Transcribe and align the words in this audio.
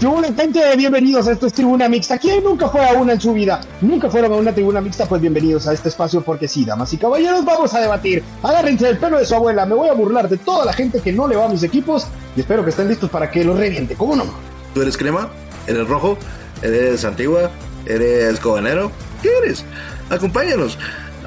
Gente, 0.00 0.76
bienvenidos 0.78 1.28
a 1.28 1.32
esto 1.32 1.46
es 1.46 1.52
Tribuna 1.52 1.86
Mixta. 1.86 2.16
¿Quién 2.16 2.42
nunca 2.42 2.70
fue 2.70 2.82
a 2.82 2.94
una 2.94 3.12
en 3.12 3.20
su 3.20 3.34
vida? 3.34 3.60
¿Nunca 3.82 4.08
fueron 4.08 4.32
a 4.32 4.36
una 4.36 4.54
Tribuna 4.54 4.80
Mixta? 4.80 5.04
Pues 5.04 5.20
bienvenidos 5.20 5.68
a 5.68 5.74
este 5.74 5.90
espacio 5.90 6.22
porque 6.22 6.48
sí, 6.48 6.64
damas 6.64 6.90
y 6.94 6.96
caballeros, 6.96 7.44
vamos 7.44 7.74
a 7.74 7.80
debatir. 7.80 8.24
Agárrense 8.42 8.88
el 8.88 8.96
pelo 8.96 9.18
de 9.18 9.26
su 9.26 9.34
abuela, 9.34 9.66
me 9.66 9.74
voy 9.74 9.90
a 9.90 9.92
burlar 9.92 10.26
de 10.30 10.38
toda 10.38 10.64
la 10.64 10.72
gente 10.72 11.02
que 11.02 11.12
no 11.12 11.28
le 11.28 11.36
va 11.36 11.44
a 11.44 11.48
mis 11.50 11.62
equipos 11.64 12.06
y 12.34 12.40
espero 12.40 12.64
que 12.64 12.70
estén 12.70 12.88
listos 12.88 13.10
para 13.10 13.30
que 13.30 13.44
lo 13.44 13.54
reviente, 13.54 13.94
¿cómo 13.94 14.16
no? 14.16 14.24
¿Tú 14.72 14.80
eres 14.80 14.96
crema? 14.96 15.28
¿Eres 15.66 15.86
rojo? 15.86 16.16
¿Eres 16.62 17.04
antigua? 17.04 17.50
¿Eres 17.84 18.40
cobanero? 18.40 18.90
¿Qué 19.20 19.28
eres? 19.44 19.66
Acompáñanos. 20.08 20.78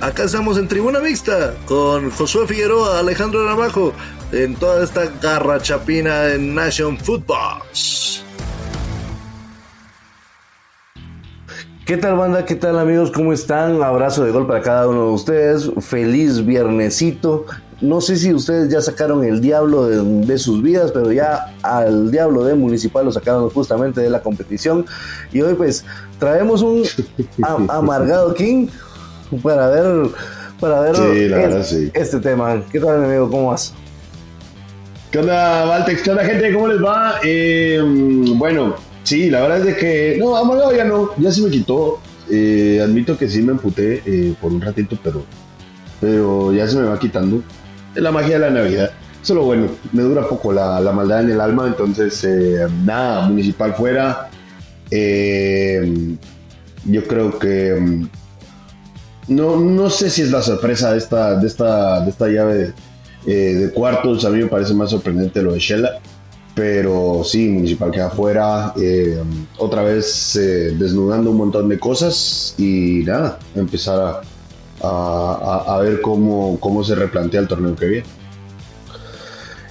Acá 0.02 0.24
estamos 0.24 0.58
en 0.58 0.68
Tribuna 0.68 1.00
Mixta 1.00 1.54
con 1.68 2.10
Josué 2.10 2.48
Figueroa, 2.48 2.98
Alejandro 2.98 3.46
Ramajo, 3.46 3.94
en 4.32 4.56
toda 4.56 4.84
esta 4.84 5.06
garra 5.22 5.62
chapina 5.62 6.22
de 6.22 6.40
Nation 6.40 6.98
Football. 6.98 7.62
¿Qué 11.86 11.98
tal 11.98 12.16
banda? 12.16 12.46
¿Qué 12.46 12.56
tal 12.56 12.80
amigos? 12.80 13.12
¿Cómo 13.12 13.34
están? 13.34 13.84
Abrazo 13.84 14.24
de 14.24 14.32
gol 14.32 14.48
para 14.48 14.62
cada 14.62 14.88
uno 14.88 15.08
de 15.08 15.12
ustedes. 15.12 15.70
Feliz 15.82 16.46
viernesito. 16.46 17.46
No 17.82 18.00
sé 18.00 18.16
si 18.16 18.34
ustedes 18.34 18.70
ya 18.70 18.82
sacaron 18.82 19.26
el 19.26 19.42
diablo 19.42 19.88
de, 19.88 20.38
sus 20.38 20.64
vidas, 20.64 20.94
pero 20.94 21.12
ya 21.12 21.54
al 21.62 22.10
diablo 22.10 22.46
de 22.46 22.56
Municipal 22.56 23.04
lo 23.04 23.12
sacaron 23.12 23.50
justamente 23.50 24.00
de 24.00 24.10
la 24.10 24.22
competición. 24.22 24.86
Y 25.34 25.42
hoy 25.42 25.56
pues 25.56 25.84
traemos 26.20 26.62
un 26.62 26.84
amargado 27.68 28.34
King 28.34 28.68
para 29.42 29.68
ver, 29.68 30.08
para 30.62 30.80
ver 30.80 30.96
este, 31.94 32.20
tema. 32.22 32.64
¿Qué 32.72 32.80
tal 32.80 33.04
amigo? 33.04 33.30
¿Cómo 33.30 33.50
vas? 33.50 33.74
¿Qué 35.12 35.20
onda, 35.20 35.66
Valtex? 35.66 36.02
¿Qué 36.02 36.12
onda 36.12 36.24
gente? 36.24 36.54
¿Cómo 36.54 36.70
les 36.70 36.82
va? 36.82 37.16
Eh, 37.26 37.82
bueno, 38.38 38.74
Sí, 39.04 39.30
la 39.30 39.42
verdad 39.42 39.60
es 39.60 39.66
de 39.66 39.76
que, 39.76 40.18
no, 40.18 40.36
amargado 40.36 40.76
ya 40.76 40.86
no, 40.86 41.12
ya 41.18 41.32
se 41.32 41.42
me 41.42 41.50
quitó. 41.50 42.00
Eh, 42.30 42.80
admito 42.82 43.18
que 43.18 43.28
sí 43.28 43.42
me 43.42 43.52
emputé 43.52 44.02
eh, 44.06 44.34
por 44.42 44.54
un 44.54 44.62
ratito, 44.62 44.98
pero, 45.04 45.24
pero 46.00 46.54
ya 46.54 46.68
se 46.68 46.78
me 46.78 46.84
va 46.88 46.98
quitando. 46.98 47.44
Es 47.94 48.02
la 48.02 48.12
magia 48.12 48.40
de 48.40 48.50
la 48.50 48.50
Navidad. 48.50 48.92
Solo 49.22 49.44
bueno, 49.44 49.68
me 49.92 50.04
dura 50.04 50.28
poco 50.28 50.54
la, 50.54 50.80
maldad 50.94 51.22
en 51.22 51.32
el 51.32 51.42
alma, 51.42 51.68
entonces 51.68 52.24
eh, 52.24 52.66
nada, 52.86 53.28
municipal 53.28 53.74
fuera. 53.74 54.30
yo 56.86 57.04
creo 57.08 57.40
que 57.40 57.76
mm, 57.80 58.08
no, 59.30 59.58
no 59.58 59.90
sé 59.90 60.10
si 60.10 60.22
es 60.22 60.32
la 60.32 60.42
sorpresa 60.42 60.92
de 60.94 60.98
esta, 60.98 61.36
de 61.40 61.48
esta, 61.48 62.02
de 62.02 62.10
esta 62.10 62.28
llave 62.28 62.74
de, 63.26 63.56
de 63.56 63.72
cuartos. 63.72 64.24
A 64.26 64.30
mí 64.30 64.40
me 64.40 64.48
parece 64.48 64.74
más 64.74 64.92
sorprendente 64.92 65.42
lo 65.42 65.54
de 65.54 65.60
Shella 65.60 66.00
pero 66.56 67.24
sí, 67.24 67.50
Municipal 67.50 67.92
queda 67.92 68.08
afuera, 68.08 68.74
eh, 68.78 69.22
otra 69.58 69.84
vez 69.84 70.36
eh, 70.36 70.76
desnudando 70.78 71.32
un 71.32 71.38
montón 71.38 71.70
de 71.70 71.80
cosas 71.80 72.56
y 72.58 73.04
nada, 73.06 73.40
empezar 73.56 74.24
a, 74.82 75.66
a 75.68 75.80
ver 75.80 76.02
cómo, 76.02 76.60
cómo 76.60 76.84
se 76.84 76.96
replantea 76.96 77.42
el 77.42 77.48
torneo 77.48 77.76
que 77.76 77.86
viene. 77.86 78.23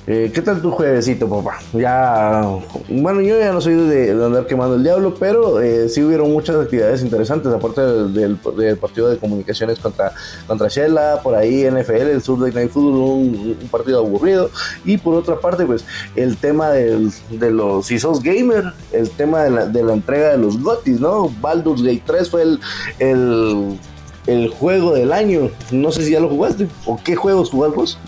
Eh, 0.05 0.33
¿Qué 0.34 0.42
tal 0.42 0.61
tu 0.61 0.72
juevesito, 0.72 1.28
papá? 1.28 1.61
Ya, 1.72 2.42
bueno, 2.89 3.20
yo 3.20 3.39
ya 3.39 3.53
no 3.53 3.61
soy 3.61 3.75
de, 3.75 4.11
andar 4.11 4.48
quemando 4.48 4.75
el 4.75 4.83
diablo, 4.83 5.14
pero 5.14 5.61
eh, 5.61 5.89
sí 5.89 6.03
hubieron 6.03 6.33
muchas 6.33 6.56
actividades 6.56 7.03
interesantes, 7.03 7.53
aparte 7.53 7.81
del, 7.81 8.36
partido 8.80 9.08
de 9.11 9.19
comunicaciones 9.19 9.78
contra, 9.78 10.12
contra 10.48 10.67
Shella, 10.67 11.20
por 11.23 11.36
ahí 11.36 11.70
NFL, 11.70 12.08
el 12.08 12.20
Sur 12.20 12.41
Night 12.41 12.70
Football, 12.70 12.97
un, 12.97 13.69
partido 13.70 14.00
aburrido, 14.00 14.50
y 14.84 14.97
por 14.98 15.14
otra 15.14 15.39
parte, 15.39 15.64
pues 15.64 15.84
el 16.17 16.36
tema 16.36 16.70
de 16.70 17.12
los, 17.53 17.86
si 17.86 18.00
sos 18.00 18.20
gamer, 18.20 18.73
el 18.91 19.08
tema 19.11 19.45
de 19.45 19.50
la, 19.50 19.67
de 19.67 19.84
la 19.84 19.92
entrega 19.92 20.30
de 20.30 20.39
los 20.39 20.61
GOTIS, 20.61 20.98
¿no? 20.98 21.33
Baldur's 21.41 21.80
Gate 21.80 22.03
3 22.05 22.28
fue 22.28 22.42
el, 22.42 23.78
el, 24.27 24.48
juego 24.50 24.95
del 24.95 25.12
año, 25.12 25.48
no 25.70 25.92
sé 25.92 26.02
si 26.02 26.11
ya 26.11 26.19
lo 26.19 26.29
jugaste, 26.29 26.67
o 26.86 26.98
qué 27.02 27.14
juegos 27.14 27.51
jugaste 27.51 27.77
vos. 27.77 27.98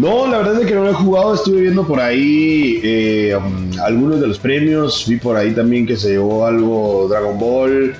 No, 0.00 0.26
la 0.26 0.38
verdad 0.38 0.62
es 0.62 0.66
que 0.66 0.74
no 0.74 0.84
lo 0.84 0.90
he 0.90 0.94
jugado. 0.94 1.34
Estuve 1.34 1.60
viendo 1.60 1.86
por 1.86 2.00
ahí 2.00 2.80
eh, 2.82 3.36
um, 3.36 3.78
algunos 3.82 4.18
de 4.18 4.28
los 4.28 4.38
premios. 4.38 5.04
Vi 5.06 5.18
por 5.18 5.36
ahí 5.36 5.52
también 5.52 5.86
que 5.86 5.94
se 5.94 6.12
llevó 6.12 6.46
algo 6.46 7.06
Dragon 7.10 7.38
Ball. 7.38 7.94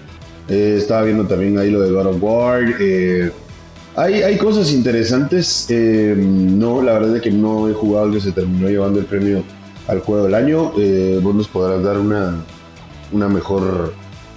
Eh, 0.48 0.76
estaba 0.78 1.02
viendo 1.02 1.26
también 1.26 1.58
ahí 1.58 1.70
lo 1.70 1.82
de 1.82 1.90
God 1.90 2.06
of 2.06 2.16
War. 2.22 2.74
Eh, 2.80 3.30
hay, 3.96 4.14
hay, 4.22 4.38
cosas 4.38 4.72
interesantes. 4.72 5.66
no, 5.68 6.80
la 6.80 6.94
verdad 6.94 7.16
es 7.16 7.22
que 7.22 7.30
no 7.30 7.68
he 7.68 7.74
jugado 7.74 8.06
el 8.06 8.14
que 8.14 8.20
se 8.22 8.32
terminó 8.32 8.70
llevando 8.70 8.98
el 8.98 9.04
premio 9.04 9.44
al 9.86 10.00
juego 10.00 10.24
del 10.24 10.34
año. 10.34 10.72
vos 11.20 11.34
nos 11.34 11.48
podrás 11.48 11.82
dar 11.82 11.98
una, 11.98 12.34
una 13.12 13.28
mejor 13.28 13.92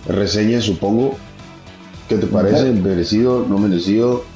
reseña, 0.09 0.59
supongo. 0.59 1.15
¿Qué 2.09 2.17
te 2.17 2.27
parece? 2.27 2.73
¿Merecido? 2.73 3.45
¿No 3.47 3.57
merecido? 3.57 4.32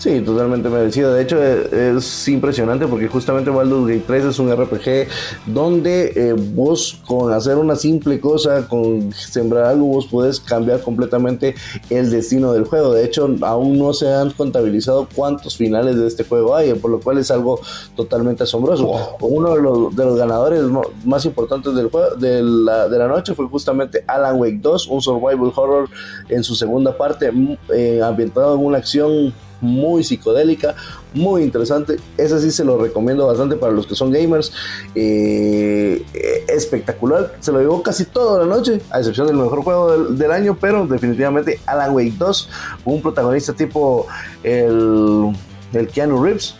Sí, 0.00 0.22
totalmente 0.22 0.70
merecido. 0.70 1.12
De 1.12 1.22
hecho, 1.22 1.42
es, 1.42 2.26
impresionante 2.26 2.86
porque 2.86 3.06
justamente 3.06 3.50
Baldur's 3.50 3.86
Gate 3.86 4.04
3 4.06 4.24
es 4.24 4.38
un 4.38 4.50
RPG 4.50 5.06
donde 5.44 6.12
eh, 6.16 6.32
vos 6.32 6.98
con 7.06 7.30
hacer 7.34 7.58
una 7.58 7.76
simple 7.76 8.18
cosa, 8.18 8.66
con 8.66 9.12
sembrar 9.12 9.66
algo, 9.66 9.88
vos 9.88 10.06
podés 10.06 10.40
cambiar 10.40 10.80
completamente 10.80 11.54
el 11.90 12.10
destino 12.10 12.54
del 12.54 12.64
juego. 12.64 12.94
De 12.94 13.04
hecho, 13.04 13.28
aún 13.42 13.78
no 13.78 13.92
se 13.92 14.10
han 14.10 14.30
contabilizado 14.30 15.06
cuántos 15.14 15.58
finales 15.58 15.96
de 15.96 16.06
este 16.06 16.24
juego 16.24 16.56
hay, 16.56 16.72
por 16.72 16.90
lo 16.90 17.00
cual 17.00 17.18
es 17.18 17.30
algo 17.30 17.60
totalmente 17.94 18.44
asombroso. 18.44 19.18
Uno 19.20 19.54
de 19.54 19.60
los, 19.60 19.94
de 19.94 20.04
los, 20.06 20.16
ganadores 20.16 20.62
más 21.04 21.26
importantes 21.26 21.74
del 21.74 21.90
juego, 21.90 22.14
de, 22.16 22.42
la, 22.42 22.88
de 22.88 22.98
la 22.98 23.06
noche 23.06 23.34
fue 23.34 23.46
justamente 23.48 24.02
Alan 24.06 24.40
Wake 24.40 24.60
2, 24.62 24.86
un 24.86 25.02
survival 25.02 25.52
horror 25.54 25.90
en 26.30 26.42
su 26.42 26.54
segunda 26.54 26.96
parte, 26.96 27.30
eh, 27.74 28.00
ambientado 28.02 28.54
en 28.54 28.64
una 28.64 28.78
acción 28.78 29.34
muy 29.60 30.04
psicodélica, 30.04 30.74
muy 31.14 31.42
interesante. 31.42 31.96
Ese 32.16 32.40
sí 32.40 32.50
se 32.50 32.64
lo 32.64 32.78
recomiendo 32.78 33.26
bastante 33.26 33.56
para 33.56 33.72
los 33.72 33.86
que 33.86 33.94
son 33.94 34.10
gamers. 34.10 34.52
Eh, 34.94 36.04
espectacular, 36.48 37.34
se 37.40 37.52
lo 37.52 37.60
llevó 37.60 37.82
casi 37.82 38.04
toda 38.04 38.44
la 38.44 38.46
noche, 38.46 38.80
a 38.90 38.98
excepción 38.98 39.26
del 39.26 39.36
mejor 39.36 39.62
juego 39.62 39.98
del, 40.10 40.30
año, 40.30 40.56
pero 40.60 40.86
definitivamente 40.86 41.60
Alan 41.66 41.94
Wake 41.94 42.14
2, 42.18 42.48
un 42.84 43.02
protagonista 43.02 43.52
tipo 43.52 44.06
el, 44.44 45.32
el 45.72 45.88
Keanu 45.88 46.22
Reeves, 46.22 46.54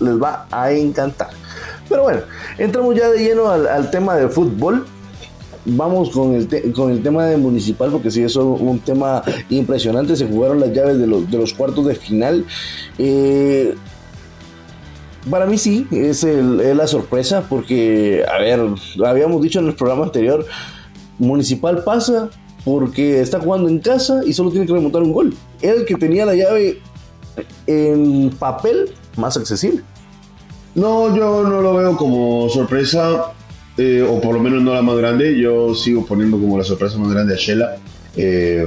les 0.00 0.20
va 0.20 0.46
a 0.50 0.70
encantar. 0.72 1.30
Pero 1.88 2.02
bueno, 2.02 2.20
entramos 2.58 2.94
ya 2.94 3.08
de 3.08 3.18
lleno 3.18 3.48
al, 3.50 3.66
al 3.66 3.90
tema 3.90 4.16
de 4.16 4.28
fútbol 4.28 4.86
vamos 5.64 6.10
con 6.10 6.34
el, 6.34 6.72
con 6.72 6.90
el 6.90 7.02
tema 7.02 7.26
de 7.26 7.36
municipal, 7.36 7.90
porque 7.90 8.10
sí, 8.10 8.22
eso 8.22 8.56
es 8.56 8.60
un 8.60 8.78
tema 8.80 9.22
impresionante. 9.48 10.16
Se 10.16 10.26
jugaron 10.26 10.60
las 10.60 10.72
llaves 10.72 10.98
de 10.98 11.06
los, 11.06 11.30
de 11.30 11.38
los 11.38 11.52
cuartos 11.52 11.86
de 11.86 11.94
final. 11.94 12.44
Eh, 12.98 13.74
para 15.28 15.46
mí 15.46 15.58
sí, 15.58 15.86
es, 15.90 16.24
la 16.24 16.86
sorpresa, 16.86 17.44
porque, 17.48 18.24
a 18.26 18.38
ver, 18.38 18.60
habíamos 19.04 19.42
dicho 19.42 19.58
en 19.58 19.66
el 19.66 19.74
programa 19.74 20.04
anterior, 20.04 20.46
Municipal 21.18 21.84
pasa 21.84 22.30
porque 22.64 23.20
está 23.20 23.40
jugando 23.40 23.68
en 23.68 23.78
casa 23.78 24.22
y 24.24 24.32
solo 24.32 24.50
tiene 24.50 24.66
que 24.66 24.72
remontar 24.72 25.02
un 25.02 25.12
gol. 25.12 25.34
Era 25.60 25.74
el 25.74 25.84
que 25.84 25.96
tenía 25.96 26.24
la 26.24 26.34
llave 26.34 26.80
en 27.66 28.30
papel 28.38 28.90
más 29.16 29.36
accesible. 29.36 29.82
No, 30.74 31.14
yo 31.14 31.42
no 31.42 31.60
lo 31.60 31.74
veo 31.74 31.96
como 31.96 32.48
sorpresa. 32.48 33.32
Eh, 33.76 34.02
o 34.02 34.20
por 34.20 34.34
lo 34.34 34.40
menos 34.40 34.62
no 34.62 34.74
la 34.74 34.82
más 34.82 34.96
grande. 34.96 35.38
Yo 35.38 35.74
sigo 35.74 36.04
poniendo 36.04 36.38
como 36.38 36.58
la 36.58 36.64
sorpresa 36.64 36.98
más 36.98 37.12
grande 37.12 37.34
a 37.34 37.36
Shela. 37.36 37.76
Eh, 38.16 38.66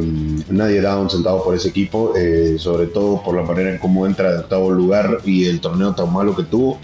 nadie 0.50 0.82
da 0.82 0.98
un 0.98 1.10
centavo 1.10 1.44
por 1.44 1.56
ese 1.56 1.70
equipo, 1.70 2.14
eh, 2.16 2.56
sobre 2.58 2.88
todo 2.88 3.22
por 3.22 3.36
la 3.36 3.44
manera 3.44 3.72
en 3.72 3.78
cómo 3.78 4.08
entra 4.08 4.32
de 4.32 4.40
octavo 4.40 4.72
lugar 4.72 5.20
y 5.26 5.46
el 5.46 5.60
torneo 5.60 5.94
tan 5.94 6.12
malo 6.12 6.36
que 6.36 6.44
tuvo. 6.44 6.80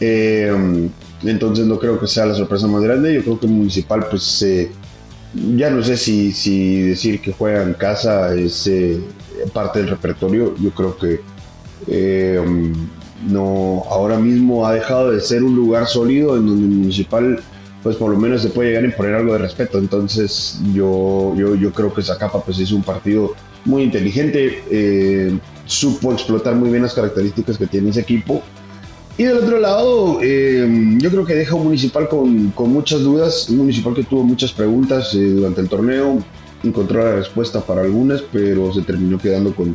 entonces 0.00 1.66
no 1.66 1.78
creo 1.78 1.98
que 1.98 2.06
sea 2.06 2.26
la 2.26 2.34
sorpresa 2.34 2.66
más 2.68 2.82
grande. 2.82 3.14
Yo 3.14 3.22
creo 3.22 3.40
que 3.40 3.46
Municipal, 3.48 4.06
pues 4.08 4.44
ya 5.56 5.70
no 5.70 5.82
sé 5.82 5.96
si, 5.96 6.32
si, 6.32 6.82
decir 6.82 7.20
que 7.20 7.32
juega 7.32 7.62
en 7.62 7.74
casa 7.74 8.34
es 8.34 8.70
parte 9.52 9.80
del 9.80 9.90
repertorio. 9.90 10.54
Yo 10.58 10.70
creo 10.70 10.96
que 10.96 11.20
no 13.26 13.84
ahora 13.90 14.18
mismo 14.18 14.66
ha 14.66 14.74
dejado 14.74 15.10
de 15.10 15.20
ser 15.20 15.42
un 15.42 15.56
lugar 15.56 15.86
sólido 15.86 16.36
en 16.36 16.46
donde 16.46 16.66
el 16.66 16.70
Municipal 16.70 17.40
pues 17.82 17.96
por 17.96 18.10
lo 18.10 18.18
menos 18.18 18.42
se 18.42 18.48
puede 18.48 18.70
llegar 18.70 18.84
a 18.84 18.86
imponer 18.86 19.14
algo 19.14 19.32
de 19.32 19.38
respeto. 19.38 19.78
Entonces 19.78 20.58
yo, 20.74 21.34
yo, 21.36 21.54
yo 21.54 21.72
creo 21.72 21.92
que 21.92 22.02
Zacapa 22.02 22.42
pues 22.42 22.58
hizo 22.58 22.76
un 22.76 22.82
partido 22.82 23.34
muy 23.64 23.82
inteligente, 23.82 24.62
eh, 24.70 25.38
supo 25.66 26.12
explotar 26.12 26.54
muy 26.54 26.70
bien 26.70 26.82
las 26.82 26.94
características 26.94 27.58
que 27.58 27.66
tiene 27.66 27.90
ese 27.90 28.00
equipo. 28.00 28.42
Y 29.16 29.24
del 29.24 29.38
otro 29.38 29.58
lado, 29.58 30.20
eh, 30.22 30.96
yo 30.98 31.10
creo 31.10 31.24
que 31.24 31.34
deja 31.34 31.56
un 31.56 31.64
municipal 31.64 32.08
con, 32.08 32.50
con, 32.50 32.72
muchas 32.72 33.00
dudas, 33.00 33.48
un 33.50 33.58
municipal 33.58 33.92
que 33.92 34.04
tuvo 34.04 34.22
muchas 34.22 34.52
preguntas 34.52 35.12
eh, 35.14 35.18
durante 35.18 35.60
el 35.60 35.68
torneo, 35.68 36.18
encontró 36.62 37.02
la 37.02 37.16
respuesta 37.16 37.60
para 37.60 37.82
algunas, 37.82 38.22
pero 38.32 38.72
se 38.72 38.82
terminó 38.82 39.18
quedando 39.18 39.52
con, 39.54 39.74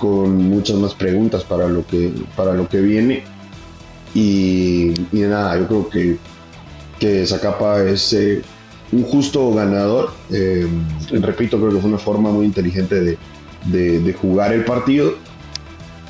con 0.00 0.36
muchas 0.36 0.76
más 0.76 0.94
preguntas 0.94 1.44
para 1.44 1.68
lo 1.68 1.86
que, 1.86 2.12
para 2.34 2.54
lo 2.54 2.68
que 2.68 2.80
viene. 2.80 3.22
Y, 4.14 4.92
y 5.12 5.20
nada, 5.20 5.56
yo 5.56 5.68
creo 5.68 5.88
que 5.88 6.18
que 7.00 7.26
Zacapa 7.26 7.82
es 7.82 8.12
eh, 8.12 8.42
un 8.92 9.02
justo 9.02 9.52
ganador. 9.52 10.10
Eh, 10.30 10.68
repito, 11.10 11.58
creo 11.58 11.72
que 11.72 11.80
fue 11.80 11.88
una 11.88 11.98
forma 11.98 12.30
muy 12.30 12.46
inteligente 12.46 13.18
de, 13.64 14.16
jugar 14.20 14.52
el 14.52 14.64
partido. 14.64 15.14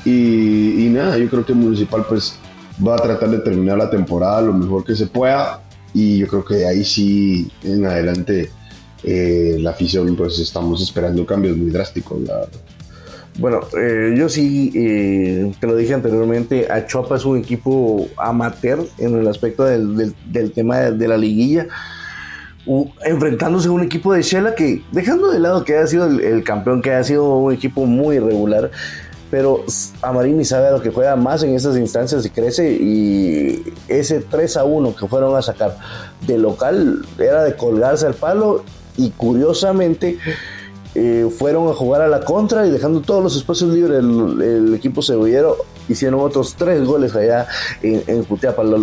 Y, 0.05 0.89
nada, 0.91 1.17
yo 1.17 1.29
creo 1.29 1.45
que 1.45 1.53
Municipal 1.53 2.05
pues 2.07 2.35
va 2.85 2.95
a 2.95 2.97
tratar 2.97 3.29
de 3.29 3.39
terminar 3.39 3.77
la 3.77 3.89
temporada 3.89 4.41
lo 4.41 4.53
mejor 4.53 4.83
que 4.83 4.95
se 4.95 5.07
pueda. 5.07 5.63
Y 5.93 6.19
yo 6.19 6.27
creo 6.27 6.45
que 6.45 6.65
ahí 6.65 6.83
sí, 6.83 7.49
en 7.63 7.85
adelante, 7.85 8.51
eh, 9.03 9.57
la 9.59 9.71
afición 9.71 10.15
pues 10.15 10.39
estamos 10.39 10.81
esperando 10.81 11.25
cambios 11.25 11.57
muy 11.57 11.71
drásticos. 11.71 12.19
Bueno, 13.39 13.61
eh, 13.77 14.13
yo 14.17 14.27
sí, 14.27 14.71
te 15.59 15.67
lo 15.67 15.75
dije 15.75 15.93
anteriormente, 15.93 16.67
Achopa 16.69 17.15
es 17.15 17.25
un 17.25 17.37
equipo 17.37 18.07
amateur 18.17 18.85
en 18.97 19.19
el 19.19 19.27
aspecto 19.27 19.63
del, 19.63 20.13
tema 20.53 20.79
de, 20.79 21.07
la 21.07 21.17
liguilla. 21.17 21.67
Enfrentándose 23.03 23.69
a 23.69 23.71
un 23.71 23.83
equipo 23.83 24.13
de 24.13 24.21
Shela 24.21 24.53
que, 24.53 24.83
dejando 24.91 25.31
de 25.31 25.39
lado 25.39 25.63
que 25.63 25.77
haya 25.77 25.87
sido 25.87 26.05
el, 26.07 26.43
campeón, 26.43 26.81
que 26.81 26.91
haya 26.91 27.03
sido 27.03 27.37
un 27.37 27.53
equipo 27.53 27.85
muy 27.85 28.17
irregular, 28.17 28.69
pero 29.31 29.63
Amarini 30.01 30.43
sabe 30.43 30.67
a 30.67 30.71
lo 30.71 30.81
que 30.81 30.91
juega 30.91 31.15
más 31.15 31.41
en 31.41 31.55
estas 31.55 31.77
instancias 31.77 32.25
y 32.25 32.29
crece 32.29 32.73
y 32.73 33.63
ese 33.87 34.19
3 34.19 34.57
a 34.57 34.65
1 34.65 34.95
que 34.95 35.07
fueron 35.07 35.37
a 35.37 35.41
sacar 35.41 35.77
de 36.27 36.37
local 36.37 37.05
era 37.17 37.43
de 37.43 37.55
colgarse 37.55 38.05
al 38.05 38.13
palo 38.13 38.63
y 38.97 39.11
curiosamente 39.11 40.17
eh, 40.93 41.29
fueron 41.37 41.69
a 41.69 41.73
jugar 41.73 42.01
a 42.01 42.07
la 42.07 42.19
contra 42.21 42.67
y 42.67 42.69
dejando 42.69 42.99
todos 43.01 43.23
los 43.23 43.35
espacios 43.37 43.73
libres 43.73 43.99
el, 43.99 44.73
equipo 44.75 45.01
cebollero 45.01 45.57
hicieron 45.87 46.19
otros 46.19 46.55
tres 46.55 46.83
goles 46.83 47.15
allá 47.15 47.47
en, 47.81 48.03
en 48.07 48.25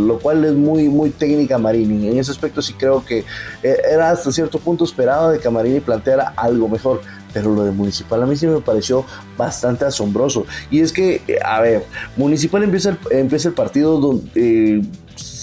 lo, 0.07 0.19
cual 0.19 0.45
es 0.45 0.55
muy, 0.55 0.89
muy 0.89 1.11
técnica 1.11 1.59
Marini. 1.59 2.09
En 2.09 2.19
ese 2.19 2.31
aspecto 2.31 2.63
sí 2.63 2.75
creo 2.75 3.05
que 3.05 3.25
eh, 3.63 3.77
era 3.91 4.11
hasta 4.11 4.33
cierto 4.33 4.59
punto 4.59 4.85
esperado 4.85 5.31
de 5.31 5.39
que 5.39 5.51
Marini 5.51 5.81
planteara 5.81 6.33
algo 6.37 6.69
mejor. 6.69 7.01
Pero 7.33 7.55
lo 7.55 7.63
de 7.63 7.73
Municipal 7.73 8.23
a 8.23 8.27
mí 8.27 8.37
sí 8.37 8.47
me 8.47 8.61
pareció 8.61 9.05
bastante 9.37 9.85
asombroso. 9.85 10.47
Y 10.71 10.81
es 10.81 10.93
que, 10.93 11.23
eh, 11.29 11.39
a 11.45 11.61
ver, 11.61 11.85
Municipal 12.17 12.63
empieza 12.63 12.91
el, 12.91 12.99
empieza 13.11 13.49
el 13.49 13.55
partido 13.55 14.01
donde 14.01 14.83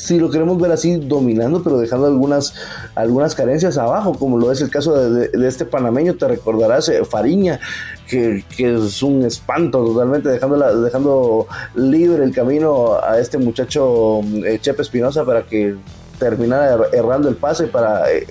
si 0.06 0.20
lo 0.20 0.30
queremos 0.30 0.62
ver 0.62 0.72
así, 0.72 0.98
dominando, 0.98 1.64
pero 1.64 1.80
dejando 1.80 2.06
algunas, 2.06 2.54
algunas 2.94 3.34
carencias 3.34 3.78
abajo, 3.78 4.14
como 4.14 4.38
lo 4.38 4.52
es 4.52 4.62
el 4.62 4.70
caso 4.70 4.96
de, 4.96 5.48
este 5.48 5.66
panameño, 5.66 6.16
te 6.16 6.28
recordarás, 6.28 6.90
eh, 6.90 7.04
Fariña, 7.04 7.60
que, 8.08 8.44
es 8.58 9.02
un 9.02 9.26
espanto 9.26 9.84
totalmente, 9.84 10.30
dejando, 10.30 10.84
dejando 10.84 11.48
libre 11.74 12.24
el 12.24 12.34
camino 12.34 13.00
a 13.02 13.20
este 13.20 13.38
muchacho 13.40 14.22
eh, 14.46 14.60
Chepe 14.62 14.84
Espinosa 14.84 15.26
para 15.26 15.44
que 15.44 15.76
terminara 16.20 16.76
er, 16.76 16.96
errando 16.96 17.28
el 17.28 17.36
pase 17.36 17.66
para... 17.68 18.12
Eh, 18.12 18.28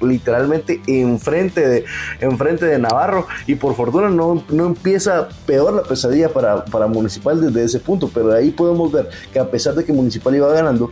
literalmente 0.00 0.80
enfrente 0.86 1.66
de, 1.66 1.84
enfrente 2.20 2.66
de 2.66 2.78
Navarro 2.78 3.26
y 3.46 3.54
por 3.54 3.74
fortuna 3.74 4.08
no, 4.08 4.44
no 4.48 4.66
empieza 4.66 5.28
peor 5.46 5.74
la 5.74 5.82
pesadilla 5.82 6.28
para, 6.28 6.64
para, 6.64 6.86
Municipal 6.86 7.40
desde 7.40 7.64
ese 7.64 7.80
punto, 7.80 8.08
pero 8.12 8.32
ahí 8.32 8.50
podemos 8.50 8.92
ver 8.92 9.08
que 9.32 9.38
a 9.38 9.50
pesar 9.50 9.74
de 9.74 9.84
que 9.84 9.92
Municipal 9.92 10.34
iba 10.34 10.52
ganando, 10.52 10.90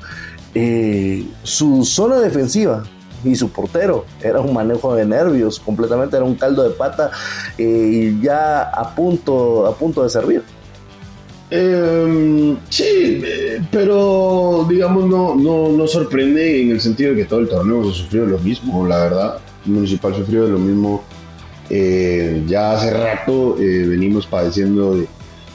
eh, 0.54 1.26
su 1.42 1.84
zona 1.84 2.20
defensiva 2.20 2.84
y 3.24 3.34
su 3.34 3.50
portero 3.50 4.04
era 4.20 4.40
un 4.40 4.52
manejo 4.52 4.94
de 4.94 5.06
nervios, 5.06 5.58
completamente 5.60 6.16
era 6.16 6.24
un 6.24 6.34
caldo 6.34 6.62
de 6.62 6.70
pata 6.70 7.10
eh, 7.58 7.62
y 7.64 8.20
ya 8.20 8.62
a 8.62 8.94
punto, 8.94 9.66
a 9.66 9.74
punto 9.74 10.02
de 10.02 10.10
servir. 10.10 10.42
Em, 11.56 12.56
sí, 12.68 13.22
eh, 13.24 13.62
pero 13.70 14.66
digamos 14.68 15.06
no, 15.08 15.36
no, 15.36 15.68
no, 15.68 15.86
sorprende 15.86 16.62
en 16.62 16.72
el 16.72 16.80
sentido 16.80 17.10
de 17.10 17.18
que 17.18 17.24
todo 17.26 17.38
el 17.38 17.48
torneo 17.48 17.84
se 17.92 17.98
sufrió 18.00 18.26
lo 18.26 18.38
mismo, 18.40 18.84
la 18.88 18.98
verdad. 19.04 19.38
El 19.64 19.72
municipal 19.74 20.12
sufrió 20.16 20.48
lo 20.48 20.58
mismo. 20.58 21.04
Eh, 21.70 22.42
ya 22.48 22.72
hace 22.72 22.92
rato 22.92 23.56
eh, 23.60 23.86
venimos 23.86 24.26
padeciendo 24.26 24.96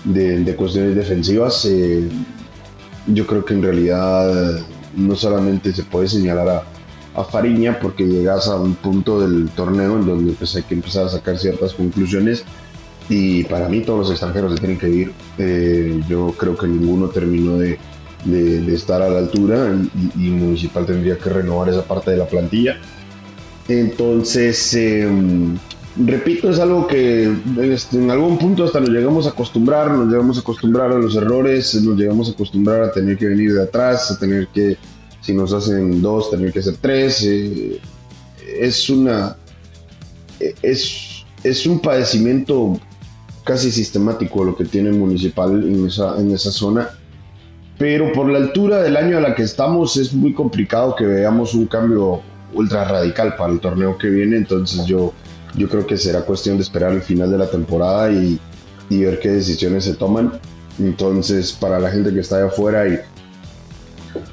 de, 0.05 0.39
de, 0.39 0.55
cuestiones 0.55 0.95
defensivas. 0.95 1.67
yo 3.07 3.27
creo 3.27 3.43
que 3.43 3.53
en 3.53 3.61
realidad 3.61 4.61
no 4.95 5.15
solamente 5.15 5.73
se 5.73 5.83
puede 5.83 6.07
señalar 6.07 6.47
a, 6.47 6.63
a, 7.13 7.25
Fariña 7.25 7.77
porque 7.77 8.05
llegas 8.05 8.47
a 8.47 8.55
un 8.55 8.75
punto 8.75 9.19
del 9.19 9.49
torneo 9.49 9.97
en 9.97 10.05
donde 10.05 10.31
pues, 10.31 10.55
hay 10.55 10.63
que 10.63 10.75
empezar 10.75 11.07
a 11.07 11.09
sacar 11.09 11.37
ciertas 11.37 11.73
conclusiones 11.73 12.45
y 13.09 13.43
para 13.45 13.67
mí 13.67 13.81
todos 13.81 13.99
los 13.99 14.11
extranjeros 14.11 14.53
se 14.53 14.59
tienen 14.59 14.77
que 14.77 14.89
ir. 14.89 15.11
Eh, 15.39 15.99
yo 16.07 16.31
creo 16.37 16.55
que 16.55 16.67
ninguno 16.67 17.09
terminó 17.09 17.57
de, 17.57 17.77
estar 18.73 19.01
a 19.01 19.09
la 19.09 19.19
altura 19.19 19.75
y, 20.15 20.29
Municipal 20.29 20.85
tendría 20.85 21.17
que 21.17 21.29
renovar 21.29 21.69
esa 21.69 21.83
parte 21.83 22.11
de 22.11 22.17
la 22.17 22.27
plantilla. 22.27 22.77
Entonces, 23.67 24.73
em, 24.75 25.57
repito, 26.05 26.51
es 26.51 26.59
algo 26.59 26.85
que 26.85 27.23
en 27.23 28.11
algún 28.11 28.37
punto 28.37 28.63
hasta 28.63 28.79
nos 28.79 28.89
llegamos 28.89 29.25
a 29.25 29.29
acostumbrar, 29.29 29.89
nos 29.91 30.07
llegamos 30.11 30.37
a 30.37 30.41
acostumbrar 30.41 30.91
a 30.91 30.95
los 30.95 31.15
errores, 31.15 31.73
nos 31.81 31.97
llegamos 31.97 32.29
a 32.29 32.31
acostumbrar 32.33 32.83
a 32.83 32.91
tener 32.91 33.17
que 33.17 33.27
venir 33.27 33.53
de 33.53 33.63
atrás, 33.63 34.11
a 34.11 34.19
tener 34.19 34.47
que, 34.49 34.77
si 35.21 35.33
nos 35.33 35.51
hacen 35.53 36.01
dos, 36.01 36.29
tener 36.29 36.51
que 36.51 36.59
hacer 36.59 36.75
tres. 36.79 37.23
Eh, 37.23 37.79
es 38.59 38.89
una... 38.89 39.35
Es, 40.61 41.25
es 41.43 41.65
un 41.65 41.79
padecimiento 41.79 42.79
casi 43.49 43.71
sistemático 43.71 44.43
lo 44.43 44.55
que 44.55 44.63
tiene 44.63 44.89
el 44.89 44.95
municipal 44.97 45.63
en 45.63 45.87
esa, 45.87 46.21
en 46.21 46.31
esa 46.31 46.51
zona. 46.51 46.89
Pero 47.79 48.13
por 48.13 48.29
la 48.29 48.37
altura 48.37 48.83
del 48.83 48.95
año 48.95 49.17
a 49.17 49.21
la 49.21 49.33
que 49.33 49.41
estamos 49.41 49.97
es 49.97 50.13
muy 50.13 50.35
complicado 50.35 50.95
que 50.95 51.03
veamos 51.03 51.55
un 51.55 51.65
cambio 51.65 52.21
ultra 52.53 52.83
radical 52.83 53.35
para 53.35 53.51
el 53.51 53.59
torneo 53.59 53.97
que 53.97 54.07
viene. 54.07 54.37
Entonces 54.37 54.85
yo, 54.85 55.13
yo 55.55 55.67
creo 55.67 55.87
que 55.87 55.97
será 55.97 56.21
cuestión 56.21 56.57
de 56.57 56.61
esperar 56.61 56.91
el 56.91 57.01
final 57.01 57.31
de 57.31 57.39
la 57.39 57.49
temporada 57.49 58.11
y, 58.11 58.39
y 58.87 58.99
ver 58.99 59.19
qué 59.19 59.29
decisiones 59.29 59.85
se 59.85 59.95
toman. 59.95 60.33
Entonces 60.77 61.51
para 61.51 61.79
la 61.79 61.89
gente 61.89 62.13
que 62.13 62.19
está 62.19 62.35
allá 62.35 62.49
afuera 62.49 62.87
y 62.87 62.99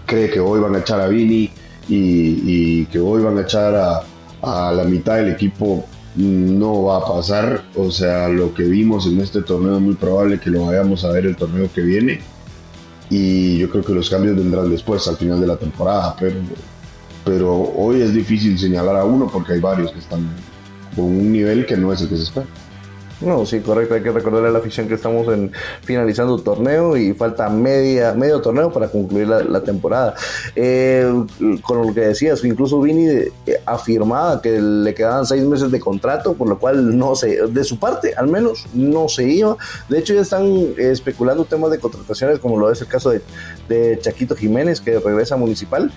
cree 0.04 0.28
que 0.28 0.40
hoy 0.40 0.60
van 0.60 0.74
a 0.74 0.80
echar 0.80 1.00
a 1.00 1.08
Vini 1.08 1.50
y, 1.88 2.42
y 2.44 2.86
que 2.92 2.98
hoy 2.98 3.22
van 3.22 3.38
a 3.38 3.42
echar 3.42 3.74
a, 3.76 4.02
a 4.42 4.72
la 4.72 4.84
mitad 4.84 5.16
del 5.16 5.30
equipo, 5.30 5.86
no 6.16 6.84
va 6.84 6.98
a 6.98 7.06
pasar. 7.06 7.64
O 7.76 7.90
sea, 7.90 8.28
lo 8.28 8.54
que 8.54 8.64
vimos 8.64 9.06
en 9.06 9.20
este 9.20 9.42
torneo 9.42 9.76
es 9.76 9.82
muy 9.82 9.94
probable 9.94 10.40
que 10.40 10.50
lo 10.50 10.66
vayamos 10.66 11.04
a 11.04 11.10
ver 11.10 11.26
el 11.26 11.36
torneo 11.36 11.70
que 11.72 11.82
viene. 11.82 12.20
Y 13.08 13.58
yo 13.58 13.70
creo 13.70 13.84
que 13.84 13.92
los 13.92 14.10
cambios 14.10 14.36
vendrán 14.36 14.70
después, 14.70 15.06
al 15.06 15.16
final 15.16 15.40
de 15.40 15.46
la 15.46 15.56
temporada. 15.56 16.16
Pero, 16.18 16.36
pero 17.24 17.54
hoy 17.54 18.00
es 18.02 18.12
difícil 18.14 18.58
señalar 18.58 18.96
a 18.96 19.04
uno 19.04 19.28
porque 19.32 19.54
hay 19.54 19.60
varios 19.60 19.92
que 19.92 19.98
están 19.98 20.28
con 20.94 21.04
un 21.04 21.32
nivel 21.32 21.66
que 21.66 21.76
no 21.76 21.92
es 21.92 22.00
el 22.00 22.08
que 22.08 22.16
se 22.16 22.24
espera. 22.24 22.46
No, 23.20 23.46
sí, 23.46 23.60
correcto. 23.60 23.94
Hay 23.94 24.02
que 24.02 24.12
recordarle 24.12 24.48
a 24.48 24.52
la 24.52 24.58
afición 24.58 24.88
que 24.88 24.94
estamos 24.94 25.26
en, 25.32 25.50
finalizando 25.82 26.38
torneo 26.38 26.96
y 26.96 27.14
falta 27.14 27.48
media, 27.48 28.12
medio 28.12 28.42
torneo 28.42 28.70
para 28.70 28.88
concluir 28.88 29.28
la, 29.28 29.60
temporada. 29.62 30.14
Eh, 30.54 31.10
con 31.62 31.86
lo 31.86 31.94
que 31.94 32.00
decías, 32.00 32.44
incluso 32.44 32.80
Vini 32.80 33.06
eh, 33.06 33.32
afirmaba 33.64 34.42
que 34.42 34.60
le 34.60 34.94
quedaban 34.94 35.24
seis 35.24 35.42
meses 35.44 35.70
de 35.70 35.80
contrato, 35.80 36.34
por 36.34 36.48
lo 36.48 36.58
cual 36.58 36.96
no 36.98 37.14
se, 37.16 37.46
de 37.46 37.64
su 37.64 37.78
parte 37.78 38.12
al 38.14 38.28
menos, 38.28 38.66
no 38.74 39.08
se 39.08 39.24
iba. 39.24 39.56
De 39.88 39.98
hecho, 39.98 40.12
ya 40.12 40.20
están 40.20 40.74
especulando 40.76 41.46
temas 41.46 41.70
de 41.70 41.78
contrataciones, 41.78 42.38
como 42.38 42.58
lo 42.58 42.70
es 42.70 42.82
el 42.82 42.88
caso 42.88 43.10
de, 43.10 43.98
Chaquito 44.00 44.36
Jiménez, 44.36 44.80
que 44.80 44.98
regresa 44.98 45.36
a 45.36 45.38
Municipal. 45.38 45.90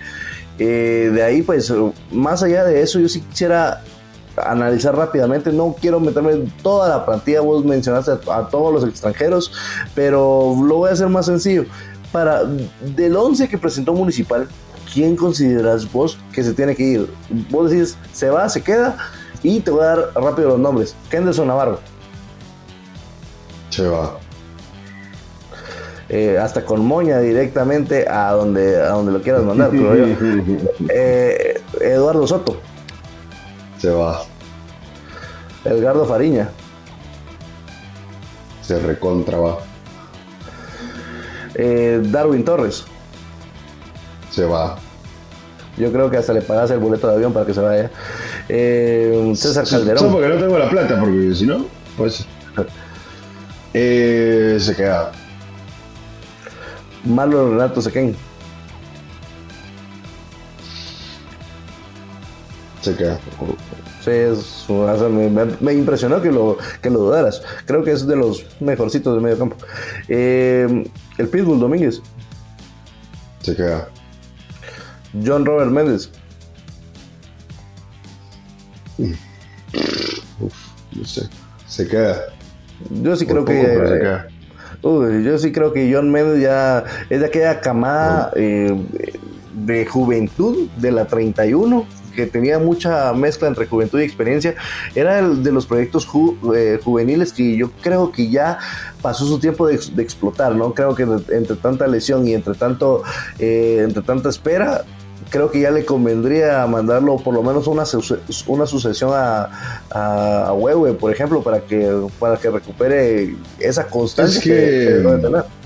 Eh, 0.57 1.11
de 1.13 1.23
ahí, 1.23 1.41
pues, 1.41 1.73
más 2.11 2.43
allá 2.43 2.63
de 2.63 2.81
eso, 2.81 2.99
yo 2.99 3.09
sí 3.09 3.21
quisiera 3.21 3.81
analizar 4.45 4.95
rápidamente. 4.95 5.51
No 5.51 5.75
quiero 5.79 5.99
meterme 5.99 6.31
en 6.31 6.49
toda 6.63 6.89
la 6.89 7.05
plantilla, 7.05 7.41
vos 7.41 7.63
mencionaste 7.63 8.11
a, 8.31 8.47
todos 8.49 8.73
los 8.73 8.83
extranjeros, 8.89 9.51
pero 9.95 10.55
lo 10.63 10.77
voy 10.77 10.89
a 10.89 10.93
hacer 10.93 11.07
más 11.09 11.25
sencillo. 11.25 11.65
Para 12.11 12.43
del 12.43 13.15
11 13.15 13.47
que 13.47 13.57
presentó 13.57 13.93
Municipal, 13.93 14.47
¿quién 14.93 15.15
consideras 15.15 15.91
vos 15.91 16.17
que 16.33 16.43
se 16.43 16.53
tiene 16.53 16.75
que 16.75 16.83
ir? 16.83 17.09
Vos 17.49 17.69
decís, 17.69 17.97
se 18.13 18.29
va, 18.29 18.49
se 18.49 18.61
queda, 18.61 18.97
y 19.43 19.59
te 19.59 19.71
voy 19.71 19.83
a 19.83 19.87
dar 19.87 20.11
rápido 20.15 20.49
los 20.49 20.59
nombres. 20.59 20.95
Kenderson 21.09 21.47
Navarro. 21.47 21.79
Se 23.69 23.87
va. 23.87 24.17
Eh, 26.09 26.39
hasta 26.39 26.65
con 26.65 26.83
moña 26.83 27.19
directamente 27.19 28.09
a 28.09 28.31
donde, 28.31 28.81
a 28.81 28.89
donde 28.89 29.11
lo 29.11 29.21
quieras 29.21 29.43
mandar. 29.43 29.71
Eh, 30.89 31.61
Eduardo 31.79 32.25
Soto. 32.27 32.57
Se 33.77 33.91
va. 33.91 34.23
Edgardo 35.69 36.05
Fariña. 36.05 36.49
Se 38.61 38.79
recontra 38.79 39.37
va. 39.37 39.59
Eh, 41.53 42.01
Darwin 42.03 42.43
Torres. 42.43 42.85
Se 44.31 44.45
va. 44.45 44.77
Yo 45.77 45.91
creo 45.91 46.09
que 46.09 46.17
hasta 46.17 46.33
le 46.33 46.41
pagas 46.41 46.71
el 46.71 46.79
boleto 46.79 47.07
de 47.07 47.15
avión 47.15 47.33
para 47.33 47.45
que 47.45 47.53
se 47.53 47.61
vaya. 47.61 47.91
Eh, 48.49 49.31
César 49.35 49.67
Calderón. 49.67 49.99
Solo 49.99 50.11
porque 50.13 50.27
no 50.29 50.35
tengo 50.35 50.57
la 50.57 50.69
plata, 50.69 50.99
porque 50.99 51.33
si 51.35 51.45
no, 51.45 51.65
pues. 51.97 52.25
Eh, 53.73 54.57
se 54.59 54.75
queda. 54.75 55.11
Marlon 57.05 57.51
Renato 57.51 57.81
Sequén. 57.81 58.15
Se 62.81 62.95
queda. 62.95 63.19
Sí, 64.03 64.11
me, 65.59 65.73
impresionó 65.73 66.21
que 66.21 66.31
lo, 66.31 66.57
que 66.81 66.89
lo 66.89 66.99
dudaras. 66.99 67.41
Creo 67.65 67.83
que 67.83 67.91
es 67.91 68.07
de 68.07 68.15
los 68.15 68.45
mejorcitos 68.61 69.15
de 69.15 69.21
medio 69.21 69.37
campo. 69.37 69.57
Eh, 70.07 70.85
el 71.17 71.27
Pitbull 71.27 71.59
Domínguez. 71.59 72.01
Se 73.41 73.55
queda. 73.55 73.89
John 75.25 75.45
Robert 75.45 75.71
Méndez. 75.71 76.09
Uf, 78.97 80.53
no 80.95 81.05
sé. 81.05 81.27
Se 81.67 81.87
queda. 81.87 82.21
Yo 82.89 83.15
sí 83.15 83.25
creo 83.25 83.43
que. 83.43 84.19
Uy, 84.81 85.23
yo 85.25 85.37
sí 85.37 85.51
creo 85.51 85.73
que 85.73 85.93
John 85.93 86.09
Méndez 86.09 86.41
ya 86.41 86.85
es 87.09 87.19
de 87.19 87.25
aquella 87.25 87.59
camada 87.59 88.31
eh, 88.35 88.73
de 89.53 89.85
juventud 89.85 90.69
de 90.77 90.91
la 90.93 91.05
31 91.05 91.98
que 92.19 92.27
tenía 92.27 92.59
mucha 92.59 93.13
mezcla 93.13 93.47
entre 93.47 93.65
juventud 93.65 93.99
y 93.99 94.03
experiencia, 94.03 94.55
era 94.93 95.19
el 95.19 95.41
de 95.41 95.51
los 95.51 95.65
proyectos 95.65 96.07
eh, 96.55 96.79
juveniles 96.83 97.31
que 97.31 97.55
yo 97.55 97.71
creo 97.81 98.11
que 98.11 98.29
ya 98.29 98.59
pasó 99.01 99.25
su 99.25 99.39
tiempo 99.39 99.67
de, 99.67 99.75
explotar, 99.75 100.55
¿no? 100.55 100.73
Creo 100.73 100.95
que 100.95 101.03
entre 101.03 101.55
tanta 101.55 101.87
lesión 101.87 102.27
y 102.27 102.33
entre 102.33 102.55
tanto, 102.55 103.03
eh, 103.39 103.81
entre 103.83 104.01
tanta 104.01 104.29
espera, 104.29 104.83
creo 105.29 105.49
que 105.49 105.61
ya 105.61 105.71
le 105.71 105.85
convendría 105.85 106.65
mandarlo 106.67 107.17
por 107.17 107.33
lo 107.33 107.41
menos 107.41 107.67
una, 107.67 107.83
una 108.47 108.65
sucesión 108.65 109.11
a, 109.13 109.49
a, 109.91 110.53
por 110.99 111.11
ejemplo, 111.11 111.41
para 111.41 111.61
que, 111.61 111.89
para 112.19 112.37
que 112.37 112.49
recupere 112.49 113.35
esa 113.59 113.87
constancia 113.87 114.41
que, 114.41 114.51
debe 114.51 115.17
tener. 115.19 115.58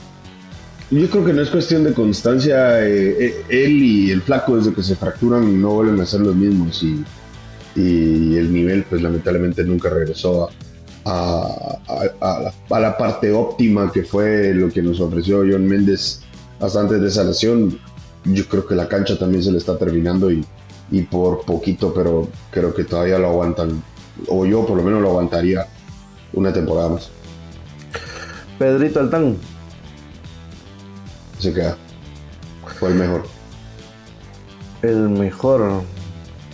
Yo 0.91 1.09
creo 1.09 1.25
que 1.25 1.33
no 1.33 1.41
es 1.41 1.49
cuestión 1.49 1.83
de 1.83 1.93
constancia. 1.93 2.85
Eh, 2.85 3.17
eh, 3.19 3.45
él 3.49 3.83
y 3.83 4.11
el 4.11 4.21
flaco, 4.21 4.57
desde 4.57 4.73
que 4.73 4.83
se 4.83 4.95
fracturan, 4.95 5.61
no 5.61 5.71
vuelven 5.71 5.99
a 6.01 6.05
ser 6.05 6.21
los 6.21 6.35
mismos. 6.35 6.83
Y, 6.83 7.03
y 7.75 8.35
el 8.35 8.53
nivel, 8.53 8.83
pues 8.83 9.01
lamentablemente 9.01 9.63
nunca 9.63 9.89
regresó 9.89 10.49
a, 11.05 11.79
a, 11.85 12.79
la, 12.79 12.97
parte 12.97 13.31
óptima 13.31 13.91
que 13.91 14.03
fue 14.03 14.53
lo 14.53 14.69
que 14.69 14.81
nos 14.81 14.99
ofreció 14.99 15.39
John 15.39 15.67
Méndez 15.67 16.21
hasta 16.59 16.81
antes 16.81 17.01
de 17.01 17.07
esa 17.07 17.23
lesión. 17.23 17.79
Yo 18.25 18.47
creo 18.47 18.65
que 18.65 18.75
la 18.75 18.87
cancha 18.87 19.17
también 19.17 19.43
se 19.43 19.51
le 19.51 19.57
está 19.57 19.77
terminando 19.77 20.31
y, 20.31 20.45
y 20.91 21.01
por 21.01 21.41
poquito, 21.41 21.93
pero 21.93 22.29
creo 22.51 22.73
que 22.73 22.83
todavía 22.83 23.17
lo 23.17 23.29
aguantan. 23.29 23.83
O 24.27 24.45
yo 24.45 24.65
por 24.65 24.77
lo 24.77 24.83
menos 24.83 25.01
lo 25.01 25.09
aguantaría 25.09 25.65
una 26.33 26.53
temporada 26.53 26.89
más. 26.89 27.09
Pedrito 28.59 28.99
Altán, 28.99 29.37
se 31.43 31.53
queda. 31.53 31.77
Fue 32.79 32.89
el 32.89 32.95
mejor. 32.95 33.27
El 34.81 35.09
mejor. 35.09 35.83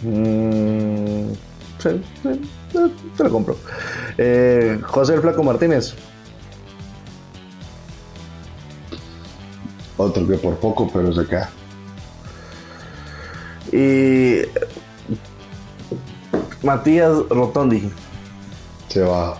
Mm, 0.01 1.31
sí, 1.77 2.01
te 3.17 3.24
lo 3.24 3.29
compro. 3.29 3.58
Eh, 4.17 4.79
José 4.84 5.13
el 5.13 5.22
Flaco 5.22 5.43
Martínez. 5.43 5.93
Otro 9.98 10.27
que 10.27 10.38
por 10.38 10.55
poco, 10.58 10.89
pero 10.91 11.13
se 11.13 11.25
queda. 11.27 11.50
Y 13.72 14.41
Matías 16.63 17.12
Rotondi. 17.29 17.91
Se 18.88 19.01
va. 19.01 19.39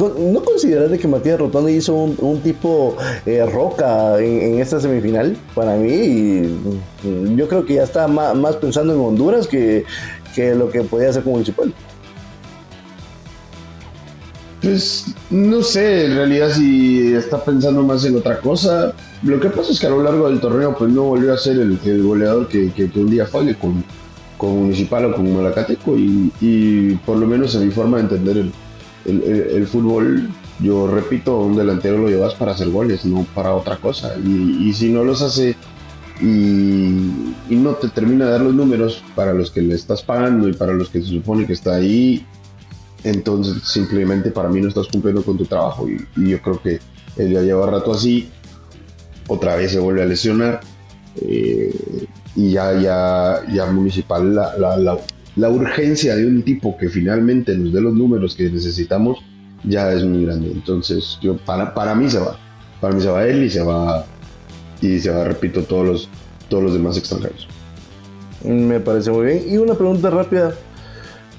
¿No 0.00 0.44
consideras 0.44 0.90
de 0.90 0.98
que 0.98 1.08
Matías 1.08 1.40
Rotondi 1.40 1.72
hizo 1.72 1.94
un, 1.94 2.40
tipo 2.40 2.96
eh, 3.26 3.44
roca 3.44 4.20
en, 4.20 4.60
esta 4.60 4.80
semifinal? 4.80 5.36
Para 5.54 5.76
mí, 5.76 6.42
yo 7.34 7.48
creo 7.48 7.64
que 7.64 7.74
ya 7.74 7.82
está 7.82 8.06
más, 8.06 8.56
pensando 8.56 8.94
en 8.94 9.00
Honduras 9.00 9.48
que, 9.48 9.84
lo 10.54 10.70
que 10.70 10.82
podía 10.82 11.10
hacer 11.10 11.24
con 11.24 11.32
Municipal. 11.32 11.74
Pues 14.62 15.06
no 15.30 15.62
sé, 15.62 16.06
en 16.06 16.16
realidad 16.16 16.50
si 16.52 17.14
está 17.14 17.42
pensando 17.42 17.82
más 17.82 18.04
en 18.04 18.16
otra 18.16 18.38
cosa. 18.38 18.92
Lo 19.24 19.40
que 19.40 19.50
pasa 19.50 19.72
es 19.72 19.80
que 19.80 19.86
a 19.86 19.90
lo 19.90 20.02
largo 20.02 20.28
del 20.28 20.40
torneo 20.40 20.76
pues 20.76 20.92
no 20.92 21.04
volvió 21.04 21.32
a 21.32 21.38
ser 21.38 21.58
el, 21.58 22.02
goleador 22.04 22.46
que, 22.46 22.70
un 22.94 23.10
día 23.10 23.26
fue 23.26 23.52
con, 23.56 23.82
con 24.36 24.50
Municipal 24.62 25.06
o 25.06 25.14
con 25.14 25.34
Malacateco 25.34 25.96
y, 25.96 26.32
y 26.40 26.94
por 27.04 27.16
lo 27.16 27.26
menos 27.26 27.54
en 27.56 27.66
mi 27.66 27.72
forma 27.72 27.96
de 27.96 28.04
entender 28.04 28.36
el, 28.36 28.52
el, 29.04 29.66
fútbol, 29.66 30.28
yo 30.60 30.86
repito, 30.88 31.38
un 31.38 31.56
delantero 31.56 31.98
lo 31.98 32.08
llevas 32.08 32.34
para 32.34 32.52
hacer 32.52 32.70
goles, 32.70 33.04
no 33.04 33.26
para 33.34 33.54
otra 33.54 33.76
cosa. 33.76 34.16
Y, 34.18 34.72
si 34.72 34.90
no 34.90 35.04
los 35.04 35.22
hace 35.22 35.56
y, 36.20 37.34
no 37.50 37.74
te 37.74 37.88
termina 37.88 38.26
de 38.26 38.32
dar 38.32 38.40
los 38.40 38.54
números 38.54 39.02
para 39.14 39.32
los 39.32 39.50
que 39.50 39.62
le 39.62 39.74
estás 39.74 40.02
pagando 40.02 40.48
y 40.48 40.52
para 40.52 40.72
los 40.72 40.88
que 40.88 41.00
se 41.00 41.08
supone 41.08 41.46
que 41.46 41.52
está 41.52 41.76
ahí, 41.76 42.26
entonces 43.04 43.62
simplemente 43.62 44.30
para 44.30 44.48
mí 44.48 44.60
no 44.60 44.68
estás 44.68 44.88
cumpliendo 44.88 45.22
con 45.22 45.38
tu 45.38 45.44
trabajo. 45.44 45.86
Y, 45.88 46.30
yo 46.30 46.40
creo 46.42 46.60
que 46.60 46.80
él 47.16 47.32
ya 47.32 47.42
lleva 47.42 47.70
rato 47.70 47.92
así, 47.92 48.28
otra 49.26 49.56
vez 49.56 49.72
se 49.72 49.78
vuelve 49.78 50.02
a 50.02 50.06
lesionar. 50.06 50.60
Eh, 51.20 52.06
y 52.36 52.52
ya, 52.52 52.72
ya, 52.80 53.42
ya 53.52 53.66
Municipal 53.66 54.32
la, 54.34 54.56
la, 54.56 54.76
la 54.76 54.96
urgencia 55.50 56.16
de 56.16 56.26
un 56.26 56.42
tipo 56.42 56.76
que 56.76 56.88
finalmente 56.88 57.56
nos 57.56 57.72
dé 57.72 57.80
los 57.80 57.94
números 57.94 58.34
que 58.34 58.50
necesitamos 58.50 59.18
ya 59.64 59.92
es 59.92 60.04
muy 60.04 60.24
grande. 60.24 60.50
Entonces, 60.50 61.18
yo 61.20 61.36
para, 61.36 61.74
para 61.74 61.94
mí 61.94 62.10
se 62.10 62.18
va. 62.18 62.36
Para 62.80 62.94
mí 62.94 63.00
se 63.00 63.08
va 63.08 63.26
él 63.26 63.44
y 63.44 63.50
se 63.50 63.62
va 63.62 64.04
y 64.80 64.98
se 64.98 65.10
va, 65.10 65.24
repito, 65.24 65.62
todos 65.62 65.86
los 65.86 66.08
todos 66.48 66.62
los 66.62 66.72
demás 66.72 66.96
extranjeros. 66.96 67.46
Me 68.44 68.80
parece 68.80 69.10
muy 69.10 69.26
bien. 69.26 69.44
Y 69.48 69.56
una 69.58 69.74
pregunta 69.74 70.10
rápida. 70.10 70.54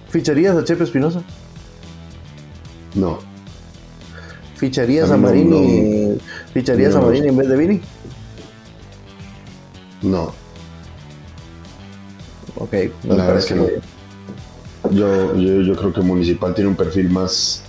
¿Ficharías 0.10 0.56
a 0.56 0.64
Chepe 0.64 0.84
Espinosa? 0.84 1.22
No. 2.96 3.20
¿Ficharías 4.56 5.10
a, 5.12 5.18
Marini? 5.18 6.18
¿Ficharías 6.54 6.96
a 6.96 7.02
Marini 7.02 7.30
en 7.30 7.38
vez 7.38 7.48
de 7.48 7.58
Vini? 7.58 7.82
No. 10.02 10.34
Ok, 12.60 12.74
la 13.06 13.16
verdad 13.16 13.38
es 13.38 13.46
que 13.46 13.56
no. 13.56 13.68
Yo, 14.92 15.36
yo, 15.36 15.76
creo 15.76 15.94
que 15.94 16.02
Municipal 16.02 16.54
tiene 16.54 16.70
un 16.70 16.76
perfil 16.76 17.10
más, 17.10 17.64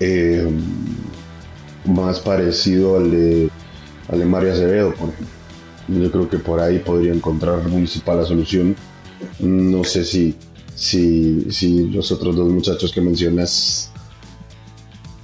eh, 0.00 0.46
más 1.84 2.20
parecido 2.20 2.96
al 2.96 3.10
de, 3.10 3.50
al 4.08 4.18
de 4.18 4.24
Mario 4.24 4.52
Acevedo, 4.52 4.94
por 4.94 5.08
ejemplo. 5.10 5.34
Yo 5.88 6.10
creo 6.10 6.28
que 6.28 6.38
por 6.38 6.60
ahí 6.60 6.78
podría 6.78 7.12
encontrar 7.12 7.62
Municipal 7.68 8.18
la 8.18 8.24
solución. 8.24 8.76
No 9.38 9.84
sé 9.84 10.04
si, 10.04 10.34
si, 10.74 11.50
si 11.50 11.88
los 11.88 12.10
otros 12.12 12.36
dos 12.36 12.50
muchachos 12.50 12.92
que 12.92 13.00
mencionas 13.00 13.90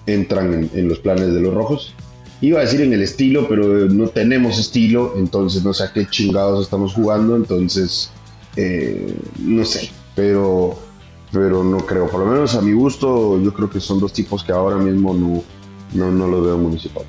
entran 0.07 0.53
en, 0.55 0.71
en, 0.75 0.89
los 0.89 0.99
planes 0.99 1.33
de 1.35 1.41
los 1.41 1.55
rojos. 1.55 1.95
Iba 2.43 2.61
a 2.61 2.63
decir 2.63 2.81
en 2.81 2.93
el 2.93 3.03
estilo, 3.03 3.49
pero 3.49 3.87
no 3.87 4.09
tenemos 4.09 4.59
estilo, 4.59 5.15
entonces 5.17 5.63
no 5.63 5.75
sé 5.75 5.85
a 5.85 5.93
qué 5.93 6.07
chingados 6.07 6.65
estamos 6.65 6.95
jugando, 6.95 7.37
entonces 7.37 8.11
eh, 8.57 9.17
no 9.39 9.65
sé, 9.65 9.91
pero, 10.15 10.77
pero 11.33 11.65
no 11.65 11.79
creo. 11.79 12.09
Por 12.09 12.21
lo 12.21 12.27
menos 12.27 12.55
a 12.55 12.61
mi 12.61 12.73
gusto, 12.73 13.41
yo 13.41 13.53
creo 13.53 13.71
que 13.71 13.81
son 13.81 14.01
dos 14.01 14.13
tipos 14.13 14.45
que 14.45 14.53
ahora 14.53 14.77
mismo 14.77 15.15
no, 15.15 15.43
no, 15.95 16.11
no 16.11 16.29
los 16.29 16.45
veo 16.45 16.59
municipal. 16.59 17.05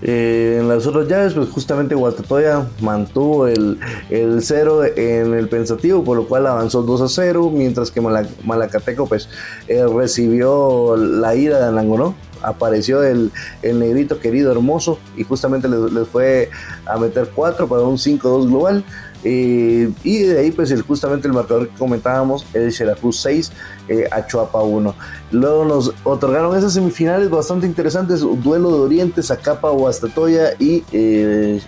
Eh, 0.00 0.58
en 0.60 0.68
las 0.68 0.86
otras 0.86 1.08
llaves, 1.08 1.34
pues 1.34 1.48
justamente 1.48 1.96
Guastatoya 1.96 2.68
mantuvo 2.80 3.48
el, 3.48 3.80
el 4.10 4.42
cero 4.42 4.84
en 4.84 5.34
el 5.34 5.48
pensativo, 5.48 6.04
por 6.04 6.16
lo 6.16 6.28
cual 6.28 6.46
avanzó 6.46 6.82
2 6.82 7.00
a 7.00 7.08
0, 7.08 7.50
mientras 7.52 7.90
que 7.90 8.00
Malacateco 8.00 9.06
pues 9.06 9.28
eh, 9.66 9.84
recibió 9.86 10.96
la 10.96 11.34
ira 11.34 11.58
de 11.58 11.66
Anangonó. 11.66 12.14
Apareció 12.40 13.02
el, 13.02 13.32
el, 13.62 13.80
negrito 13.80 14.20
querido 14.20 14.52
hermoso 14.52 15.00
y 15.16 15.24
justamente 15.24 15.66
les, 15.66 15.92
les 15.92 16.06
fue 16.06 16.50
a 16.86 16.96
meter 16.96 17.30
4 17.34 17.66
para 17.66 17.82
un 17.82 17.96
5-2 17.96 18.46
global. 18.46 18.84
Eh, 19.24 19.90
y 20.04 20.18
de 20.18 20.38
ahí, 20.38 20.50
pues 20.52 20.70
el, 20.70 20.82
justamente 20.82 21.26
el 21.26 21.34
marcador 21.34 21.68
que 21.68 21.76
comentábamos, 21.76 22.46
el 22.54 22.72
Xelajú 22.72 23.12
6 23.12 23.52
eh, 23.88 24.08
a 24.10 24.26
Chuapa 24.26 24.62
1. 24.62 24.94
Luego 25.32 25.64
nos 25.64 25.92
otorgaron 26.04 26.56
esas 26.56 26.72
semifinales 26.74 27.28
bastante 27.28 27.66
interesantes: 27.66 28.20
duelo 28.20 28.70
de 28.70 28.80
Oriente, 28.80 29.22
Zacapa, 29.22 29.72
Huastatoya 29.72 30.52
y 30.58 30.84
eh, 30.92 31.60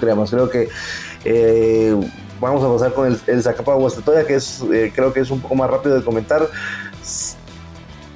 creemos. 0.00 0.30
Creo 0.30 0.48
que 0.48 0.68
eh, 1.24 1.96
vamos 2.40 2.62
a 2.62 2.72
pasar 2.72 2.94
con 2.94 3.08
el, 3.08 3.18
el 3.26 3.42
Zacapa 3.42 3.74
Huastatoya, 3.74 4.24
que 4.24 4.36
es, 4.36 4.62
creo 4.94 5.12
que 5.12 5.20
es 5.20 5.30
un 5.30 5.40
poco 5.40 5.54
más 5.56 5.68
rápido 5.68 5.96
de 5.96 6.04
comentar. 6.04 6.48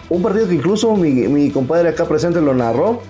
Un 0.09 0.23
partido 0.23 0.47
que 0.47 0.55
incluso 0.55 0.95
mi, 0.95 1.51
compadre 1.51 1.89
acá 1.89 2.05
presente 2.05 2.41
lo 2.41 2.55
narró. 2.55 3.03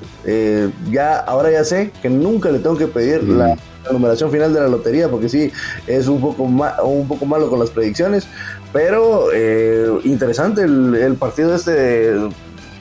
ya, 0.91 1.19
ahora 1.19 1.51
ya 1.51 1.65
sé 1.65 1.91
que 2.01 2.09
nunca 2.09 2.51
le 2.51 2.61
tengo 2.61 2.77
que 2.77 2.87
pedir 2.87 3.25
la 3.25 3.57
la 3.85 3.93
numeración 3.93 4.31
final 4.31 4.53
de 4.53 4.61
la 4.61 4.69
lotería, 4.69 5.09
porque 5.09 5.29
sí, 5.29 5.51
es 5.87 6.07
un 6.09 6.21
poco, 6.21 6.45
un 6.45 7.09
poco 7.09 7.27
malo 7.27 7.49
con 7.51 7.59
las 7.59 7.71
predicciones, 7.71 8.27
pero 8.73 9.29
eh, 9.35 9.89
interesante 10.05 10.63
el, 10.63 11.17
partido 11.19 11.55
este 11.55 12.15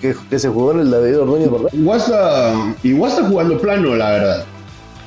que, 0.01 0.39
se 0.39 0.49
jugó 0.49 0.71
en 0.71 0.81
el 0.81 0.91
David 0.91 1.19
Ordóñez, 1.19 1.51
¿verdad? 1.51 1.69
Guasta, 1.73 2.75
y 2.83 2.93
Guasta 2.93 3.23
jugando 3.27 3.59
plano, 3.59 3.95
la 3.95 4.11
verdad. 4.11 4.45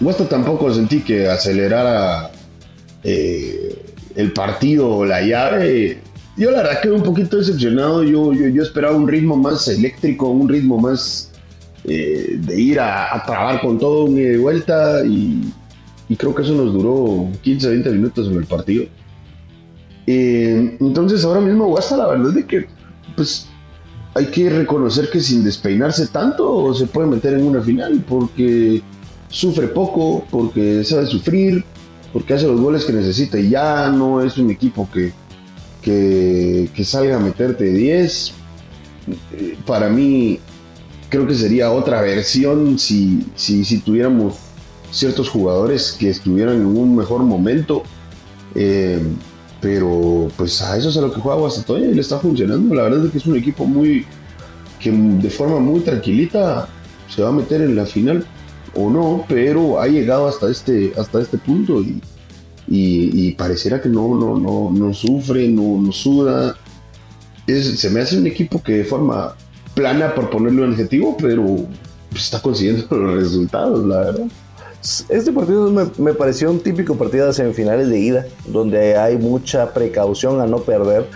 Guasta 0.00 0.28
tampoco 0.28 0.72
sentí 0.72 1.00
que 1.00 1.28
acelerara 1.28 2.30
eh, 3.02 3.82
el 4.14 4.32
partido 4.32 4.88
o 4.88 5.04
la 5.04 5.22
llave, 5.22 6.00
yo 6.36 6.50
la 6.50 6.58
verdad 6.58 6.80
quedé 6.82 6.92
un 6.92 7.02
poquito 7.02 7.36
decepcionado. 7.36 8.02
Yo, 8.02 8.32
yo, 8.32 8.62
esperaba 8.62 8.96
un 8.96 9.06
ritmo 9.06 9.36
más 9.36 9.68
eléctrico, 9.68 10.28
un 10.28 10.48
ritmo 10.48 10.78
más 10.78 11.30
eh, 11.84 12.36
de 12.38 12.60
ir 12.60 12.80
a, 12.80 13.22
trabar 13.24 13.60
con 13.60 13.78
todo 13.78 14.04
un 14.04 14.16
de 14.16 14.36
vuelta 14.38 15.04
y, 15.06 15.52
creo 16.16 16.34
que 16.34 16.42
eso 16.42 16.54
nos 16.54 16.72
duró 16.72 17.28
15, 17.42 17.68
20 17.68 17.90
minutos 17.90 18.28
en 18.28 18.36
el 18.36 18.44
partido. 18.44 18.84
Eh, 20.06 20.76
entonces 20.80 21.24
ahora 21.24 21.40
mismo 21.40 21.66
Guasta 21.66 21.96
la 21.96 22.08
verdad 22.08 22.30
de 22.30 22.44
que 22.44 22.66
pues 23.16 23.48
hay 24.14 24.26
que 24.26 24.50
reconocer 24.50 25.10
que 25.10 25.20
sin 25.20 25.42
despeinarse 25.42 26.06
tanto 26.08 26.74
se 26.74 26.86
puede 26.86 27.08
meter 27.08 27.34
en 27.34 27.46
una 27.46 27.62
final 27.62 28.04
porque 28.06 28.82
sufre 29.28 29.66
poco, 29.66 30.24
porque 30.30 30.84
sabe 30.84 31.06
sufrir, 31.06 31.64
porque 32.12 32.34
hace 32.34 32.46
los 32.46 32.60
goles 32.60 32.84
que 32.84 32.92
necesita 32.92 33.38
y 33.38 33.50
ya 33.50 33.90
no 33.90 34.22
es 34.22 34.38
un 34.38 34.50
equipo 34.50 34.88
que, 34.92 35.12
que, 35.82 36.84
salga 36.84 37.16
a 37.16 37.20
meterte 37.20 37.64
10. 37.64 38.32
Para 39.66 39.88
mí 39.88 40.38
creo 41.08 41.26
que 41.26 41.34
sería 41.34 41.72
otra 41.72 42.00
versión 42.00 42.78
si, 42.78 43.26
si, 43.34 43.78
tuviéramos 43.78 44.36
ciertos 44.94 45.28
jugadores 45.28 45.96
que 45.98 46.10
estuvieran 46.10 46.56
en 46.56 46.66
un 46.66 46.96
mejor 46.96 47.22
momento. 47.22 47.82
Eh, 48.54 49.02
pero 49.60 50.28
pues 50.36 50.60
a 50.60 50.76
eso 50.76 50.90
es 50.90 50.96
a 50.96 51.00
lo 51.00 51.12
que 51.12 51.20
juega 51.20 51.38
Guastatoya 51.38 51.86
y 51.86 51.94
le 51.94 52.00
está 52.00 52.18
funcionando. 52.18 52.74
La 52.74 52.84
verdad 52.84 53.06
es 53.06 53.12
que 53.12 53.18
es 53.18 53.26
un 53.26 53.36
equipo 53.36 53.64
muy 53.64 54.06
que 54.78 54.92
de 54.92 55.30
forma 55.30 55.58
muy 55.58 55.80
tranquilita 55.80 56.68
se 57.08 57.22
va 57.22 57.30
a 57.30 57.32
meter 57.32 57.62
en 57.62 57.74
la 57.74 57.86
final 57.86 58.26
o 58.74 58.90
no, 58.90 59.24
pero 59.28 59.80
ha 59.80 59.86
llegado 59.86 60.28
hasta 60.28 60.50
este, 60.50 60.92
hasta 60.98 61.22
este 61.22 61.38
punto 61.38 61.80
y, 61.80 62.02
y, 62.68 63.32
pareciera 63.32 63.80
que 63.80 63.88
no, 63.88 64.14
no, 64.14 64.38
no, 64.38 64.70
no 64.70 64.92
sufre, 64.92 65.48
no, 65.48 65.80
no 65.80 65.92
suda. 65.92 66.56
Se 67.46 67.90
me 67.90 68.00
hace 68.00 68.18
un 68.18 68.26
equipo 68.26 68.62
que 68.62 68.72
de 68.72 68.84
forma 68.84 69.34
plana 69.74 70.14
por 70.14 70.30
ponerle 70.30 70.62
un 70.62 70.72
adjetivo, 70.72 71.16
pero 71.16 71.66
está 72.14 72.40
consiguiendo 72.42 72.86
los 72.96 73.22
resultados, 73.22 73.86
la 73.86 74.00
verdad. 74.00 74.26
Este 75.08 75.32
partido 75.32 75.70
me, 75.70 76.12
pareció 76.12 76.50
un 76.50 76.60
típico 76.60 76.94
partido 76.96 77.26
de 77.26 77.32
semifinales 77.32 77.88
de 77.88 77.98
ida, 77.98 78.26
donde 78.44 78.98
hay 78.98 79.16
mucha 79.16 79.72
precaución 79.72 80.42
a 80.42 80.46
no 80.46 80.58
perder. 80.58 81.06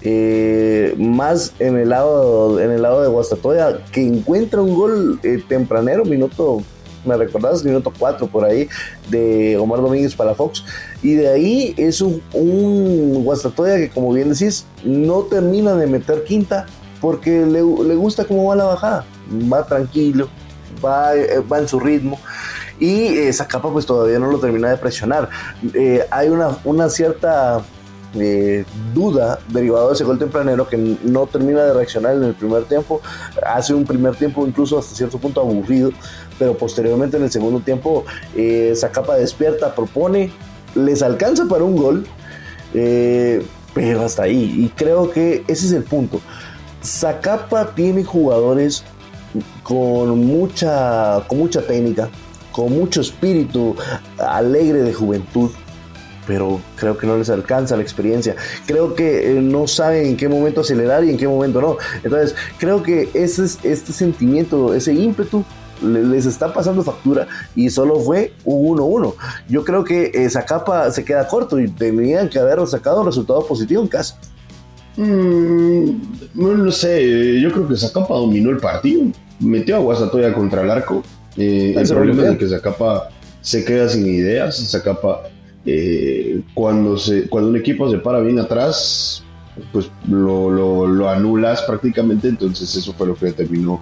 Eh, 0.00 0.96
más 0.98 1.52
en 1.60 1.76
el 1.76 1.90
lado 1.90 2.58
en 2.58 2.72
el 2.72 2.82
lado 2.82 3.00
de 3.00 3.06
Guastatoya, 3.06 3.84
que 3.92 4.04
encuentra 4.04 4.60
un 4.60 4.74
gol 4.74 5.20
eh, 5.22 5.40
tempranero, 5.46 6.04
minuto, 6.04 6.64
me 7.04 7.16
recordás, 7.16 7.64
minuto 7.64 7.92
4 7.96 8.26
por 8.26 8.44
ahí, 8.44 8.68
de 9.08 9.56
Omar 9.56 9.80
Domínguez 9.80 10.16
para 10.16 10.34
Fox. 10.34 10.64
Y 11.00 11.14
de 11.14 11.28
ahí 11.28 11.74
es 11.76 12.00
un, 12.00 12.20
un 12.32 13.22
Guastatoya 13.22 13.76
que, 13.76 13.90
como 13.90 14.12
bien 14.12 14.30
decís, 14.30 14.66
no 14.82 15.20
termina 15.22 15.76
de 15.76 15.86
meter 15.86 16.24
quinta 16.24 16.66
porque 17.00 17.46
le, 17.46 17.62
gusta 17.62 18.24
cómo 18.24 18.46
va 18.46 18.56
la 18.56 18.64
bajada. 18.64 19.06
Va 19.30 19.64
tranquilo, 19.64 20.28
va, 20.84 21.14
eh, 21.14 21.38
va 21.48 21.60
en 21.60 21.68
su 21.68 21.78
ritmo 21.78 22.18
y 22.82 23.16
esa 23.16 23.46
capa 23.46 23.70
pues 23.70 23.86
todavía 23.86 24.18
no 24.18 24.26
lo 24.26 24.38
termina 24.40 24.68
de 24.68 24.76
presionar. 24.76 25.28
Eh, 25.72 26.04
hay 26.10 26.28
una, 26.30 26.58
una 26.64 26.88
cierta 26.88 27.62
eh, 28.14 28.64
duda 28.92 29.38
derivado 29.50 29.88
de 29.88 29.94
ese 29.94 30.02
gol 30.02 30.18
tempranero 30.18 30.68
que 30.68 30.76
no 30.76 31.28
termina 31.28 31.62
de 31.62 31.74
reaccionar 31.74 32.16
en 32.16 32.24
el 32.24 32.34
primer 32.34 32.64
tiempo, 32.64 33.00
hace 33.46 33.72
un 33.72 33.84
primer 33.84 34.16
tiempo 34.16 34.44
incluso 34.44 34.80
hasta 34.80 34.96
cierto 34.96 35.18
punto 35.18 35.40
aburrido, 35.40 35.92
pero 36.40 36.58
posteriormente 36.58 37.18
en 37.18 37.22
el 37.22 37.30
segundo 37.30 37.60
tiempo 37.60 38.04
eh, 38.34 38.70
esa 38.72 38.90
capa 38.90 39.14
despierta, 39.14 39.76
propone, 39.76 40.32
les 40.74 41.02
alcanza 41.02 41.44
para 41.44 41.62
un 41.62 41.76
gol, 41.76 42.06
pero 42.72 44.02
hasta 44.02 44.24
ahí, 44.24 44.64
y 44.64 44.68
creo 44.70 45.08
que 45.08 45.44
ese 45.46 45.66
es 45.66 45.72
el 45.72 45.84
punto. 45.84 46.20
Zacapa 46.82 47.76
tiene 47.76 48.02
jugadores 48.02 48.82
con 49.62 50.26
mucha, 50.26 51.22
con 51.28 51.38
mucha 51.38 51.62
técnica, 51.62 52.10
con 52.52 52.72
mucho 52.72 53.00
espíritu 53.00 53.74
alegre 54.18 54.82
de 54.82 54.92
juventud, 54.92 55.50
pero 56.26 56.60
creo 56.76 56.96
que 56.96 57.06
no 57.06 57.16
les 57.16 57.30
alcanza 57.30 57.76
la 57.76 57.82
experiencia. 57.82 58.36
Creo 58.66 58.94
que 58.94 59.32
eh, 59.32 59.40
no 59.40 59.66
saben 59.66 60.06
en 60.06 60.16
qué 60.16 60.28
momento 60.28 60.60
acelerar 60.60 61.04
y 61.04 61.10
en 61.10 61.16
qué 61.16 61.26
momento 61.26 61.60
no. 61.60 61.76
Entonces, 62.02 62.34
creo 62.58 62.82
que 62.82 63.08
ese, 63.14 63.44
este 63.44 63.92
sentimiento, 63.92 64.74
ese 64.74 64.94
ímpetu, 64.94 65.44
les 65.82 66.26
está 66.26 66.52
pasando 66.52 66.84
factura 66.84 67.26
y 67.56 67.68
solo 67.68 67.98
fue 67.98 68.32
un 68.44 68.78
1-1. 68.78 69.14
Yo 69.48 69.64
creo 69.64 69.82
que 69.82 70.12
esa 70.14 70.44
capa 70.44 70.88
se 70.92 71.04
queda 71.04 71.26
corto 71.26 71.58
y 71.58 71.68
tendrían 71.68 72.28
que 72.28 72.38
haber 72.38 72.64
sacado 72.68 73.00
un 73.00 73.06
resultado 73.06 73.44
positivo 73.44 73.82
en 73.82 73.88
casa. 73.88 74.16
Mm, 74.96 75.90
no, 76.34 76.54
no, 76.54 76.70
sé, 76.70 77.40
yo 77.40 77.50
creo 77.50 77.66
que 77.66 77.74
esa 77.74 77.92
capa 77.92 78.14
dominó 78.14 78.50
el 78.50 78.58
partido. 78.58 79.06
Metió 79.40 79.74
a 79.76 79.80
Guasatoya 79.80 80.32
contra 80.32 80.62
el 80.62 80.70
arco 80.70 81.02
eh, 81.36 81.74
el 81.76 81.88
problema 81.88 82.28
es 82.28 82.38
que 82.38 82.48
Zacapa 82.48 83.08
se 83.40 83.64
queda 83.64 83.88
sin 83.88 84.06
ideas, 84.06 84.56
Zacapa 84.70 85.22
eh, 85.64 86.40
cuando, 86.54 86.98
se, 86.98 87.28
cuando 87.28 87.50
un 87.50 87.56
equipo 87.56 87.90
se 87.90 87.98
para 87.98 88.20
bien 88.20 88.38
atrás, 88.38 89.22
pues 89.70 89.90
lo, 90.08 90.50
lo, 90.50 91.08
anulas 91.08 91.62
prácticamente, 91.62 92.28
entonces 92.28 92.74
eso 92.74 92.92
fue 92.94 93.06
lo 93.06 93.14
que 93.14 93.32
terminó 93.32 93.80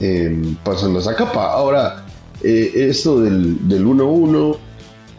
eh, 0.00 0.54
pasando 0.64 0.98
a 0.98 1.02
Zacapa. 1.02 1.52
Ahora, 1.52 2.04
eh, 2.42 2.72
esto 2.74 3.20
del 3.20 3.58
1-1 3.60 4.56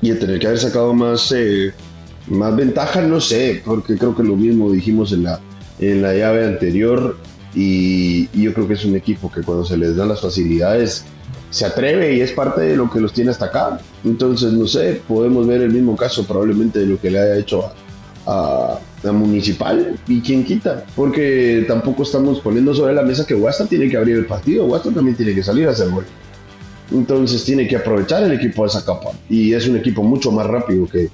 y 0.02 0.10
el 0.10 0.20
tener 0.20 0.40
que 0.40 0.48
haber 0.48 0.60
sacado 0.60 0.94
más, 0.94 1.34
más 2.28 2.56
ventaja, 2.56 3.02
no 3.02 3.22
sé, 3.22 3.62
porque 3.66 3.98
creo 3.98 4.16
que 4.16 4.24
lo 4.24 4.36
mismo 4.36 4.72
dijimos 4.72 5.14
en 5.14 5.24
la, 5.24 5.40
en 5.80 6.02
la 6.02 6.14
llave 6.14 6.46
anterior 6.46 7.18
y, 7.54 8.28
y 8.34 8.44
yo 8.44 8.54
creo 8.54 8.68
que 8.68 8.74
es 8.74 8.84
un 8.84 8.96
equipo 8.96 9.32
que 9.32 9.42
cuando 9.42 9.64
se 9.64 9.78
les 9.78 9.96
dan 9.96 10.10
las 10.10 10.22
facilidades 10.22 11.06
se 11.50 11.66
atreve 11.66 12.16
y 12.16 12.22
es 12.22 12.32
parte 12.32 12.62
de 12.62 12.76
lo 12.76 12.90
que 12.90 13.00
los 13.00 13.14
tiene 13.14 13.32
hasta 13.32 13.46
acá. 13.46 13.80
Entonces, 14.04 14.54
no 14.54 14.68
sé, 14.68 15.02
podemos 15.08 15.48
ver 15.48 15.62
el 15.62 15.72
mismo 15.72 15.96
caso 15.96 16.26
probablemente 16.26 16.80
de 16.80 16.86
lo 16.88 17.00
que 17.00 17.12
le 17.12 17.20
haya 17.20 17.38
hecho 17.38 17.66
a, 18.26 18.80
a, 19.06 19.12
Municipal 19.12 20.00
y 20.08 20.20
quién 20.22 20.44
quita, 20.44 20.84
porque 20.96 21.64
tampoco 21.68 22.02
estamos 22.02 22.40
poniendo 22.40 22.74
sobre 22.74 22.96
la 22.96 23.04
mesa 23.04 23.24
que 23.24 23.36
Guasta 23.36 23.68
tiene 23.68 23.88
que 23.88 23.98
abrir 23.98 24.16
el 24.16 24.26
partido, 24.26 24.66
Guasta 24.66 24.90
también 24.90 25.16
tiene 25.16 25.36
que 25.36 25.44
salir 25.44 25.68
a 25.68 25.72
hacer 25.72 25.90
gol. 25.90 26.06
Entonces 26.92 27.44
tiene 27.44 27.68
que 27.68 27.76
aprovechar 27.76 28.24
el 28.24 28.32
equipo 28.32 28.64
de 28.64 28.70
esa 28.70 28.84
y 29.30 29.54
es 29.54 29.68
un 29.68 29.78
equipo 29.78 30.02
mucho 30.02 30.32
más 30.32 30.48
rápido 30.48 30.88
que, 30.88 31.10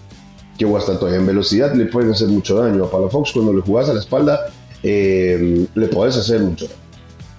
que 0.58 0.65
Guastatoya. 0.65 1.17
En 1.17 1.26
velocidad 1.26 1.74
le 1.76 1.86
pueden 1.86 2.12
hacer 2.12 2.30
mucho 2.30 2.56
daño. 2.56 2.86
A 2.86 2.91
Palafox 2.91 3.32
cuando 3.34 3.54
le 3.54 3.62
jugás 3.62 3.89
a 3.89 3.94
la 3.94 4.00
espalda 4.00 4.39
eh, 4.84 5.67
le 5.74 5.88
podés 5.88 6.17
hacer 6.17 6.41
mucho. 6.41 6.67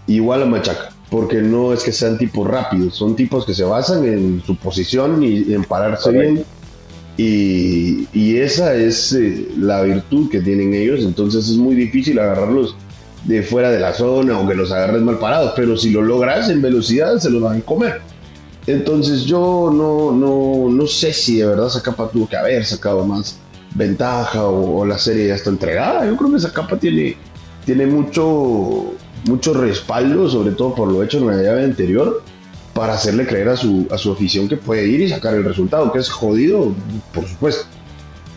Igual 0.06 0.42
a 0.42 0.46
Machaca 0.46 0.90
porque 1.12 1.42
no 1.42 1.74
es 1.74 1.82
que 1.82 1.92
sean 1.92 2.16
tipos 2.16 2.48
rápidos, 2.48 2.96
son 2.96 3.14
tipos 3.14 3.44
que 3.44 3.52
se 3.52 3.64
basan 3.64 4.06
en 4.06 4.42
su 4.46 4.56
posición 4.56 5.22
y 5.22 5.52
en 5.52 5.62
pararse 5.62 6.10
bien. 6.10 6.42
Y, 7.18 8.08
y, 8.14 8.38
esa 8.38 8.74
es 8.74 9.12
eh, 9.12 9.46
la 9.58 9.82
virtud 9.82 10.30
que 10.30 10.40
tienen 10.40 10.72
ellos, 10.72 11.04
entonces 11.04 11.50
es 11.50 11.58
muy 11.58 11.74
difícil 11.74 12.18
agarrarlos 12.18 12.74
de 13.24 13.42
fuera 13.42 13.70
de 13.70 13.78
la 13.78 13.92
zona 13.92 14.38
o 14.38 14.48
que 14.48 14.54
los 14.54 14.72
agarres 14.72 15.02
mal 15.02 15.18
parados, 15.18 15.52
pero 15.54 15.76
si 15.76 15.90
lo 15.90 16.00
logras 16.00 16.48
en 16.48 16.62
velocidad 16.62 17.18
se 17.18 17.28
los 17.28 17.42
van 17.42 17.58
a 17.58 17.60
comer. 17.60 18.00
Entonces 18.66 19.24
yo 19.24 19.70
no, 19.70 20.12
no, 20.12 20.70
no 20.70 20.86
sé 20.86 21.12
si 21.12 21.36
de 21.36 21.46
verdad 21.46 21.66
esa 21.66 21.82
capa 21.82 22.08
tuvo 22.08 22.26
que 22.26 22.38
haber 22.38 22.64
sacado 22.64 23.04
más 23.04 23.38
ventaja 23.74 24.46
o, 24.46 24.78
o 24.78 24.86
la 24.86 24.96
serie 24.96 25.28
ya 25.28 25.34
está 25.34 25.50
entregada. 25.50 26.06
Yo 26.06 26.16
creo 26.16 26.30
que 26.30 26.38
esa 26.38 26.54
capa 26.54 26.78
tiene, 26.78 27.18
tiene 27.66 27.84
mucho, 27.84 28.94
mucho 29.24 29.54
respaldo, 29.54 30.28
sobre 30.28 30.52
todo 30.52 30.74
por 30.74 30.90
lo 30.90 31.02
hecho 31.02 31.18
en 31.18 31.26
la 31.26 31.42
llave 31.42 31.64
anterior, 31.64 32.22
para 32.74 32.94
hacerle 32.94 33.26
creer 33.26 33.48
a 33.50 33.56
su, 33.56 33.86
a 33.90 33.98
su 33.98 34.12
afición 34.12 34.48
que 34.48 34.56
puede 34.56 34.86
ir 34.86 35.00
y 35.00 35.08
sacar 35.08 35.34
el 35.34 35.44
resultado, 35.44 35.92
que 35.92 35.98
es 35.98 36.08
jodido, 36.08 36.74
por 37.12 37.26
supuesto. 37.26 37.66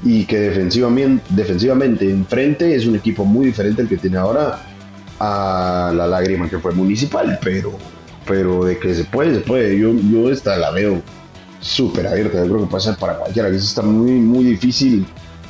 Y 0.04 0.26
que 0.26 0.40
defensivamente, 0.40 1.24
defensivamente 1.30 2.10
enfrente 2.10 2.76
es 2.76 2.86
un 2.86 2.96
equipo 2.96 3.26
muy 3.26 3.48
diferente 3.48 3.82
al 3.82 3.88
que 3.88 3.98
tiene 3.98 4.18
ahora 4.18 4.62
a 5.20 5.92
la 5.96 6.06
lágrima 6.06 6.50
que 6.50 6.60
fue 6.60 6.74
municipal, 6.74 7.40
pero, 7.42 7.72
pero 8.28 8.66
de 8.66 8.78
que 8.78 8.94
se 8.94 9.06
puede, 9.06 9.36
se 9.36 9.42
puede. 9.42 9.80
Yo, 9.80 9.94
yo 9.94 10.30
esta 10.30 10.58
la 10.58 10.72
veo 10.72 11.02
súper 11.62 12.06
abierta, 12.06 12.46
yo 12.46 12.54
creo 12.54 12.70
que 12.70 12.80
ser 12.80 12.96
para 12.98 13.18
cualquiera, 13.18 13.50
que 13.50 13.56
está 13.56 13.82
muy, 13.82 14.12
muy 14.12 14.44
difícil, 14.44 15.06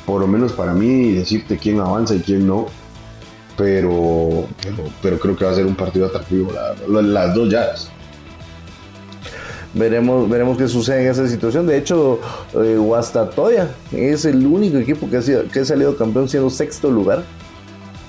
por 0.06 0.20
lo 0.20 0.26
menos 0.26 0.52
para 0.52 0.72
mí, 0.72 1.12
decirte 1.12 1.58
quién 1.58 1.80
avanza 1.80 2.14
y 2.14 2.20
quién 2.20 2.46
no 2.46 2.68
pero, 3.56 4.46
pero, 5.02 5.18
creo 5.18 5.36
que 5.36 5.44
va 5.44 5.50
a 5.52 5.54
ser 5.54 5.66
un 5.66 5.76
partido 5.76 6.06
atractivo, 6.06 6.52
las 6.88 7.34
dos 7.34 7.48
llaves. 7.48 7.88
Veremos, 9.74 10.28
veremos 10.28 10.56
qué 10.56 10.68
sucede 10.68 11.04
en 11.04 11.10
esa 11.10 11.28
situación. 11.28 11.66
De 11.66 11.76
hecho, 11.76 12.18
eh, 12.54 12.76
Guastatoya 12.78 13.68
es 13.92 14.24
el 14.24 14.46
único 14.46 14.78
equipo 14.78 15.08
que 15.10 15.18
ha, 15.18 15.22
sido, 15.22 15.46
que 15.48 15.60
ha 15.60 15.64
salido 15.64 15.96
campeón 15.96 16.28
siendo 16.28 16.48
sexto 16.50 16.90
lugar. 16.90 17.22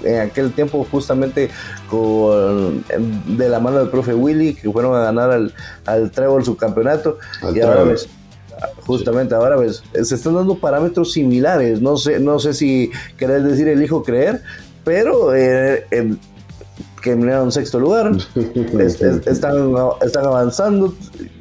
En 0.04 0.20
aquel 0.22 0.54
tiempo, 0.54 0.86
justamente 0.90 1.50
con, 1.90 2.84
de 3.26 3.50
la 3.50 3.60
mano 3.60 3.80
del 3.80 3.90
profe 3.90 4.14
Willy, 4.14 4.54
que 4.54 4.72
fueron 4.72 4.96
a 4.96 5.00
ganar 5.00 5.32
al, 5.32 5.54
al 5.86 6.12
Trevor 6.12 6.46
su 6.46 6.56
campeonato. 6.56 7.18
y 7.54 7.60
ahora, 7.60 7.84
Justamente 8.86 9.36
ahora 9.36 9.56
ves, 9.56 9.84
se 10.04 10.16
están 10.16 10.36
dando 10.36 10.58
parámetros 10.58 11.12
similares. 11.14 11.82
No 11.82 11.98
sé, 11.98 12.20
no 12.20 12.40
sé 12.40 12.54
si 12.54 12.92
querés 13.18 13.44
decir 13.44 13.68
el 13.68 13.84
hijo 13.84 14.04
creer, 14.04 14.42
pero 14.88 15.36
eh, 15.36 15.84
que 17.04 17.12
en 17.12 17.52
sexto 17.52 17.78
lugar. 17.78 18.10
están, 19.26 19.76
están 20.02 20.26
avanzando 20.26 20.94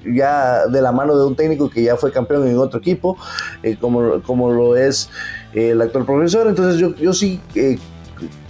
ya 0.05 0.67
de 0.67 0.83
la 0.83 0.91
mano 0.91 1.17
de 1.17 1.25
un 1.25 1.37
técnico 1.37 1.71
que 1.71 1.85
ya 1.85 1.97
fue 1.97 2.11
campeón 2.11 2.49
en 2.49 2.59
otro 2.59 2.81
equipo, 2.81 3.17
eh, 3.63 3.77
como, 3.81 4.21
como 4.23 4.51
lo 4.51 4.77
es 4.77 5.09
eh, 5.55 5.71
el 5.71 5.81
actual 5.81 6.05
profesor. 6.05 6.49
Entonces 6.49 6.81
yo, 6.81 6.93
yo 6.97 7.13
sí 7.13 7.41
eh, 7.55 7.79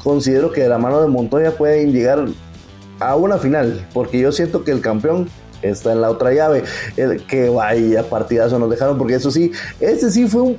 considero 0.03 0.51
que 0.51 0.63
de 0.63 0.71
la 0.71 0.79
mano 0.79 1.03
de 1.03 1.09
Montoya 1.09 1.51
pueden 1.51 1.93
llegar 1.93 2.25
a 2.99 3.17
una 3.17 3.37
final, 3.37 3.87
porque 3.93 4.19
yo 4.19 4.33
siento 4.33 4.65
que 4.65 4.71
el 4.71 4.81
campeón 4.81 5.29
está 5.61 5.93
en 5.93 6.01
la 6.01 6.11
otra 6.11 6.33
llave, 6.33 6.65
que 7.29 7.51
vaya 7.51 8.09
partidazo 8.09 8.59
nos 8.59 8.71
dejaron, 8.71 8.97
porque 8.97 9.15
eso 9.15 9.31
sí, 9.31 9.53
ese 9.79 10.11
sí 10.11 10.27
fue 10.27 10.41
un 10.41 10.57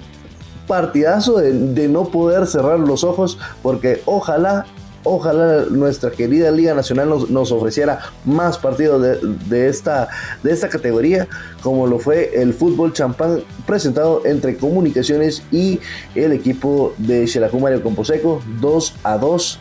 partidazo 0.67 1.37
de, 1.37 1.53
de 1.53 1.87
no 1.87 2.05
poder 2.05 2.47
cerrar 2.47 2.79
los 2.79 3.03
ojos, 3.03 3.39
porque 3.61 4.01
ojalá 4.05 4.65
Ojalá 5.09 5.65
nuestra 5.69 6.11
querida 6.11 6.51
Liga 6.51 6.73
Nacional 6.73 7.07
nos, 7.29 7.51
ofreciera 7.53 7.99
más 8.25 8.57
partidos 8.57 9.01
de, 9.49 9.69
esta, 9.69 10.09
de 10.43 10.51
esta 10.51 10.67
categoría, 10.67 11.29
como 11.61 11.87
lo 11.87 11.97
fue 11.97 12.41
el 12.41 12.53
fútbol 12.53 12.91
champán 12.91 13.41
presentado 13.65 14.25
entre 14.25 14.57
Comunicaciones 14.57 15.43
y 15.49 15.79
el 16.13 16.33
equipo 16.33 16.93
de 16.97 17.25
Xelajú 17.25 17.57
Mario 17.57 17.81
Composeco, 17.83 18.41
2 18.59 18.95
a 19.03 19.17
2. 19.17 19.59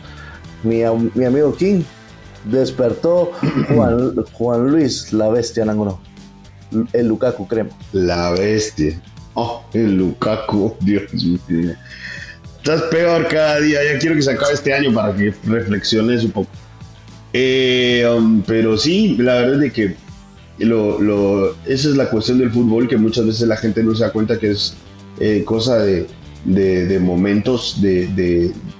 Mi, 0.63 0.83
amigo 0.83 1.55
King 1.55 1.83
despertó 2.43 3.31
Juan, 3.73 4.15
Juan 4.33 4.67
Luis, 4.67 5.13
la 5.13 5.29
bestia, 5.29 5.63
Nanguno. 5.63 6.01
El 6.91 7.07
Lukaku, 7.07 7.47
crema. 7.47 7.69
La 7.93 8.31
bestia. 8.31 9.01
Oh, 9.39 9.63
el 9.71 9.95
Lukaku, 9.97 10.75
Dios 10.79 11.13
mío. 11.13 11.75
Estás 12.57 12.81
peor 12.89 13.27
cada 13.27 13.59
día. 13.59 13.81
Ya 13.83 13.99
quiero 13.99 14.15
que 14.15 14.23
se 14.23 14.31
acabe 14.31 14.53
este 14.53 14.73
año 14.73 14.91
para 14.91 15.15
que 15.15 15.31
reflexiones 15.43 16.23
un 16.23 16.31
poco. 16.31 16.49
Eh, 17.33 18.03
um, 18.17 18.41
pero 18.41 18.79
sí, 18.79 19.15
la 19.19 19.35
verdad 19.35 19.63
es 19.63 19.73
que 19.73 19.95
lo, 20.57 21.55
esa 21.67 21.89
es 21.89 21.95
la 21.95 22.09
cuestión 22.09 22.39
del 22.39 22.49
fútbol, 22.49 22.87
que 22.87 22.97
muchas 22.97 23.27
veces 23.27 23.47
la 23.47 23.57
gente 23.57 23.83
no 23.83 23.93
se 23.93 24.05
da 24.05 24.11
cuenta 24.11 24.39
que 24.39 24.49
es 24.49 24.73
eh, 25.19 25.43
cosa 25.45 25.77
de, 25.77 26.07
momentos 26.99 27.79
de, 27.79 28.07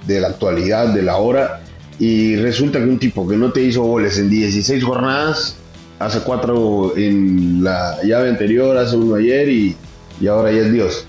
de, 0.08 0.20
la 0.20 0.26
actualidad, 0.26 0.88
de 0.92 1.02
la 1.04 1.18
hora. 1.18 1.60
Y 2.00 2.34
resulta 2.34 2.80
que 2.80 2.84
un 2.84 2.98
tipo 2.98 3.28
que 3.28 3.36
no 3.36 3.52
te 3.52 3.62
hizo 3.62 3.84
goles 3.84 4.18
en 4.18 4.28
16 4.28 4.82
jornadas, 4.82 5.54
hace 6.00 6.18
cuatro 6.18 6.94
en 6.96 7.62
la 7.62 8.02
llave 8.02 8.30
anterior, 8.30 8.76
hace 8.76 8.96
uno 8.96 9.14
ayer 9.14 9.48
y, 9.48 9.76
y 10.20 10.26
ahora 10.26 10.52
ya 10.52 10.58
es 10.60 10.72
Dios. 10.72 11.06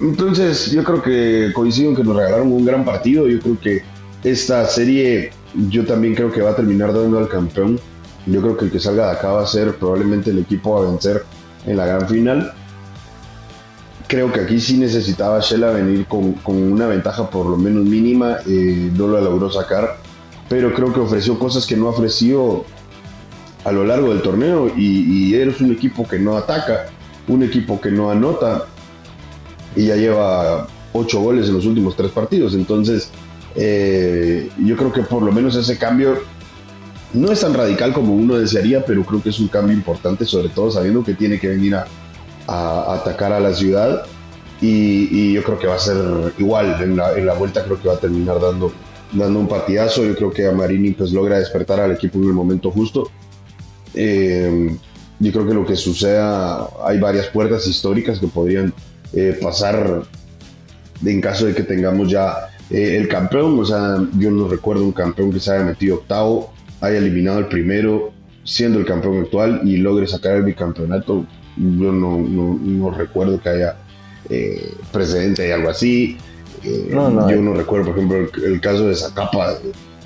Entonces, 0.00 0.70
yo 0.70 0.82
creo 0.82 1.02
que 1.02 1.52
coincido 1.54 1.90
en 1.90 1.96
que 1.96 2.04
nos 2.04 2.16
regalaron 2.16 2.50
un 2.52 2.64
gran 2.64 2.84
partido. 2.84 3.28
Yo 3.28 3.38
creo 3.40 3.60
que 3.60 3.82
esta 4.24 4.64
serie, 4.66 5.30
yo 5.68 5.84
también 5.84 6.14
creo 6.14 6.32
que 6.32 6.40
va 6.40 6.50
a 6.50 6.56
terminar 6.56 6.92
dando 6.92 7.18
al 7.18 7.28
campeón. 7.28 7.78
Yo 8.26 8.40
creo 8.40 8.56
que 8.56 8.66
el 8.66 8.70
que 8.70 8.80
salga 8.80 9.06
de 9.06 9.12
acá 9.12 9.32
va 9.32 9.42
a 9.42 9.46
ser 9.46 9.76
probablemente 9.76 10.30
el 10.30 10.38
equipo 10.38 10.78
a 10.78 10.90
vencer 10.90 11.24
en 11.66 11.76
la 11.76 11.86
gran 11.86 12.08
final. 12.08 12.52
Creo 14.06 14.32
que 14.32 14.40
aquí 14.40 14.58
sí 14.58 14.76
necesitaba 14.78 15.40
Shela 15.40 15.70
venir 15.70 16.06
con, 16.06 16.34
una 16.46 16.86
ventaja 16.86 17.28
por 17.28 17.46
lo 17.46 17.56
menos 17.56 17.84
mínima. 17.84 18.38
Eh, 18.46 18.90
no 18.96 19.06
lo 19.06 19.20
logró 19.20 19.50
sacar, 19.50 19.98
pero 20.48 20.72
creo 20.74 20.92
que 20.92 21.00
ofreció 21.00 21.38
cosas 21.38 21.66
que 21.66 21.76
no 21.76 21.86
ha 21.86 21.90
ofrecido 21.90 22.64
a 23.64 23.72
lo 23.72 23.84
largo 23.84 24.08
del 24.08 24.22
torneo. 24.22 24.68
Y, 24.74 25.30
y 25.30 25.34
eres 25.34 25.60
un 25.60 25.72
equipo 25.72 26.08
que 26.08 26.18
no 26.18 26.36
ataca, 26.38 26.86
un 27.30 27.42
equipo 27.42 27.80
que 27.80 27.90
no 27.90 28.10
anota 28.10 28.66
y 29.76 29.86
ya 29.86 29.96
lleva 29.96 30.66
ocho 30.92 31.20
goles 31.20 31.48
en 31.48 31.54
los 31.54 31.66
últimos 31.66 31.96
tres 31.96 32.10
partidos. 32.10 32.54
Entonces, 32.54 33.10
eh, 33.54 34.50
yo 34.58 34.76
creo 34.76 34.92
que 34.92 35.02
por 35.02 35.22
lo 35.22 35.32
menos 35.32 35.54
ese 35.56 35.78
cambio 35.78 36.18
no 37.12 37.32
es 37.32 37.40
tan 37.40 37.54
radical 37.54 37.92
como 37.92 38.14
uno 38.14 38.36
desearía, 38.36 38.84
pero 38.84 39.04
creo 39.04 39.22
que 39.22 39.30
es 39.30 39.38
un 39.38 39.48
cambio 39.48 39.74
importante, 39.74 40.24
sobre 40.24 40.48
todo 40.48 40.70
sabiendo 40.70 41.02
que 41.02 41.14
tiene 41.14 41.38
que 41.38 41.48
venir 41.48 41.74
a, 41.74 41.86
atacar 42.46 43.32
a 43.32 43.40
la 43.40 43.52
ciudad. 43.54 44.04
Y, 44.60 45.32
yo 45.32 45.42
creo 45.42 45.58
que 45.58 45.66
va 45.66 45.76
a 45.76 45.78
ser 45.78 45.96
igual. 46.38 46.76
En 46.82 46.96
la, 46.96 47.34
vuelta 47.34 47.64
creo 47.64 47.80
que 47.80 47.88
va 47.88 47.94
a 47.94 47.98
terminar 47.98 48.40
dando, 48.40 48.72
dando 49.12 49.38
un 49.38 49.48
partidazo. 49.48 50.04
Yo 50.04 50.14
creo 50.16 50.30
que 50.30 50.46
a 50.46 50.52
Marini 50.52 50.90
pues 50.90 51.12
logra 51.12 51.38
despertar 51.38 51.80
al 51.80 51.92
equipo 51.92 52.18
en 52.18 52.24
el 52.24 52.32
momento 52.32 52.70
justo. 52.70 53.10
Eh, 53.94 54.76
yo 55.20 55.32
creo 55.32 55.46
que 55.46 55.54
lo 55.54 55.66
que 55.66 55.76
suceda, 55.76 56.66
hay 56.84 56.98
varias 56.98 57.26
puertas 57.26 57.66
históricas 57.66 58.18
que 58.18 58.26
podrían 58.26 58.72
eh, 59.12 59.38
pasar 59.40 60.02
en 61.04 61.20
caso 61.20 61.46
de 61.46 61.54
que 61.54 61.62
tengamos 61.62 62.10
ya 62.10 62.48
eh, 62.70 62.96
el 62.96 63.06
campeón. 63.06 63.58
O 63.60 63.64
sea, 63.64 63.98
yo 64.18 64.30
no 64.30 64.48
recuerdo 64.48 64.82
un 64.82 64.92
campeón 64.92 65.30
que 65.30 65.38
se 65.38 65.52
haya 65.52 65.64
metido 65.64 65.96
octavo, 65.96 66.52
haya 66.80 66.96
eliminado 66.96 67.38
el 67.38 67.46
primero, 67.46 68.12
siendo 68.44 68.78
el 68.78 68.86
campeón 68.86 69.20
actual 69.20 69.60
y 69.64 69.76
logre 69.76 70.06
sacar 70.06 70.36
el 70.36 70.42
bicampeonato. 70.42 71.26
Yo 71.56 71.92
no, 71.92 72.18
no, 72.18 72.90
recuerdo 72.90 73.40
que 73.42 73.48
haya 73.50 73.76
eh, 74.30 74.74
precedente 74.90 75.42
de 75.42 75.52
algo 75.52 75.68
así. 75.68 76.16
Yo 76.62 77.10
no 77.10 77.54
recuerdo, 77.54 77.86
por 77.86 77.96
ejemplo, 77.96 78.28
el, 78.42 78.60
caso 78.60 78.88
de 78.88 78.94
Zacapa. 78.94 79.58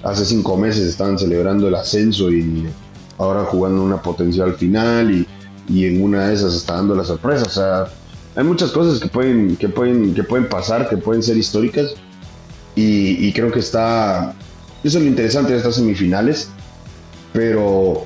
Hace 0.02 0.24
cinco 0.24 0.56
meses 0.56 0.86
estaban 0.86 1.18
celebrando 1.18 1.68
el 1.68 1.74
ascenso 1.74 2.30
y 2.30 2.66
ahora 3.18 3.44
jugando 3.44 3.82
una 3.82 4.02
potencial 4.02 4.54
final 4.54 5.10
y, 5.10 5.26
y 5.68 5.86
en 5.86 6.02
una 6.02 6.28
de 6.28 6.34
esas 6.34 6.54
está 6.54 6.74
dando 6.74 6.94
la 6.94 7.04
sorpresa. 7.04 7.44
O 7.44 7.50
sea, 7.50 7.86
hay 8.36 8.44
muchas 8.44 8.72
cosas 8.72 9.00
que 9.00 9.08
pueden, 9.08 9.56
que 9.56 9.68
pueden, 9.68 10.14
que 10.14 10.24
pueden 10.24 10.48
pasar, 10.48 10.88
que 10.88 10.96
pueden 10.96 11.22
ser 11.22 11.36
históricas. 11.36 11.94
Y, 12.76 13.32
creo 13.32 13.52
que 13.52 13.60
está. 13.60 14.34
Eso 14.82 14.98
es 14.98 15.04
lo 15.04 15.08
interesante 15.08 15.52
de 15.52 15.58
estas 15.58 15.76
semifinales. 15.76 16.50
Pero 17.32 18.04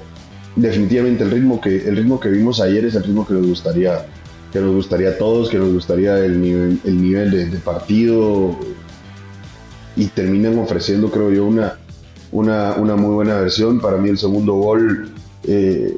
definitivamente 0.57 1.25
el 1.25 1.31
ritmo 1.31 1.61
que, 1.61 1.89
el 1.89 1.97
ritmo 1.97 2.19
que 2.21 2.29
vimos 2.29 2.61
ayer 2.61 2.85
es 2.85 2.95
el 2.95 3.05
ritmo 3.05 3.27
que 3.27 3.35
nos 3.35 3.47
gustaría, 3.47 4.07
que 4.53 4.61
nos 4.61 4.75
gustaría 4.75 5.11
a 5.11 5.19
todos, 5.19 5.49
que 5.49 5.59
nos 5.59 5.73
gustaría 5.73 6.19
el 6.19 6.41
nivel, 6.41 6.81
el 6.85 7.03
nivel 7.03 7.51
de, 7.51 7.59
partido. 7.59 8.57
Y 9.97 10.07
terminan 10.09 10.59
ofreciendo, 10.59 11.11
creo 11.11 11.33
yo, 11.33 11.47
una, 11.47 11.79
una, 12.33 12.75
una 12.75 12.97
muy 12.97 13.15
buena 13.15 13.41
versión. 13.41 13.81
Para 13.81 13.97
mí 13.97 14.09
el 14.09 14.19
segundo 14.19 14.55
gol 14.55 15.11
eh, 15.45 15.97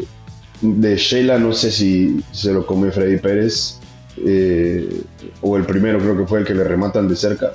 de 0.61 0.97
Sheila, 0.97 1.39
no 1.39 1.53
sé 1.53 1.71
si 1.71 2.23
se 2.33 2.53
lo 2.53 2.67
come 2.67 2.91
Freddy 2.91 3.19
Pérez 3.19 3.81
eh, 4.25 5.03
o 5.41 5.57
el 5.57 5.65
primero 5.65 5.99
creo 5.99 6.17
que 6.17 6.27
fue 6.27 6.41
el 6.41 6.45
que 6.45 6.55
le 6.55 6.65
rematan 6.65 7.09
de 7.09 7.17
cerca. 7.17 7.53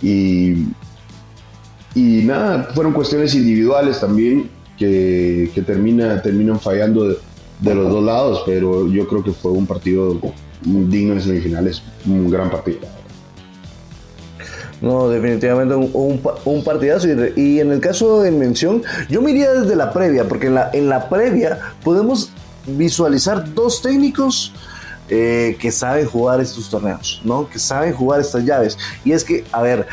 Y, 0.00 0.66
y 1.94 2.22
nada, 2.24 2.70
fueron 2.74 2.92
cuestiones 2.92 3.34
individuales 3.34 4.00
también 4.00 4.50
que, 4.76 5.50
que 5.54 5.62
termina, 5.62 6.20
terminan 6.22 6.58
fallando 6.58 7.08
de, 7.08 7.74
los 7.74 7.92
dos 7.92 8.02
lados, 8.02 8.42
pero 8.44 8.88
yo 8.88 9.06
creo 9.06 9.22
que 9.22 9.30
fue 9.30 9.52
un 9.52 9.66
partido 9.66 10.18
digno 10.62 11.12
en 11.12 11.20
semifinales, 11.20 11.82
un 12.06 12.28
gran 12.28 12.50
partido. 12.50 12.80
No, 14.82 15.08
definitivamente 15.08 15.76
un, 15.76 16.20
un, 16.44 16.64
partidazo. 16.64 17.06
Y, 17.08 17.40
y, 17.40 17.60
en 17.60 17.70
el 17.70 17.80
caso 17.80 18.20
de 18.20 18.32
mención, 18.32 18.82
yo 19.08 19.22
me 19.22 19.30
iría 19.30 19.52
desde 19.52 19.76
la 19.76 19.92
previa, 19.92 20.24
porque 20.24 20.48
en 20.48 20.56
la, 20.56 20.70
en 20.72 20.88
la 20.88 21.08
previa 21.08 21.60
podemos 21.84 22.32
visualizar 22.66 23.54
dos 23.54 23.80
técnicos 23.80 24.52
eh, 25.08 25.56
que 25.60 25.70
saben 25.70 26.06
jugar 26.06 26.40
estos 26.40 26.68
torneos, 26.68 27.20
¿no? 27.24 27.48
Que 27.48 27.58
saben 27.58 27.92
jugar 27.92 28.20
estas 28.20 28.44
llaves. 28.44 28.76
Y 29.04 29.12
es 29.12 29.22
que, 29.22 29.44
a 29.52 29.62
ver, 29.62 29.86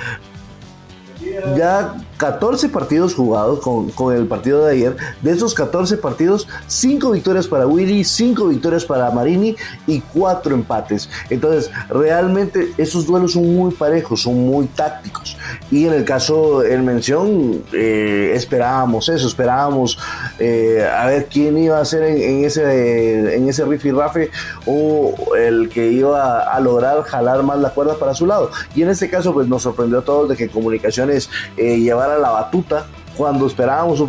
ya 1.55 1.93
14 2.19 2.67
partidos 2.67 3.15
jugados 3.15 3.61
con, 3.61 4.13
el 4.13 4.27
partido 4.27 4.65
de 4.65 4.73
ayer. 4.73 4.97
De 5.21 5.31
esos 5.31 5.53
14 5.53 5.95
partidos, 5.97 6.49
5 6.67 7.11
victorias 7.11 7.47
para 7.47 7.65
Willy, 7.65 8.03
5 8.03 8.47
victorias 8.47 8.83
para 8.83 9.09
Marini 9.09 9.55
y 9.87 10.01
4 10.01 10.53
empates. 10.53 11.09
Entonces, 11.29 11.71
realmente 11.89 12.73
esos 12.77 13.05
duelos 13.05 13.31
son 13.33 13.55
muy 13.55 13.71
parejos, 13.71 14.23
son 14.23 14.35
muy 14.35 14.67
tácticos. 14.67 15.37
Y 15.71 15.85
en 15.85 15.93
el 15.93 16.03
caso 16.03 16.61
en 16.63 16.83
mención, 16.83 17.63
eh, 17.71 18.33
esperábamos 18.35 19.07
eso, 19.07 19.25
esperábamos 19.25 19.97
eh, 20.39 20.85
a 20.85 21.05
ver 21.05 21.27
quién 21.31 21.57
iba 21.57 21.79
a 21.79 21.85
ser 21.85 22.03
en, 22.03 22.43
ese, 22.43 23.35
en 23.35 23.47
ese 23.47 23.63
rafe 23.93 24.29
o 24.65 25.35
el 25.37 25.69
que 25.69 25.89
iba 25.89 26.41
a 26.41 26.59
lograr 26.59 27.01
jalar 27.03 27.43
más 27.43 27.59
la 27.59 27.69
cuerda 27.69 27.95
para 27.95 28.13
su 28.13 28.25
lado. 28.25 28.51
Y 28.75 28.81
en 28.81 28.89
este 28.89 29.09
caso, 29.09 29.33
pues 29.33 29.47
nos 29.47 29.63
sorprendió 29.63 29.99
a 29.99 30.01
todos 30.03 30.27
de 30.27 30.35
que 30.35 30.49
Comunicaciones 30.49 31.29
eh, 31.55 31.77
la 32.17 32.29
batuta 32.29 32.85
cuando 33.15 33.47
esperábamos 33.47 33.99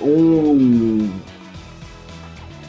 un, 0.00 1.12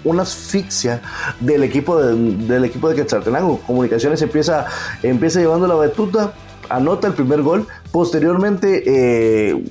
una 0.03 0.21
asfixia 0.21 1.01
del 1.39 1.63
equipo 1.63 1.99
de, 2.01 2.15
del 2.45 2.65
equipo 2.65 2.89
de 2.89 2.95
Quetzaltenango. 2.95 3.59
Comunicaciones 3.65 4.21
empieza, 4.21 4.67
empieza 5.03 5.39
llevando 5.39 5.67
la 5.67 5.75
batuta, 5.75 6.33
anota 6.69 7.07
el 7.07 7.13
primer 7.13 7.41
gol, 7.41 7.67
posteriormente 7.91 8.83
eh, 8.85 9.63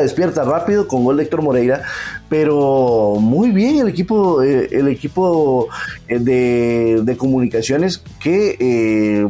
despierta 0.00 0.44
rápido 0.44 0.86
con 0.88 1.04
gol 1.04 1.16
de 1.16 1.24
Héctor 1.24 1.42
Moreira, 1.42 1.82
pero 2.28 3.16
muy 3.20 3.50
bien 3.50 3.78
el 3.78 3.88
equipo, 3.88 4.42
eh, 4.42 4.68
el 4.72 4.88
equipo 4.88 5.68
eh, 6.08 6.18
de, 6.18 7.16
comunicaciones 7.16 8.02
que 8.20 8.56
eh, 8.58 9.26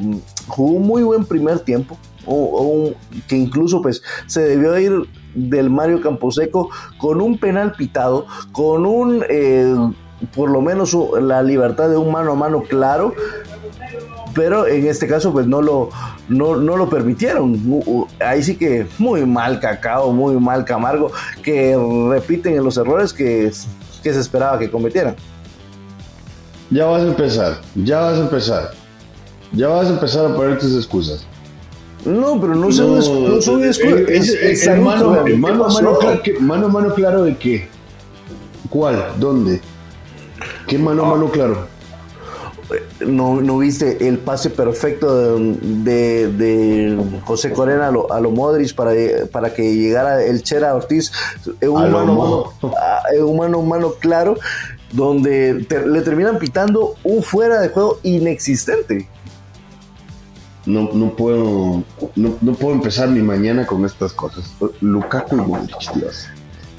jugó 0.48 0.72
un 0.72 0.86
muy 0.86 1.02
buen 1.02 1.24
primer 1.24 1.60
tiempo, 1.60 1.98
que 3.28 3.36
incluso 3.36 3.82
pues 3.82 4.02
se 4.26 4.42
debió 4.42 4.78
ir 4.78 5.08
del 5.34 5.70
Mario 5.70 6.00
Camposeco 6.00 6.70
con 6.98 7.20
un 7.20 7.38
penal 7.38 7.72
pitado, 7.72 8.26
con 8.52 8.86
un 8.86 9.24
por 10.34 10.50
lo 10.50 10.60
menos 10.60 10.96
la 11.20 11.42
libertad 11.42 11.88
de 11.88 11.96
un 11.96 12.10
mano 12.10 12.32
a 12.32 12.34
mano 12.34 12.62
claro, 12.62 13.14
pero 14.34 14.66
en 14.66 14.86
este 14.86 15.06
caso 15.06 15.32
pues 15.32 15.46
no 15.46 15.62
lo, 15.62 15.90
no, 16.28 16.54
lo 16.56 16.88
permitieron. 16.88 17.82
Ahí 18.20 18.42
sí 18.42 18.56
que 18.56 18.86
muy 18.98 19.24
mal 19.26 19.60
Cacao, 19.60 20.12
muy 20.12 20.34
mal 20.36 20.64
Camargo, 20.64 21.12
que 21.42 21.76
repiten 22.10 22.56
en 22.56 22.64
los 22.64 22.76
errores 22.76 23.12
que, 23.12 23.52
que 24.02 24.12
se 24.12 24.20
esperaba 24.20 24.58
que 24.58 24.70
cometieran. 24.70 25.16
Ya 26.70 26.86
vas 26.86 27.02
a 27.02 27.06
empezar, 27.06 27.60
ya 27.74 28.00
vas 28.00 28.18
a 28.18 28.22
empezar. 28.22 28.70
Ya 29.52 29.68
vas 29.68 29.86
a 29.86 29.90
empezar 29.90 30.26
a 30.26 30.34
poner 30.34 30.58
tus 30.58 30.74
excusas. 30.74 31.24
No, 32.04 32.40
pero 32.40 32.54
no 32.54 32.70
son, 32.70 32.96
no, 32.96 33.40
son 33.40 33.64
excusas. 33.64 34.78
mano, 34.78 35.24
mano, 35.38 35.68
mano, 36.40 36.68
mano 36.68 36.94
claro 36.94 37.24
de 37.24 37.36
qué. 37.36 37.68
¿Cuál? 38.68 39.12
¿Dónde? 39.18 39.60
¿Qué 40.66 40.78
mano 40.78 41.04
a 41.04 41.10
mano 41.10 41.30
claro? 41.30 41.74
no, 43.06 43.40
no 43.40 43.58
viste 43.58 44.08
el 44.08 44.18
pase 44.18 44.50
perfecto 44.50 45.38
de, 45.38 46.98
José 47.24 47.52
Corena 47.52 47.88
a 47.88 47.90
lo, 47.90 48.12
a 48.12 48.20
Modric 48.20 48.74
para, 48.74 48.92
para 49.30 49.52
que 49.52 49.74
llegara 49.74 50.24
el 50.24 50.42
Chera 50.42 50.74
Ortiz, 50.74 51.12
un 51.62 51.90
mano, 51.90 52.52
un 53.20 53.36
mano, 53.36 53.62
mano 53.62 53.92
claro, 53.98 54.36
donde 54.92 55.66
le 55.86 56.00
terminan 56.02 56.38
pitando 56.38 56.94
un 57.04 57.22
fuera 57.22 57.60
de 57.60 57.68
juego 57.68 57.98
inexistente. 58.02 59.08
No, 60.66 60.90
no 60.92 61.14
puedo 61.14 61.84
no, 62.16 62.54
puedo 62.54 62.74
empezar 62.74 63.08
mi 63.08 63.20
mañana 63.20 63.66
con 63.66 63.84
estas 63.84 64.12
cosas. 64.12 64.44
Lukaku 64.80 65.36
y 65.36 65.40
Modric, 65.40 65.92
Dios. 65.94 66.26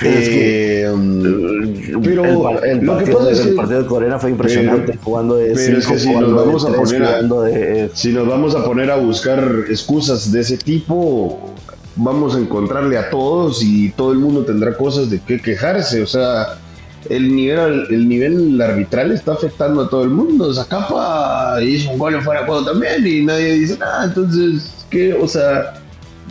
Eh, 0.02 0.90
um, 0.94 2.02
pero 2.04 2.60
el, 2.62 2.80
lo 2.80 2.98
que 2.98 3.12
pasa 3.14 3.32
es 3.32 3.40
que 3.40 3.50
el 3.50 3.56
partido 3.56 3.82
de 3.82 3.88
Corena 3.88 4.20
fue 4.20 4.30
impresionante 4.32 5.00
jugando 5.02 5.38
de 5.38 5.54
pero 5.56 5.78
es 5.78 5.88
que 5.88 5.98
si 5.98 6.14
nos 6.14 6.36
vamos 6.36 6.66
a 6.66 6.74
poner 6.74 7.04
a, 7.04 7.90
si 7.94 8.12
nos 8.12 8.28
vamos 8.28 8.56
a 8.56 8.66
poner 8.66 8.92
a 8.92 8.98
buscar 8.98 9.64
excusas 9.70 10.34
de 10.34 10.42
ese 10.42 10.58
tipo 10.58 11.54
vamos 11.96 12.36
a 12.36 12.40
encontrarle 12.40 12.98
a 12.98 13.10
todos 13.10 13.64
y 13.64 13.92
todo 13.92 14.12
el 14.12 14.20
mundo 14.20 14.44
tendrá 14.44 14.76
cosas 14.76 15.10
de 15.10 15.22
qué 15.22 15.42
quejarse 15.42 16.04
o 16.04 16.08
sea 16.08 16.60
el 17.10 17.36
nivel 17.36 17.88
el 17.90 18.08
nivel 18.08 18.62
arbitral 18.62 19.12
está 19.12 19.34
afectando 19.34 19.84
a 19.84 19.90
todo 19.90 20.04
el 20.04 20.10
mundo. 20.10 20.54
Zacapa 20.54 21.62
hizo 21.62 21.92
un 21.92 22.00
gol 22.00 22.22
fuera 22.22 22.42
de 22.42 22.48
juego 22.48 22.66
también 22.66 23.06
y 23.06 23.24
nadie 23.24 23.54
dice 23.54 23.78
nada. 23.78 24.06
Entonces 24.06 24.86
qué 24.90 25.14
o 25.14 25.28
sea 25.28 25.74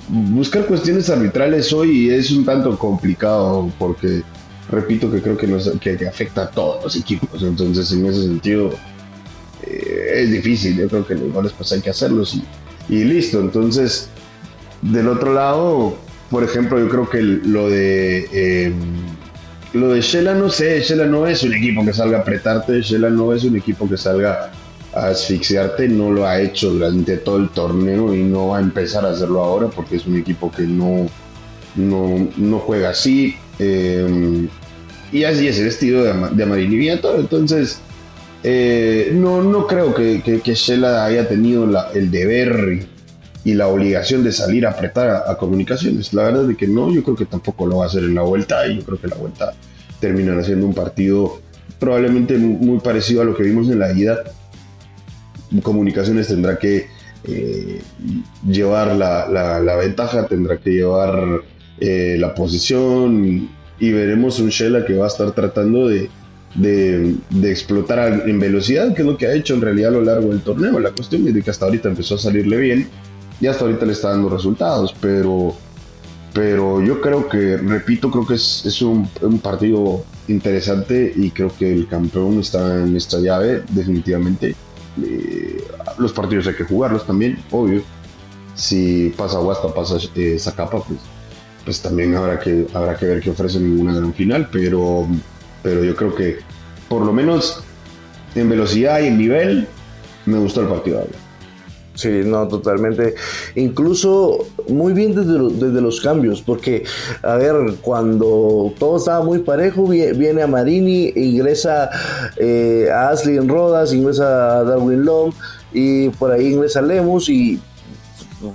buscar 0.08 0.66
cuestiones 0.66 1.08
arbitrales 1.10 1.72
hoy 1.72 2.10
es 2.10 2.30
un 2.30 2.44
tanto 2.44 2.78
complicado 2.78 3.70
porque 3.78 4.22
repito 4.70 5.10
que 5.10 5.22
creo 5.22 5.37
que, 5.37 5.46
nos, 5.46 5.70
que, 5.80 6.06
afecta 6.06 6.42
a 6.42 6.50
todos 6.50 6.84
los 6.84 6.96
equipos. 6.96 7.42
Entonces 7.42 7.92
en 7.92 8.06
ese 8.06 8.22
sentido 8.22 8.70
eh, 9.62 10.12
es 10.14 10.30
difícil. 10.30 10.76
Yo 10.76 10.88
creo 10.88 11.06
que 11.06 11.14
los 11.14 11.32
goles 11.32 11.52
pues 11.56 11.72
hay 11.72 11.80
que 11.80 11.90
hacerlos 11.90 12.38
y, 12.88 13.04
listo. 13.04 13.40
Entonces 13.40 14.08
del 14.82 15.08
otro 15.08 15.32
lado 15.32 15.96
por 16.30 16.42
ejemplo 16.42 16.78
yo 16.78 16.88
creo 16.88 17.08
que 17.08 17.22
lo 17.22 17.70
de 17.70 18.28
eh, 18.32 18.72
lo 19.74 19.90
de 19.90 20.00
Shela 20.00 20.34
no 20.34 20.48
sé 20.48 20.80
Shela 20.80 21.06
no 21.06 21.26
es 21.26 21.42
un 21.42 21.54
equipo 21.54 21.84
que 21.84 21.92
salga 21.92 22.18
a 22.18 22.20
apretarte 22.22 22.80
Shela 22.80 23.10
no 23.10 23.32
es 23.32 23.44
un 23.44 23.56
equipo 23.56 23.88
que 23.88 23.96
salga 23.96 24.50
asfixiarte, 24.94 25.88
no 25.88 26.10
lo 26.10 26.26
ha 26.26 26.40
hecho 26.40 26.70
durante 26.70 27.16
todo 27.18 27.38
el 27.38 27.48
torneo 27.50 28.14
y 28.14 28.22
no 28.22 28.48
va 28.48 28.58
a 28.58 28.60
empezar 28.60 29.04
a 29.04 29.10
hacerlo 29.10 29.42
ahora 29.42 29.68
porque 29.68 29.96
es 29.96 30.06
un 30.06 30.16
equipo 30.16 30.50
que 30.50 30.62
no, 30.62 31.06
no, 31.76 32.58
juega 32.60 32.90
así. 32.90 33.37
Eh, 33.58 34.46
y 35.12 35.24
así 35.24 35.48
es 35.48 35.58
el 35.58 35.68
estilo 35.68 36.04
de, 36.04 36.12
de 36.12 37.00
Entonces, 37.18 37.80
eh, 38.42 39.10
no, 39.14 39.42
no 39.42 39.66
creo 39.66 39.94
que, 39.94 40.22
que, 40.22 40.54
Shela 40.54 41.04
haya 41.04 41.28
tenido 41.28 41.68
el 41.94 42.10
deber 42.10 42.87
y, 43.44 43.54
la 43.54 43.68
obligación 43.68 44.24
de 44.24 44.33
salir 44.33 44.66
a 44.66 44.70
apretar 44.70 45.24
a, 45.26 45.37
comunicaciones. 45.37 46.12
La 46.12 46.24
verdad 46.24 46.50
es 46.50 46.57
que 46.57 46.66
no, 46.66 46.92
yo 46.92 47.02
creo 47.02 47.16
que 47.16 47.26
tampoco 47.26 47.66
lo 47.66 47.78
va 47.78 47.85
a 47.85 47.87
hacer 47.88 48.04
en 48.04 48.14
la 48.14 48.22
vuelta 48.22 48.66
y 48.66 48.78
yo 48.78 48.85
creo 48.85 49.00
que 49.00 49.09
la 49.09 49.16
vuelta 49.16 49.52
terminará 50.00 50.42
siendo 50.42 50.66
un 50.66 50.74
partido 50.74 51.40
probablemente 51.78 52.38
muy 52.38 52.78
parecido 52.80 53.22
a 53.22 53.24
lo 53.24 53.37
que 53.37 53.42
vimos 53.42 53.68
en 53.68 53.78
la 53.78 53.92
ida 53.92 54.22
Comunicaciones 55.62 56.28
tendrá 56.28 56.59
que 56.59 56.87
eh, 57.24 57.80
llevar 58.46 58.96
la, 58.96 59.76
ventaja, 59.76 60.26
tendrá 60.26 60.57
que 60.59 60.70
llevar 60.70 61.42
eh, 61.80 62.16
la 62.18 62.35
posición 62.35 63.48
y 63.78 63.92
veremos 63.92 64.40
un 64.40 64.48
Shela 64.48 64.85
que 64.85 64.94
va 64.94 65.04
a 65.04 65.09
estar 65.09 65.33
tratando 65.33 65.88
de, 65.88 66.09
explotar 67.42 68.24
en 68.26 68.40
velocidad, 68.40 68.94
que 68.94 69.02
es 69.02 69.07
lo 69.07 69.16
que 69.16 69.26
ha 69.26 69.35
hecho 69.35 69.54
en 69.54 69.61
realidad 69.61 69.90
a 69.90 69.94
lo 69.94 70.02
largo 70.02 70.28
del 70.28 70.40
torneo. 70.40 70.78
La 70.80 70.90
cuestión 70.90 71.26
es 71.28 71.35
de 71.35 71.42
que 71.42 71.50
hasta 71.50 71.66
ahorita 71.66 71.88
empezó 71.88 72.16
a 72.16 72.18
salirle 72.18 72.57
bien 72.57 72.88
y 73.40 73.47
hasta 73.47 73.64
ahorita 73.64 73.87
le 73.87 73.92
está 73.92 74.11
dando 74.11 74.29
resultados, 74.29 74.94
pero, 75.01 75.55
pero 76.33 76.83
yo 76.83 77.01
creo 77.01 77.29
que, 77.29 77.57
repito, 77.57 78.11
creo 78.11 78.27
que 78.27 78.35
es, 78.35 78.83
un, 78.83 79.09
un, 79.23 79.38
partido 79.38 80.05
interesante 80.29 81.12
y 81.14 81.31
creo 81.31 81.51
que 81.57 81.73
el 81.73 81.88
campeón 81.88 82.40
está 82.40 82.83
en 82.83 82.97
esta 82.97 83.18
llave, 83.18 83.62
definitivamente. 83.70 84.55
Eh, 85.03 85.64
los 85.99 86.12
partidos 86.12 86.47
hay 86.47 86.55
que 86.55 86.64
jugarlos 86.64 87.07
también, 87.07 87.38
obvio. 87.51 87.83
Si 88.55 89.12
pasa 89.16 89.38
Guasta, 89.38 89.75
pasa 89.75 89.97
eh, 90.14 90.38
Zacapa, 90.38 90.83
pues, 90.85 91.01
pues 91.64 91.83
también 91.83 92.14
habrá 92.14 92.38
que, 92.38 92.66
habrá 92.73 92.97
que 92.97 93.07
ver 93.07 93.20
qué 93.20 93.31
ofrecen 93.31 93.64
en 93.64 93.81
una 93.81 93.94
gran 93.94 94.14
final, 94.14 94.49
pero, 94.53 95.07
pero 95.62 95.83
yo 95.83 95.97
creo 95.97 96.14
que 96.14 96.38
por 96.88 97.05
lo 97.05 97.12
menos 97.12 97.64
en 98.35 98.49
velocidad 98.49 99.01
y 99.01 99.09
en 99.09 99.18
nivel 99.18 99.68
me 100.27 100.38
gustó 100.38 100.61
el 100.61 100.68
partido. 100.68 101.07
Sí, 101.94 102.22
no, 102.24 102.48
totalmente. 102.48 103.14
Incluso 103.54 104.46
muy 104.68 104.92
bien 104.92 105.14
desde, 105.14 105.80
los 105.80 106.00
cambios, 106.00 106.42
porque, 106.42 106.85
a 107.22 107.37
ver, 107.37 107.54
cuando 107.80 108.72
todo 108.78 108.96
estaba 108.96 109.24
muy 109.24 109.38
parejo, 109.38 109.87
viene 109.87 110.42
a 110.42 110.46
Marini, 110.48 111.12
ingresa 111.14 111.90
eh, 112.37 112.88
a 112.92 113.14
en 113.24 113.48
Rodas, 113.48 113.92
ingresa 113.92 114.59
a 114.59 114.64
Darwin 114.64 115.04
Long, 115.04 115.33
y 115.72 116.09
por 116.11 116.33
ahí 116.33 116.48
ingresa 116.52 116.83
Lemus, 116.83 117.28
y 117.28 117.61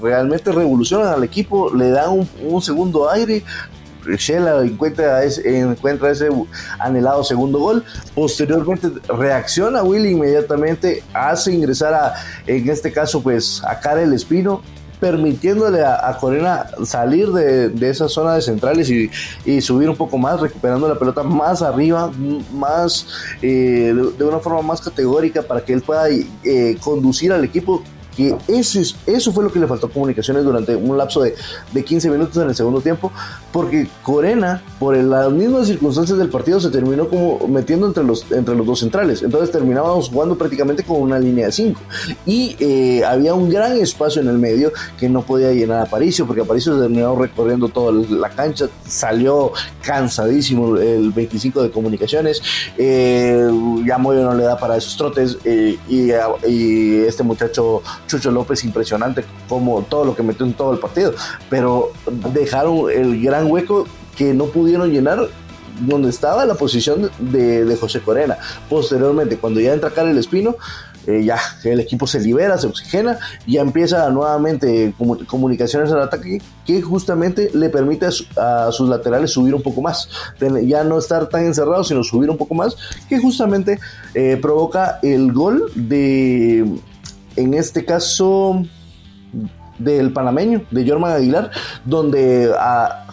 realmente 0.01 0.51
revolucionan 0.51 1.13
al 1.13 1.23
equipo, 1.23 1.73
le 1.73 1.91
dan 1.91 2.27
un 2.43 2.61
segundo 2.61 3.09
aire, 3.09 3.43
Shela 4.17 4.63
encuentra 4.63 5.23
ese, 5.23 5.59
encuentra 5.59 6.11
ese 6.11 6.29
anhelado 6.79 7.23
segundo 7.23 7.59
gol. 7.59 7.83
Posteriormente 8.15 8.89
reacciona 9.07 9.83
Willy 9.83 10.11
inmediatamente, 10.11 11.03
hace 11.13 11.53
ingresar 11.53 11.93
a, 11.93 12.13
en 12.47 12.69
este 12.69 12.91
caso, 12.91 13.21
pues 13.21 13.61
a 13.65 13.79
Karel 13.79 14.13
Espino, 14.13 14.61
permitiéndole 14.99 15.83
a, 15.83 16.17
Corena 16.19 16.67
salir 16.83 17.29
de, 17.29 17.89
esa 17.89 18.09
zona 18.09 18.35
de 18.35 18.41
centrales 18.41 18.89
y, 18.89 19.61
subir 19.61 19.89
un 19.89 19.95
poco 19.95 20.17
más, 20.17 20.39
recuperando 20.39 20.87
la 20.87 20.99
pelota 20.99 21.23
más 21.23 21.61
arriba, 21.61 22.11
más 22.53 23.07
eh, 23.41 23.93
de, 24.17 24.23
una 24.25 24.39
forma 24.39 24.61
más 24.61 24.81
categórica 24.81 25.41
para 25.41 25.61
que 25.63 25.73
él 25.73 25.81
pueda 25.81 26.09
eh, 26.09 26.77
conducir 26.81 27.31
al 27.31 27.43
equipo 27.43 27.83
que 28.15 28.35
eso, 28.47 28.79
eso 29.05 29.31
fue 29.31 29.43
lo 29.43 29.51
que 29.51 29.59
le 29.59 29.67
faltó 29.67 29.87
a 29.87 29.89
Comunicaciones 29.89 30.43
durante 30.43 30.75
un 30.75 30.97
lapso 30.97 31.21
de, 31.21 31.35
de 31.71 31.83
15 31.83 32.09
minutos 32.09 32.37
en 32.37 32.49
el 32.49 32.55
segundo 32.55 32.81
tiempo, 32.81 33.11
porque 33.51 33.87
Corena, 34.03 34.61
por 34.79 34.95
las 34.97 35.31
mismas 35.31 35.67
circunstancias 35.67 36.17
del 36.17 36.29
partido, 36.29 36.59
se 36.59 36.69
terminó 36.69 37.07
como 37.07 37.47
metiendo 37.47 37.87
entre 37.87 38.03
los, 38.03 38.31
entre 38.31 38.55
los 38.55 38.65
dos 38.65 38.79
centrales. 38.79 39.21
Entonces 39.23 39.51
terminábamos 39.51 40.09
jugando 40.09 40.37
prácticamente 40.37 40.83
con 40.83 41.01
una 41.01 41.19
línea 41.19 41.47
de 41.47 41.51
5. 41.51 41.81
Y 42.25 42.55
eh, 42.59 43.03
había 43.05 43.33
un 43.33 43.49
gran 43.49 43.77
espacio 43.77 44.21
en 44.21 44.27
el 44.27 44.37
medio 44.37 44.71
que 44.99 45.09
no 45.09 45.21
podía 45.21 45.51
llenar 45.51 45.79
a 45.79 45.83
Aparicio, 45.83 46.25
porque 46.25 46.41
Aparicio 46.41 46.79
terminó 46.79 47.15
recorriendo 47.15 47.69
toda 47.69 47.91
la 48.09 48.29
cancha, 48.29 48.67
salió 48.87 49.51
cansadísimo 49.81 50.77
el 50.77 51.11
25 51.11 51.63
de 51.63 51.71
Comunicaciones. 51.71 52.41
Eh, 52.77 53.49
ya 53.85 53.97
Moyo 53.97 54.23
no 54.23 54.33
le 54.33 54.43
da 54.43 54.57
para 54.57 54.77
esos 54.77 54.95
trotes. 54.97 55.37
Eh, 55.43 55.77
y 55.87 56.97
este 57.01 57.23
muchacho 57.23 57.81
Chucho 58.09 58.31
López 58.31 58.63
impresionante 58.65 59.23
como 59.47 59.83
todo 59.83 60.03
lo 60.03 60.15
que 60.15 60.23
metió 60.23 60.45
en 60.45 60.53
todo 60.53 60.73
el 60.73 60.79
partido, 60.79 61.13
pero 61.49 61.91
dejaron 62.33 62.91
el 62.91 63.21
gran 63.21 63.49
hueco 63.49 63.85
que 64.17 64.33
no 64.33 64.45
pudieron 64.45 64.91
llenar 64.91 65.29
donde 65.79 66.09
estaba 66.09 66.45
la 66.45 66.55
posición 66.55 67.09
de, 67.19 67.77
José 67.79 68.01
Corena. 68.01 68.37
Posteriormente, 68.69 69.37
cuando 69.37 69.61
ya 69.61 69.73
entra 69.73 69.91
el 69.95 70.17
Espino, 70.17 70.55
eh, 71.07 71.23
ya 71.23 71.37
el 71.63 71.79
equipo 71.79 72.05
se 72.05 72.19
libera, 72.19 72.57
se 72.57 72.67
oxigena 72.67 73.17
ya 73.47 73.61
empieza 73.61 74.09
nuevamente 74.09 74.93
comunicaciones 75.27 75.91
al 75.91 76.01
ataque 76.01 76.41
que 76.65 76.81
justamente 76.81 77.49
le 77.53 77.69
permite 77.69 78.07
a, 78.35 78.69
sus 78.71 78.89
laterales 78.89 79.31
subir 79.31 79.55
un 79.55 79.61
poco 79.61 79.81
más, 79.81 80.09
ya 80.63 80.83
no 80.83 80.99
estar 80.99 81.27
tan 81.27 81.45
encerrados, 81.45 81.87
sino 81.87 82.03
subir 82.03 82.29
un 82.29 82.37
poco 82.37 82.53
más, 82.53 82.75
que 83.07 83.17
justamente 83.17 83.79
eh, 84.13 84.37
provoca 84.41 84.99
el 85.01 85.31
gol 85.31 85.71
de, 85.73 86.65
en 87.35 87.53
este 87.53 87.85
caso, 87.85 88.63
del 89.79 90.11
panameño, 90.11 90.63
de 90.69 90.87
Jorman 90.87 91.13
Aguilar, 91.13 91.51
donde 91.85 92.51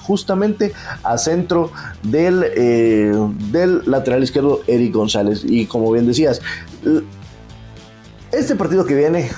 justamente 0.03 0.73
a 1.03 1.17
centro 1.17 1.71
del, 2.03 2.45
eh, 2.57 3.13
del 3.51 3.83
lateral 3.87 4.23
izquierdo 4.23 4.61
Eric 4.67 4.93
González. 4.93 5.43
Y 5.45 5.67
como 5.67 5.91
bien 5.93 6.07
decías, 6.07 6.43
este 8.33 8.57
partido 8.57 8.85
que 8.85 8.95
viene 8.95 9.31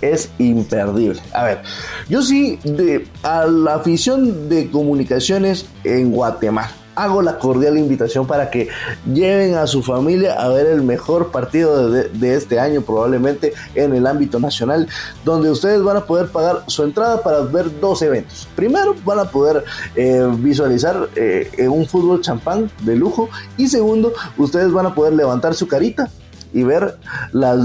es 0.00 0.30
imperdible. 0.38 1.20
A 1.32 1.44
ver, 1.44 1.62
yo 2.08 2.22
sí, 2.22 2.58
de, 2.64 3.06
a 3.22 3.46
la 3.46 3.74
afición 3.74 4.48
de 4.48 4.70
comunicaciones 4.70 5.66
en 5.84 6.12
Guatemala 6.12 6.70
hago 6.96 7.22
la 7.22 7.38
cordial 7.38 7.78
invitación 7.78 8.26
para 8.26 8.50
que 8.50 8.68
lleven 9.12 9.54
a 9.54 9.66
su 9.66 9.82
familia 9.82 10.32
a 10.34 10.48
ver 10.48 10.66
el 10.66 10.82
mejor 10.82 11.30
partido 11.30 11.90
de, 11.90 12.34
este 12.34 12.58
año, 12.58 12.80
probablemente 12.80 13.52
en 13.74 13.94
el 13.94 14.06
ámbito 14.06 14.40
nacional, 14.40 14.88
donde 15.24 15.50
ustedes 15.50 15.82
van 15.82 15.98
a 15.98 16.04
poder 16.06 16.28
pagar 16.28 16.64
su 16.66 16.82
entrada 16.82 17.22
para 17.22 17.40
ver 17.42 17.80
dos 17.80 18.02
eventos. 18.02 18.48
Primero, 18.56 18.96
van 19.04 19.20
a 19.20 19.26
poder 19.26 19.64
eh, 19.94 20.26
visualizar 20.38 21.08
eh, 21.14 21.68
un 21.68 21.86
fútbol 21.86 22.22
champán 22.22 22.70
de 22.82 22.96
lujo 22.96 23.28
y 23.56 23.68
segundo, 23.68 24.12
ustedes 24.38 24.72
van 24.72 24.86
a 24.86 24.94
poder 24.94 25.12
levantar 25.12 25.54
su 25.54 25.68
carita 25.68 26.08
y 26.52 26.62
ver 26.62 26.98
las, 27.32 27.58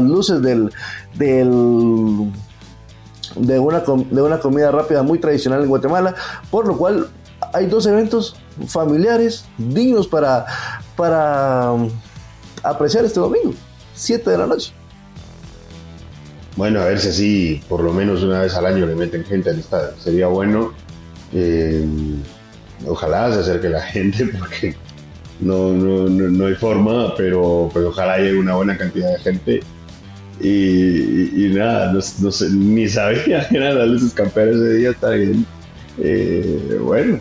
luces 0.00 0.40
de 0.40 0.70
una 3.58 4.40
comida 4.40 4.70
rápida 4.70 5.02
muy 5.02 5.18
tradicional 5.18 5.62
en 5.62 5.68
Guatemala, 5.68 6.14
por 6.50 6.66
lo 6.66 6.78
cual 6.78 7.08
hay 7.52 7.66
dos 7.66 7.86
eventos 7.86 8.36
familiares 8.66 9.44
dignos 9.56 10.06
para, 10.06 10.46
para 10.96 11.72
um, 11.72 11.90
apreciar 12.62 13.04
este 13.04 13.20
domingo, 13.20 13.54
7 13.94 14.30
de 14.30 14.38
la 14.38 14.46
noche. 14.46 14.72
Bueno, 16.56 16.80
a 16.80 16.86
ver 16.86 16.98
si 16.98 17.08
así 17.08 17.60
por 17.68 17.84
lo 17.84 17.92
menos 17.92 18.22
una 18.24 18.40
vez 18.40 18.54
al 18.54 18.66
año 18.66 18.84
le 18.84 18.96
meten 18.96 19.24
gente 19.24 19.50
al 19.50 19.60
estadio. 19.60 19.96
Sería 19.98 20.26
bueno. 20.26 20.72
Eh, 21.32 21.86
ojalá 22.86 23.32
se 23.32 23.40
acerque 23.40 23.68
la 23.68 23.82
gente 23.94 24.26
porque 24.26 24.74
no, 25.40 25.72
no, 25.72 26.46
hay 26.46 26.54
forma, 26.54 27.14
pero 27.16 27.70
pues 27.72 27.84
ojalá 27.84 28.18
llegue 28.18 28.38
una 28.38 28.56
buena 28.56 28.76
cantidad 28.76 29.12
de 29.12 29.20
gente. 29.20 29.60
Y, 30.40 31.50
nada, 31.54 31.92
no, 31.92 32.00
sé, 32.00 32.50
ni 32.50 32.88
sabía 32.88 33.46
que 33.48 33.56
eran 33.56 33.78
las 33.78 33.88
luces 33.88 34.12
campeones 34.12 34.56
ese 34.56 34.72
día, 34.74 34.90
está 34.90 35.10
bien. 35.10 35.46
Eh, 35.98 36.78
bueno, 36.82 37.20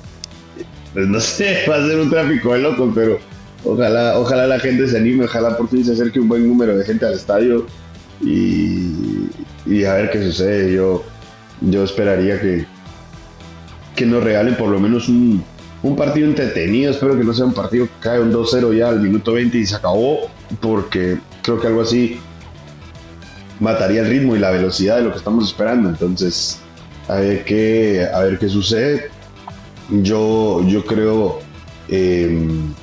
pues 0.98 1.10
no 1.10 1.20
sé, 1.20 1.60
va 1.70 1.76
a 1.76 1.88
ser 1.88 2.00
un 2.00 2.10
tráfico 2.10 2.54
de 2.54 2.60
locos, 2.60 2.92
pero 2.96 3.20
ojalá, 3.64 4.18
ojalá 4.18 4.48
la 4.48 4.60
gente 4.60 4.88
se 4.88 4.98
anime, 4.98 5.26
ojalá 5.26 5.56
por 5.56 5.70
fin 5.70 5.86
se 5.86 5.92
acerque 5.92 6.20
un 6.20 6.28
buen 6.28 6.48
número 6.48 6.76
de 6.76 6.84
gente 6.84 7.06
al 7.06 7.14
estadio 7.14 7.68
y, 8.20 9.84
a 9.86 9.94
ver 9.94 10.10
qué 10.10 10.24
sucede. 10.24 10.74
Yo, 10.74 11.04
yo 11.62 11.84
esperaría 11.84 12.42
que, 12.42 12.66
que 13.96 14.08
nos 14.08 14.24
regalen 14.24 14.56
por 14.56 14.70
lo 14.70 14.80
menos 14.80 15.08
un, 15.08 15.44
partido 15.96 16.28
entretenido. 16.28 16.90
Espero 16.90 17.16
que 17.16 17.24
no 17.24 17.32
sea 17.32 17.46
un 17.46 17.54
partido 17.54 17.86
que 17.86 17.92
cae 18.00 18.20
un 18.20 18.34
2-0 18.34 18.76
ya 18.76 18.90
al 18.90 19.00
minuto 19.00 19.34
20 19.34 19.56
y 19.56 19.68
se 19.68 19.76
acabó, 19.76 20.32
porque 20.60 21.20
creo 21.44 21.62
que 21.62 21.68
algo 21.68 21.82
así 21.82 22.20
mataría 23.60 24.02
el 24.02 24.08
ritmo 24.08 24.36
y 24.36 24.40
la 24.40 24.50
velocidad 24.50 24.98
de 24.98 25.04
lo 25.04 25.12
que 25.12 25.20
estamos 25.20 25.46
esperando. 25.46 25.90
Entonces, 25.90 26.60
a 27.08 27.18
ver 27.18 27.46
qué, 27.46 28.08
a 28.12 28.22
ver 28.22 28.40
qué 28.40 28.50
sucede. 28.50 29.12
Yo, 29.90 30.62
yo 30.68 30.86
creo 30.86 31.40
em, 31.88 32.74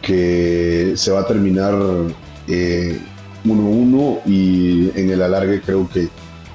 que 0.00 0.92
se 0.94 1.10
va 1.10 1.20
a 1.20 1.26
terminar 1.26 1.74
1-1 1.74 2.06
eh, 2.48 3.00
y 4.26 4.90
en 4.94 5.10
el 5.10 5.22
alargue 5.22 5.60
creo 5.60 5.88
que, 5.88 6.08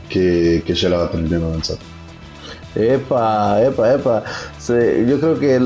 que, 0.08 0.64
que 0.66 0.74
Shela 0.74 0.98
va 0.98 1.06
a 1.06 1.12
terminar 1.12 1.44
avanzando. 1.44 1.84
Epa, 2.74 3.62
epa, 3.62 3.94
epa. 3.94 4.24
yo 5.06 5.20
creo 5.20 5.38
que 5.38 5.60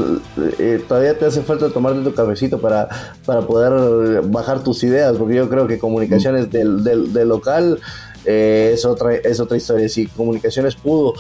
eh, 0.57 0.83
todavía 0.87 1.15
te 1.15 1.25
hace 1.25 1.43
falta 1.43 1.69
tomarte 1.69 2.01
tu 2.01 2.15
cafecito 2.15 2.59
para, 2.59 2.89
para 3.27 3.41
poder 3.41 4.23
bajar 4.23 4.63
tus 4.63 4.83
ideas, 4.83 5.15
porque 5.15 5.35
yo 5.35 5.47
creo 5.47 5.67
que 5.67 5.77
comunicaciones 5.77 6.49
del, 6.49 6.83
del, 6.83 7.29
local 7.29 7.79
eh, 8.25 8.71
es, 8.73 8.85
otra, 8.85 9.13
es 9.13 9.39
otra 9.39 9.55
historia. 9.55 9.87
Si 9.87 10.07
comunicaciones 10.07 10.75
pudo 10.75 11.13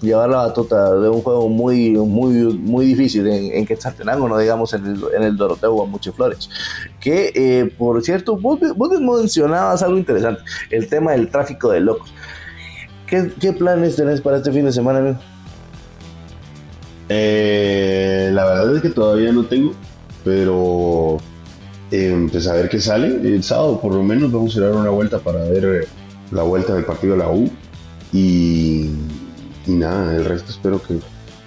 llevar 0.00 0.30
la 0.30 0.38
batuta 0.38 0.94
de 0.94 1.08
un 1.08 1.22
juego 1.22 1.48
muy, 1.48 1.90
muy, 1.90 2.32
muy 2.58 2.86
difícil 2.86 3.26
en, 3.26 3.52
en 3.52 3.66
Quetzaltenango, 3.66 4.28
no 4.28 4.38
digamos 4.38 4.72
en 4.74 4.86
el, 4.86 5.04
en 5.16 5.22
el 5.22 5.36
Doroteo 5.36 5.74
o 5.74 5.86
en 5.86 6.12
Flores. 6.12 6.48
Que, 7.00 7.32
eh, 7.34 7.74
por 7.76 8.02
cierto, 8.02 8.36
vos, 8.36 8.58
vos, 8.76 9.00
mencionabas 9.00 9.82
algo 9.82 9.98
interesante, 9.98 10.42
el 10.70 10.88
tema 10.88 11.12
del 11.12 11.28
tráfico 11.28 11.70
de 11.70 11.80
locos. 11.80 12.12
¿Qué, 13.06 13.32
qué 13.40 13.52
planes 13.52 13.96
tenés 13.96 14.20
para 14.20 14.36
este 14.36 14.52
fin 14.52 14.64
de 14.64 14.72
semana, 14.72 14.98
amigo? 14.98 15.18
Eh, 17.08 18.30
la 18.32 18.44
verdad 18.44 18.76
es 18.76 18.82
que 18.82 18.90
todavía 18.90 19.32
no 19.32 19.44
tengo, 19.46 19.72
pero 20.24 21.16
eh, 21.90 22.28
pues 22.30 22.46
a 22.46 22.54
ver 22.54 22.68
qué 22.68 22.80
sale. 22.80 23.06
El 23.06 23.42
sábado 23.42 23.80
por 23.80 23.94
lo 23.94 24.02
menos 24.02 24.30
vamos 24.30 24.56
a 24.56 24.60
dar 24.60 24.72
una 24.72 24.90
vuelta 24.90 25.18
para 25.18 25.38
ver 25.44 25.88
la 26.30 26.42
vuelta 26.42 26.74
del 26.74 26.84
partido 26.84 27.14
de 27.14 27.18
la 27.18 27.30
U. 27.30 27.50
Y 28.12 28.90
y 29.68 29.72
nada, 29.72 30.16
el 30.16 30.24
resto 30.24 30.50
espero 30.50 30.80
que 30.82 30.98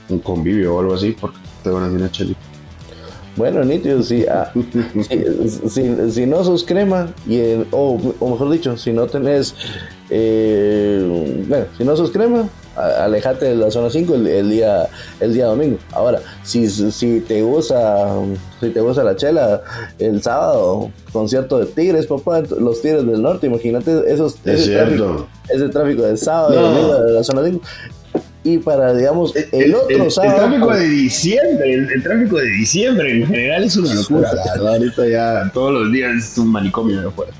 un 0.10 0.20
convivio 0.20 0.76
o 0.76 0.80
algo 0.80 0.94
así, 0.94 1.16
porque 1.20 1.38
te 1.64 1.70
van 1.70 1.84
a 1.84 1.86
hacer 1.88 1.98
una 1.98 2.12
chelita. 2.12 2.40
Bueno, 3.36 3.64
nítido, 3.64 4.04
si, 4.04 4.26
ah, 4.28 4.52
si, 6.12 6.26
no 6.26 6.44
sos 6.44 6.64
crema, 6.64 7.14
y 7.28 7.40
o, 7.72 7.98
mejor 8.20 8.52
dicho, 8.52 8.78
si 8.78 8.92
no 8.92 9.08
tenés, 9.08 9.56
eh, 10.10 11.46
bueno, 11.48 11.66
si 11.78 11.86
no 11.86 11.96
sos 11.96 12.12
crema, 12.12 12.50
alejate 12.76 13.46
de 13.46 13.56
la 13.56 13.72
zona 13.72 13.90
5 13.90 14.16
el, 14.16 14.50
día 14.50 14.88
el 15.22 15.34
día 15.34 15.46
domingo. 15.46 15.78
Ahora, 15.92 16.20
si, 16.44 16.70
si 16.70 17.22
te 17.22 17.42
gusta 17.42 18.14
si 18.60 18.70
te 18.70 18.82
gusta 18.82 19.04
la 19.04 19.16
chela 19.16 19.62
el 19.98 20.22
sábado, 20.22 20.92
concierto 21.14 21.58
de 21.58 21.68
Tigres, 21.68 22.08
papá, 22.08 22.42
los 22.60 22.82
Tigres 22.82 23.06
del 23.06 23.22
Norte, 23.22 23.48
imagínate 23.48 24.04
esos 24.12 24.36
ese, 24.46 24.74
tráfico, 24.74 25.28
ese 25.50 25.70
tráfico 25.70 26.04
del 26.04 26.18
sábado 26.18 26.54
y 26.54 26.58
domingo 26.58 27.02
de 27.02 27.14
la 27.14 27.24
zona 27.24 27.44
5 27.46 27.62
y 28.44 28.58
para, 28.58 28.94
digamos, 28.94 29.36
el, 29.36 29.76
otro 29.76 30.10
sábado. 30.10 30.46
El 30.46 30.50
tráfico 30.50 30.74
de 30.74 30.88
diciembre, 30.90 31.74
el, 31.74 32.04
tráfico 32.04 32.38
de 32.38 32.48
diciembre 32.48 33.12
en 33.12 33.28
general 33.28 33.64
es 33.64 33.78
una 33.78 33.94
locura. 33.94 34.30
ahorita 34.58 35.08
ya 35.08 35.52
todos 35.54 35.72
los 35.74 35.92
días 35.92 36.16
es 36.16 36.38
un 36.38 36.52
manicomio 36.52 37.02
de 37.02 37.08
afuera. 37.08 37.32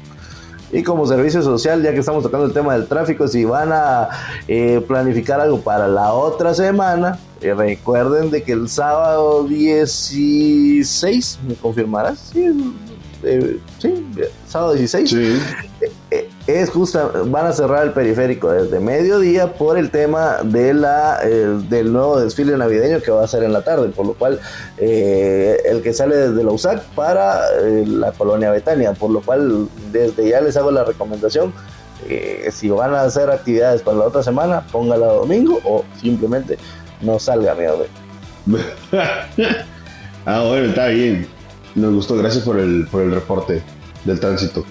Y 0.74 0.84
como 0.84 1.06
servicio 1.06 1.42
social, 1.42 1.84
ya 1.84 1.92
que 1.92 2.00
estamos 2.00 2.24
tocando 2.24 2.46
el 2.46 2.54
tema 2.54 2.74
del 2.76 2.88
tráfico, 2.88 3.28
si 3.28 3.44
van 3.44 3.72
a 3.74 4.08
eh, 4.48 4.82
planificar 4.88 5.42
algo 5.42 5.60
para 5.60 5.88
la 5.88 6.14
otra 6.14 6.54
semana, 6.54 7.20
eh, 7.42 7.54
recuerden 7.54 8.32
de 8.32 8.44
que 8.44 8.54
el 8.54 8.70
sábado 8.70 9.44
16, 9.46 11.40
¿me 11.48 11.56
confirmarás? 11.56 12.30
Sí, 12.32 12.48
eh, 13.24 13.58
sí 13.80 14.06
sábado 14.48 14.74
16. 14.74 15.10
Sí 15.10 15.40
es 16.48 16.70
justa, 16.70 17.12
van 17.26 17.46
a 17.46 17.54
cerrar 17.54 17.86
el 17.86 17.94
periférico 17.94 18.52
desde 18.52 18.80
mediodía 18.80 19.54
por 19.54 19.78
el 19.78 19.92
tema 19.92 20.38
de 20.44 20.74
la, 20.74 21.20
del 21.20 21.94
nuevo 21.94 22.20
desfile 22.20 22.58
navideño 22.58 23.02
que 23.02 23.12
va 23.12 23.24
a 23.24 23.28
ser 23.28 23.44
en 23.44 23.54
la 23.54 23.64
tarde, 23.64 23.90
por 23.90 24.08
lo 24.08 24.14
cual 24.14 24.40
eh, 24.78 25.62
el 25.66 25.82
que 25.82 25.94
sale 25.94 26.16
desde 26.16 26.44
la 26.44 26.52
USAC 26.52 26.84
para 26.96 27.42
eh, 27.62 27.86
la 27.86 28.12
colonia 28.12 28.52
Betania, 28.52 28.94
por 28.94 29.12
lo 29.12 29.22
cual 29.22 29.68
desde 29.92 30.30
ya 30.30 30.42
les 30.42 30.58
hago 30.58 30.72
la 30.72 30.84
recomendación, 30.84 31.54
eh, 32.10 32.50
si 32.52 32.70
van 32.70 32.96
a 32.96 33.04
hacer 33.04 33.30
actividades 33.30 33.84
para 33.84 33.98
la 33.98 34.06
otra 34.06 34.24
semana, 34.24 34.66
póngala 34.72 35.08
domingo 35.08 35.60
o 35.64 35.86
simplemente 36.02 36.58
no 37.02 37.20
salga, 37.20 37.54
miedo. 37.54 37.86
ah, 40.26 40.44
bueno, 40.48 40.70
está 40.70 40.88
bien. 40.88 41.28
Nos 41.76 41.94
gustó, 41.94 42.18
gracias 42.18 42.44
por 42.44 42.60
el, 42.60 42.88
por 42.92 43.04
el 43.04 43.12
reporte 43.12 43.62
del 44.04 44.20
tránsito 44.20 44.66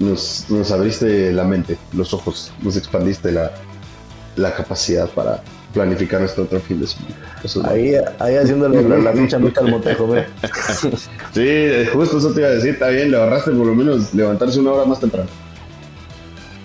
nos, 0.00 0.46
nos 0.48 0.72
abriste 0.72 1.32
la 1.32 1.44
mente, 1.44 1.78
los 1.92 2.12
ojos, 2.12 2.52
nos 2.62 2.76
expandiste 2.76 3.30
la, 3.30 3.52
la 4.36 4.52
capacidad 4.54 5.08
para 5.10 5.42
planificar 5.72 6.20
nuestro 6.20 6.44
otro 6.44 6.58
fin 6.58 6.80
de 6.80 6.86
semana. 6.88 7.70
ahí, 7.70 7.94
ahí 8.18 8.34
haciéndole 8.36 8.82
la, 8.82 8.98
la 8.98 9.12
ficha 9.12 9.36
al 9.36 9.70
motejo, 9.70 10.12
Sí, 11.32 11.68
justo 11.92 12.18
eso 12.18 12.32
te 12.32 12.40
iba 12.40 12.48
a 12.48 12.52
decir, 12.52 12.70
está 12.70 12.88
bien, 12.88 13.12
le 13.12 13.16
ahorraste 13.18 13.52
por 13.52 13.66
lo 13.66 13.74
menos 13.74 14.12
levantarse 14.12 14.58
una 14.58 14.72
hora 14.72 14.84
más 14.86 14.98
temprano. 14.98 15.28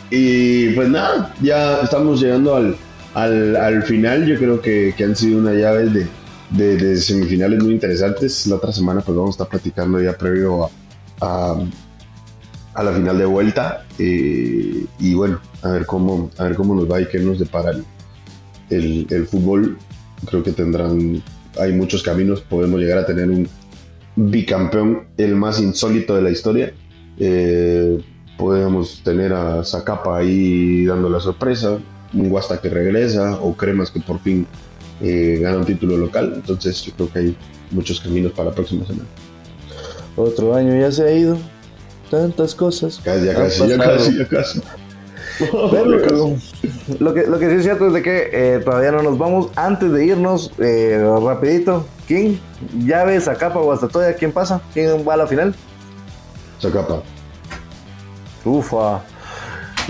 Y 0.10 0.70
pues 0.70 0.90
nada, 0.90 1.34
ya 1.42 1.82
estamos 1.82 2.22
llegando 2.22 2.56
al, 2.56 2.76
al, 3.14 3.56
al 3.58 3.84
final, 3.84 4.26
yo 4.26 4.38
creo 4.38 4.62
que, 4.62 4.94
que, 4.98 5.04
han 5.04 5.16
sido 5.16 5.40
una 5.40 5.54
llave 5.54 5.86
de, 5.90 6.08
de, 6.52 6.78
de, 6.78 6.98
semifinales 6.98 7.62
muy 7.64 7.74
interesantes. 7.74 8.48
La 8.48 8.56
otra 8.56 8.72
semana 8.72 9.02
pues 9.02 9.16
vamos 9.16 9.32
a 9.32 9.36
estar 9.44 9.48
platicando 9.48 10.02
ya 10.02 10.14
previo 10.18 10.66
a 10.66 10.70
a 11.22 11.56
la 12.84 12.92
final 12.92 13.18
de 13.18 13.26
vuelta. 13.26 13.86
Eh, 14.00 14.86
y 15.00 15.14
bueno, 15.14 15.40
a 15.62 15.70
ver 15.70 15.86
cómo, 15.86 16.30
a 16.38 16.44
ver 16.44 16.56
cómo 16.56 16.76
nos 16.76 16.90
va 16.92 17.02
y 17.02 17.08
qué 17.08 17.20
nos 17.20 17.40
depara 17.40 17.72
el, 18.70 19.08
el, 19.10 19.28
fútbol. 19.28 19.78
Creo 20.26 20.44
que 20.44 20.52
tendrán, 20.52 21.22
hay 21.60 21.72
muchos 21.74 22.04
caminos. 22.04 22.42
Podemos 22.42 22.80
llegar 22.80 23.00
a 23.00 23.06
tener 23.06 23.30
un 23.30 23.48
bicampeón, 24.16 25.08
el 25.18 25.36
más 25.36 25.60
insólito 25.60 26.16
de 26.16 26.22
la 26.22 26.32
historia. 26.32 26.74
Eh, 27.18 28.02
podemos 28.38 29.02
tener 29.04 29.34
a 29.34 29.64
Zacapa 29.64 30.18
ahí 30.18 30.86
dando 30.86 31.10
la 31.10 31.20
sorpresa, 31.20 31.78
un 32.14 32.30
Guasta 32.30 32.60
que 32.60 32.70
regresa 32.70 33.40
o 33.42 33.56
Cremas 33.56 33.92
que 33.92 34.00
por 34.00 34.20
fin 34.20 34.46
eh, 35.02 35.40
gana 35.42 35.58
un 35.58 35.66
título 35.66 35.98
local. 35.98 36.34
Entonces 36.36 36.82
yo 36.84 36.94
creo 36.94 37.12
que 37.12 37.20
hay 37.20 37.38
muchos 37.72 38.00
caminos 38.00 38.32
para 38.34 38.50
la 38.50 38.56
próxima 38.56 38.86
semana. 38.86 39.08
Otro 40.16 40.56
año 40.56 40.80
ya 40.80 40.92
se 40.92 41.04
ha 41.04 41.12
ido, 41.12 41.38
tantas 42.16 42.56
cosas. 42.56 43.02
Ya 43.04 43.34
casi, 43.34 43.68
ya 43.68 43.78
casi, 43.78 44.18
ya 44.18 44.28
casi. 44.28 44.62
Pero 45.40 45.86
lo 47.00 47.14
que, 47.14 47.28
lo 47.28 47.40
que 47.40 47.50
sí 47.50 47.56
es 47.56 47.64
cierto 47.64 47.88
es 47.88 47.94
de 47.94 48.02
que 48.02 48.30
eh, 48.32 48.60
todavía 48.64 48.92
no 48.92 49.04
nos 49.04 49.18
vamos. 49.18 49.50
Antes 49.56 49.92
de 49.92 50.06
irnos, 50.06 50.52
eh, 50.60 51.04
rapidito, 51.22 51.86
¿quién 52.08 52.40
ya 52.86 53.04
ve 53.04 53.20
Zacapa 53.20 53.60
o 53.60 53.64
Guastatoya? 53.64 54.16
¿Quién 54.16 54.32
pasa? 54.32 54.62
¿Quién 54.74 55.06
va 55.08 55.16
a 55.16 55.18
la 55.18 55.28
final? 55.28 55.54
Zacapa. 56.62 57.02
Ufa, 58.46 59.02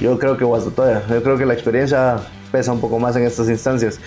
yo 0.01 0.17
creo 0.17 0.38
que 0.38 0.45
Guastatoya. 0.45 1.03
Yo 1.07 1.21
creo 1.21 1.38
que 1.38 1.45
la 1.45 1.53
experiencia 1.53 2.19
pesa 2.51 2.71
un 2.71 2.80
poco 2.80 2.97
más 2.99 3.15
en 3.15 3.23
estas 3.23 3.49
instancias. 3.49 3.99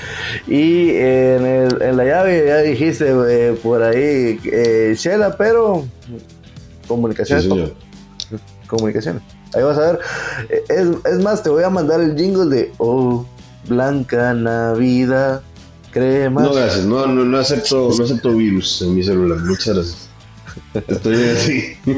Y 0.46 0.90
en, 0.90 1.46
el, 1.46 1.82
en 1.82 1.96
la 1.96 2.04
llave 2.04 2.44
ya 2.46 2.58
dijiste 2.58 3.06
eh, 3.28 3.52
por 3.62 3.82
ahí 3.82 4.40
eh, 4.44 4.94
Shela, 4.96 5.36
pero 5.36 5.84
comunicaciones. 6.86 7.44
Sí, 7.44 7.74
comunicaciones. 8.68 9.22
Ahí 9.54 9.62
vas 9.62 9.78
a 9.78 9.92
ver. 9.92 10.00
Es, 10.68 10.86
es, 11.04 11.18
más, 11.22 11.42
te 11.42 11.50
voy 11.50 11.64
a 11.64 11.70
mandar 11.70 12.00
el 12.00 12.16
jingle 12.16 12.54
de 12.54 12.72
Oh, 12.78 13.26
Blanca 13.68 14.34
Navidad, 14.34 15.42
crema. 15.90 16.42
No, 16.42 16.54
gracias. 16.54 16.84
No, 16.84 17.06
no, 17.06 17.24
no, 17.24 17.38
acepto, 17.38 17.90
no 17.96 18.04
acepto 18.04 18.34
virus 18.34 18.82
en 18.82 18.94
mi 18.94 19.02
celular. 19.02 19.38
Muchas 19.38 19.74
gracias. 19.74 20.08
Estoy 20.86 21.24
así. 21.30 21.76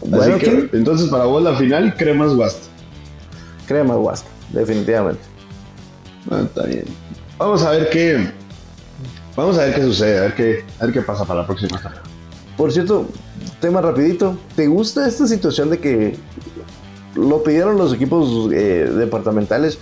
bueno, 0.00 0.34
así 0.36 0.44
que, 0.44 0.68
entonces, 0.72 1.08
para 1.08 1.24
vos 1.24 1.42
la 1.42 1.56
final, 1.56 1.94
cremas 1.96 2.34
Guasta. 2.34 2.68
Cremas 3.66 3.96
Guasta, 3.96 4.28
definitivamente. 4.50 5.22
Ah, 6.30 6.42
está 6.44 6.66
bien. 6.66 6.84
Vamos 7.38 7.62
a 7.62 7.70
ver 7.70 7.90
qué. 7.90 8.30
Vamos 9.34 9.56
a 9.58 9.64
ver 9.64 9.74
qué 9.74 9.82
sucede, 9.82 10.18
a 10.18 10.22
ver 10.22 10.34
qué, 10.34 10.64
a 10.78 10.84
ver 10.84 10.94
qué 10.94 11.02
pasa 11.02 11.24
para 11.24 11.40
la 11.40 11.46
próxima. 11.46 11.80
Por 12.56 12.72
cierto, 12.72 13.06
tema 13.60 13.80
rapidito. 13.80 14.36
¿Te 14.56 14.66
gusta 14.66 15.06
esta 15.06 15.26
situación 15.26 15.70
de 15.70 15.78
que 15.78 16.16
lo 17.14 17.42
pidieron 17.42 17.76
los 17.76 17.94
equipos 17.94 18.50
eh, 18.52 18.90
departamentales 18.94 19.78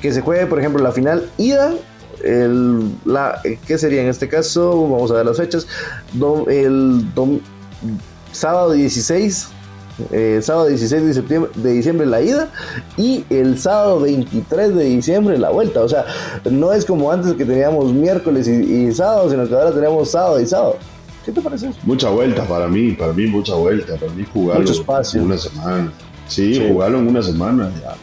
que 0.00 0.12
se 0.12 0.20
juegue, 0.20 0.46
por 0.46 0.58
ejemplo, 0.58 0.82
la 0.82 0.92
final 0.92 1.28
ida? 1.38 1.72
El, 2.22 2.90
la, 3.04 3.40
¿Qué 3.66 3.78
sería 3.78 4.02
en 4.02 4.08
este 4.08 4.28
caso? 4.28 4.88
Vamos 4.88 5.10
a 5.10 5.14
ver 5.14 5.26
las 5.26 5.36
fechas. 5.36 5.66
El 6.48 7.06
sábado 8.32 8.72
16, 8.72 9.48
eh, 10.12 10.40
sábado 10.42 10.66
16 10.66 11.04
de, 11.04 11.14
septiembre, 11.14 11.50
de 11.54 11.72
diciembre 11.72 12.06
la 12.06 12.20
ida 12.20 12.48
y 12.96 13.24
el 13.30 13.58
sábado 13.58 14.00
23 14.00 14.74
de 14.74 14.84
diciembre 14.84 15.38
la 15.38 15.50
vuelta. 15.50 15.80
O 15.80 15.88
sea, 15.88 16.04
no 16.50 16.72
es 16.72 16.84
como 16.84 17.10
antes 17.10 17.34
que 17.34 17.44
teníamos 17.44 17.92
miércoles 17.92 18.48
y, 18.48 18.52
y 18.52 18.92
sábado, 18.92 19.30
sino 19.30 19.48
que 19.48 19.54
ahora 19.54 19.72
tenemos 19.72 20.10
sábado 20.10 20.40
y 20.40 20.46
sábado. 20.46 20.76
¿Qué 21.24 21.32
te 21.32 21.40
parece 21.40 21.68
eso? 21.68 21.78
Mucha 21.84 22.08
vuelta 22.08 22.44
para 22.44 22.66
mí, 22.66 22.92
para 22.92 23.12
mí 23.12 23.26
mucha 23.26 23.54
vuelta, 23.54 23.96
para 23.96 24.12
mí 24.12 24.24
jugarlo 24.32 24.62
Mucho 24.62 24.80
espacio. 24.80 25.20
en 25.20 25.26
una 25.26 25.38
semana. 25.38 25.92
Sí, 26.28 26.54
sí, 26.54 26.68
jugarlo 26.68 26.98
en 26.98 27.08
una 27.08 27.22
semana 27.22 27.70
ya. 27.82 27.94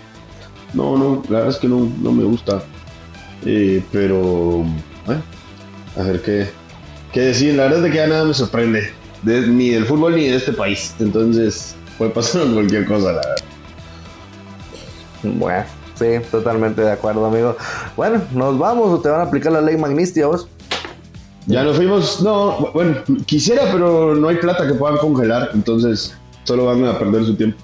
No, 0.74 0.97
no, 0.97 1.24
la 1.30 1.39
verdad 1.39 1.55
es 1.55 1.57
que 1.57 1.68
no, 1.68 1.89
no 2.01 2.11
me 2.11 2.24
gusta. 2.24 2.61
Eh, 3.45 3.82
pero, 3.91 4.63
eh, 5.07 5.99
a 5.99 6.03
ver 6.03 6.22
qué, 6.22 6.47
qué 7.11 7.22
decir. 7.22 7.55
La 7.55 7.63
verdad 7.63 7.86
es 7.86 7.91
que 7.91 7.97
ya 7.97 8.07
nada 8.07 8.26
me 8.26 8.34
sorprende, 8.34 8.91
de, 9.24 9.47
ni 9.47 9.70
del 9.70 9.86
fútbol 9.86 10.15
ni 10.15 10.28
de 10.28 10.36
este 10.36 10.53
país. 10.53 10.93
Entonces, 10.99 11.76
puede 11.97 12.11
pasar 12.11 12.43
cualquier 12.53 12.86
cosa, 12.86 13.13
la 13.13 13.22
verdad. 13.22 13.36
Bueno, 15.24 15.63
sí, 15.95 16.05
totalmente 16.30 16.82
de 16.82 16.91
acuerdo, 16.91 17.26
amigo. 17.26 17.55
Bueno, 17.95 18.22
¿nos 18.34 18.57
vamos 18.59 18.89
o 18.91 18.99
te 18.99 19.09
van 19.09 19.22
a 19.22 19.24
aplicar 19.24 19.51
la 19.51 19.61
ley 19.61 19.78
Magnistia 19.78 20.28
vos? 20.28 20.47
Ya 21.48 21.64
nos 21.64 21.78
fuimos, 21.78 22.22
no, 22.22 22.72
bueno, 22.74 22.98
quisiera, 23.26 23.72
pero 23.72 24.14
no 24.16 24.28
hay 24.28 24.36
plata 24.36 24.68
que 24.68 24.74
puedan 24.74 24.98
congelar, 24.98 25.52
entonces 25.54 26.14
solo 26.43 26.66
van 26.66 26.84
a 26.84 27.00
perder 27.00 27.24
su 27.24 27.36
tiempo. 27.36 27.58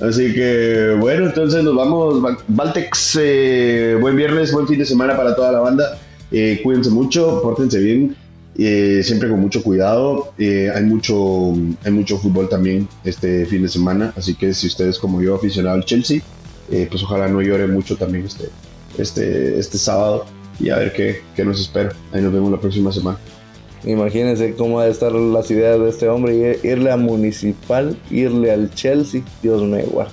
Así 0.00 0.34
que, 0.34 0.94
bueno, 1.00 1.24
entonces 1.24 1.64
nos 1.64 1.74
vamos. 1.74 2.22
Valtex, 2.46 3.18
eh, 3.18 3.96
buen 3.98 4.16
viernes, 4.16 4.52
buen 4.52 4.68
fin 4.68 4.78
de 4.78 4.84
semana 4.84 5.16
para 5.16 5.34
toda 5.34 5.50
la 5.50 5.60
banda. 5.60 5.98
Eh, 6.30 6.60
cuídense 6.62 6.90
mucho, 6.90 7.40
pórtense 7.42 7.78
bien, 7.78 8.14
eh, 8.58 9.00
siempre 9.02 9.30
con 9.30 9.40
mucho 9.40 9.62
cuidado. 9.62 10.34
hay, 10.38 10.82
mucho, 10.84 11.54
hay 11.84 11.92
mucho 11.92 12.18
fútbol 12.18 12.50
también 12.50 12.86
este 13.02 13.46
fin 13.46 13.62
de 13.62 13.68
semana, 13.68 14.12
así 14.14 14.34
que 14.34 14.52
si 14.52 14.66
ustedes 14.66 14.98
como 14.98 15.22
yo 15.22 15.36
aficionado 15.36 15.76
al 15.76 15.86
Chelsea, 15.86 16.20
pues 16.68 17.02
ojalá 17.02 17.28
no 17.28 17.40
lloren 17.40 17.72
mucho 17.72 17.96
también 17.96 18.26
este, 18.26 18.50
este, 18.98 19.58
este 19.58 19.78
sábado 19.78 20.26
y 20.58 20.70
a 20.70 20.76
ver 20.76 20.92
qué, 20.92 21.22
qué 21.34 21.44
nos 21.44 21.60
espera. 21.60 21.90
Ahí 22.12 22.22
nos 22.22 22.32
vemos 22.32 22.50
la 22.50 22.58
próxima 22.58 22.92
semana. 22.92 23.18
Imagínense 23.84 24.54
cómo 24.54 24.78
va 24.78 24.84
a 24.84 24.88
estar 24.88 25.12
las 25.12 25.50
ideas 25.50 25.78
de 25.78 25.88
este 25.88 26.08
hombre, 26.08 26.58
irle 26.64 26.90
a 26.90 26.96
Municipal, 26.96 27.96
irle 28.10 28.50
al 28.50 28.70
Chelsea, 28.74 29.22
Dios 29.42 29.62
me 29.62 29.82
guarde. 29.84 30.12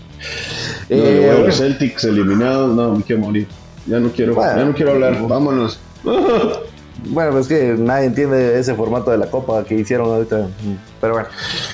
No, 0.89 0.96
eh, 0.98 1.34
bueno, 1.34 1.52
Celtics 1.52 2.04
eliminados, 2.04 2.76
no, 2.76 2.96
me 2.96 3.04
quiero 3.04 3.22
morir. 3.24 3.48
Ya 3.88 4.00
no 4.00 4.10
quiero, 4.10 4.36
bueno, 4.36 4.56
ya 4.56 4.66
no 4.66 4.74
quiero 4.74 4.91
hablar, 4.91 5.28
vámonos. 5.28 5.80
Bueno, 7.06 7.32
pues 7.32 7.48
que 7.48 7.76
nadie 7.78 8.06
entiende 8.06 8.58
ese 8.58 8.76
formato 8.76 9.12
de 9.12 9.18
la 9.18 9.28
copa 9.28 9.64
que 9.66 9.76
hicieron 9.76 10.10
ahorita. 10.10 10.48
Pero 11.02 11.14
bueno. 11.14 11.28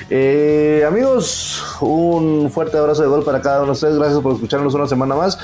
Eh, 0.10 0.84
amigos, 0.88 1.64
un 1.82 2.50
fuerte 2.50 2.78
abrazo 2.78 3.04
de 3.04 3.10
gol 3.10 3.24
para 3.24 3.42
cada 3.42 3.60
uno 3.60 3.68
de 3.68 3.72
ustedes. 3.74 3.98
Gracias 3.98 4.20
por 4.22 4.34
escucharnos 4.34 4.74
una 4.74 4.88
semana 4.88 5.16
más. 5.16 5.38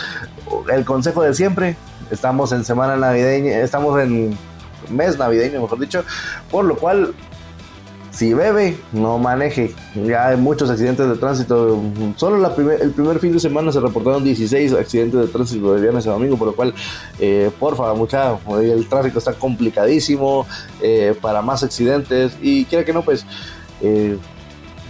El 0.73 0.86
consejo 0.86 1.21
de 1.21 1.36
siempre, 1.36 1.78
estamos 2.11 2.51
en 2.51 2.63
semana 2.63 2.95
navideña, 2.95 3.59
estamos 3.59 3.99
en 4.01 4.37
mes 4.89 5.17
navideño, 5.17 5.61
mejor 5.61 5.79
dicho, 5.79 6.03
por 6.51 6.65
lo 6.65 6.75
cual 6.77 7.13
si 8.15 8.33
bebe, 8.33 8.77
no 8.93 9.17
maneje. 9.17 9.75
Ya 9.93 10.29
hay 10.29 10.37
muchos 10.37 10.69
accidentes 10.69 11.05
de 11.07 11.15
tránsito. 11.17 11.81
Solo 12.15 12.37
la 12.37 12.55
primer, 12.55 12.81
el 12.81 12.91
primer 12.91 13.19
fin 13.19 13.33
de 13.33 13.41
semana 13.41 13.73
se 13.73 13.81
reportaron 13.81 14.23
16 14.23 14.71
accidentes 14.71 15.19
de 15.19 15.27
tránsito 15.27 15.73
de 15.73 15.81
viernes 15.81 16.07
a 16.07 16.11
domingo, 16.11 16.37
por 16.37 16.47
lo 16.47 16.55
cual, 16.55 16.73
eh, 17.19 17.51
porfa, 17.59 17.93
mucha, 17.93 18.37
el 18.61 18.87
tráfico 18.87 19.19
está 19.19 19.33
complicadísimo 19.33 20.47
eh, 20.81 21.13
para 21.21 21.41
más 21.41 21.63
accidentes. 21.63 22.37
Y 22.41 22.63
quiera 22.65 22.85
que 22.85 22.93
no, 22.93 23.01
pues 23.01 23.25
eh, 23.81 24.17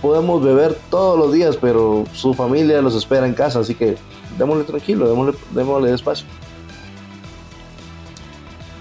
podemos 0.04 0.44
beber 0.44 0.78
todos 0.92 1.18
los 1.18 1.34
días, 1.34 1.58
pero 1.58 2.04
su 2.14 2.36
familia 2.36 2.80
los 2.84 2.94
espera 2.94 3.26
en 3.26 3.34
casa, 3.34 3.60
así 3.60 3.74
que 3.74 3.98
démosle 4.38 4.66
tranquilo, 4.66 5.10
démosle, 5.10 5.34
démosle 5.52 5.90
despacio. 5.90 6.28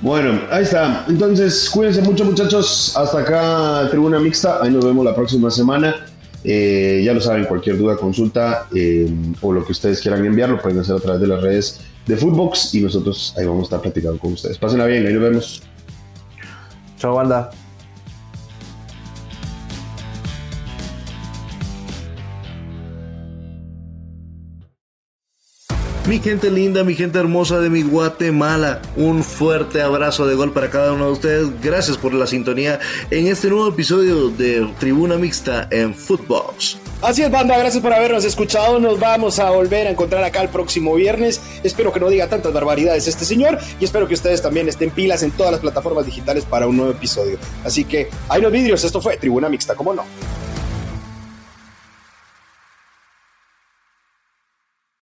Bueno, 0.04 0.38
ahí 0.50 0.64
está. 0.64 1.06
Entonces, 1.08 1.70
cuídense 1.70 2.02
mucho, 2.02 2.26
muchachos. 2.26 2.94
Hasta 2.94 3.20
acá, 3.20 3.88
Tribuna 3.88 4.20
Mixta. 4.20 4.62
Ahí 4.62 4.70
nos 4.70 4.84
vemos 4.84 5.02
la 5.02 5.14
próxima 5.14 5.50
semana. 5.50 5.96
Eh, 6.44 7.00
ya 7.02 7.14
lo 7.14 7.22
saben, 7.22 7.46
cualquier 7.46 7.78
duda, 7.78 7.96
consulta 7.96 8.66
eh, 8.74 9.10
o 9.40 9.50
lo 9.50 9.64
que 9.64 9.72
ustedes 9.72 10.02
quieran 10.02 10.22
enviar, 10.26 10.50
lo 10.50 10.60
pueden 10.60 10.78
hacer 10.78 10.96
a 10.96 11.00
través 11.00 11.22
de 11.22 11.26
las 11.26 11.40
redes 11.40 11.80
de 12.06 12.18
Footbox 12.18 12.74
y 12.74 12.82
nosotros 12.82 13.34
ahí 13.38 13.46
vamos 13.46 13.62
a 13.62 13.64
estar 13.64 13.80
platicando 13.80 14.18
con 14.18 14.34
ustedes. 14.34 14.58
Pásenla 14.58 14.84
bien, 14.84 15.06
ahí 15.06 15.14
nos 15.14 15.22
vemos. 15.22 15.62
Chao, 16.98 17.14
banda. 17.14 17.50
Mi 26.06 26.20
gente 26.20 26.50
linda, 26.50 26.84
mi 26.84 26.94
gente 26.94 27.18
hermosa 27.18 27.60
de 27.60 27.70
mi 27.70 27.80
Guatemala, 27.80 28.82
un 28.94 29.24
fuerte 29.24 29.80
abrazo 29.80 30.26
de 30.26 30.34
gol 30.34 30.52
para 30.52 30.68
cada 30.68 30.92
uno 30.92 31.06
de 31.06 31.12
ustedes. 31.12 31.62
Gracias 31.62 31.96
por 31.96 32.12
la 32.12 32.26
sintonía 32.26 32.78
en 33.10 33.26
este 33.26 33.48
nuevo 33.48 33.68
episodio 33.68 34.28
de 34.28 34.68
Tribuna 34.78 35.16
Mixta 35.16 35.66
en 35.70 35.94
Footbox. 35.94 36.76
Así 37.00 37.22
es, 37.22 37.30
banda, 37.30 37.56
gracias 37.56 37.82
por 37.82 37.94
habernos 37.94 38.22
escuchado. 38.26 38.78
Nos 38.78 39.00
vamos 39.00 39.38
a 39.38 39.50
volver 39.50 39.86
a 39.86 39.90
encontrar 39.90 40.22
acá 40.24 40.42
el 40.42 40.50
próximo 40.50 40.94
viernes. 40.94 41.40
Espero 41.62 41.90
que 41.90 42.00
no 42.00 42.10
diga 42.10 42.28
tantas 42.28 42.52
barbaridades 42.52 43.08
este 43.08 43.24
señor 43.24 43.58
y 43.80 43.84
espero 43.86 44.06
que 44.06 44.12
ustedes 44.12 44.42
también 44.42 44.68
estén 44.68 44.90
pilas 44.90 45.22
en 45.22 45.30
todas 45.30 45.52
las 45.52 45.62
plataformas 45.62 46.04
digitales 46.04 46.44
para 46.44 46.66
un 46.66 46.76
nuevo 46.76 46.92
episodio. 46.92 47.38
Así 47.64 47.86
que, 47.86 48.10
ahí 48.28 48.42
los 48.42 48.52
vidrios, 48.52 48.84
esto 48.84 49.00
fue 49.00 49.16
Tribuna 49.16 49.48
Mixta, 49.48 49.74
¿cómo 49.74 49.94
no? 49.94 50.04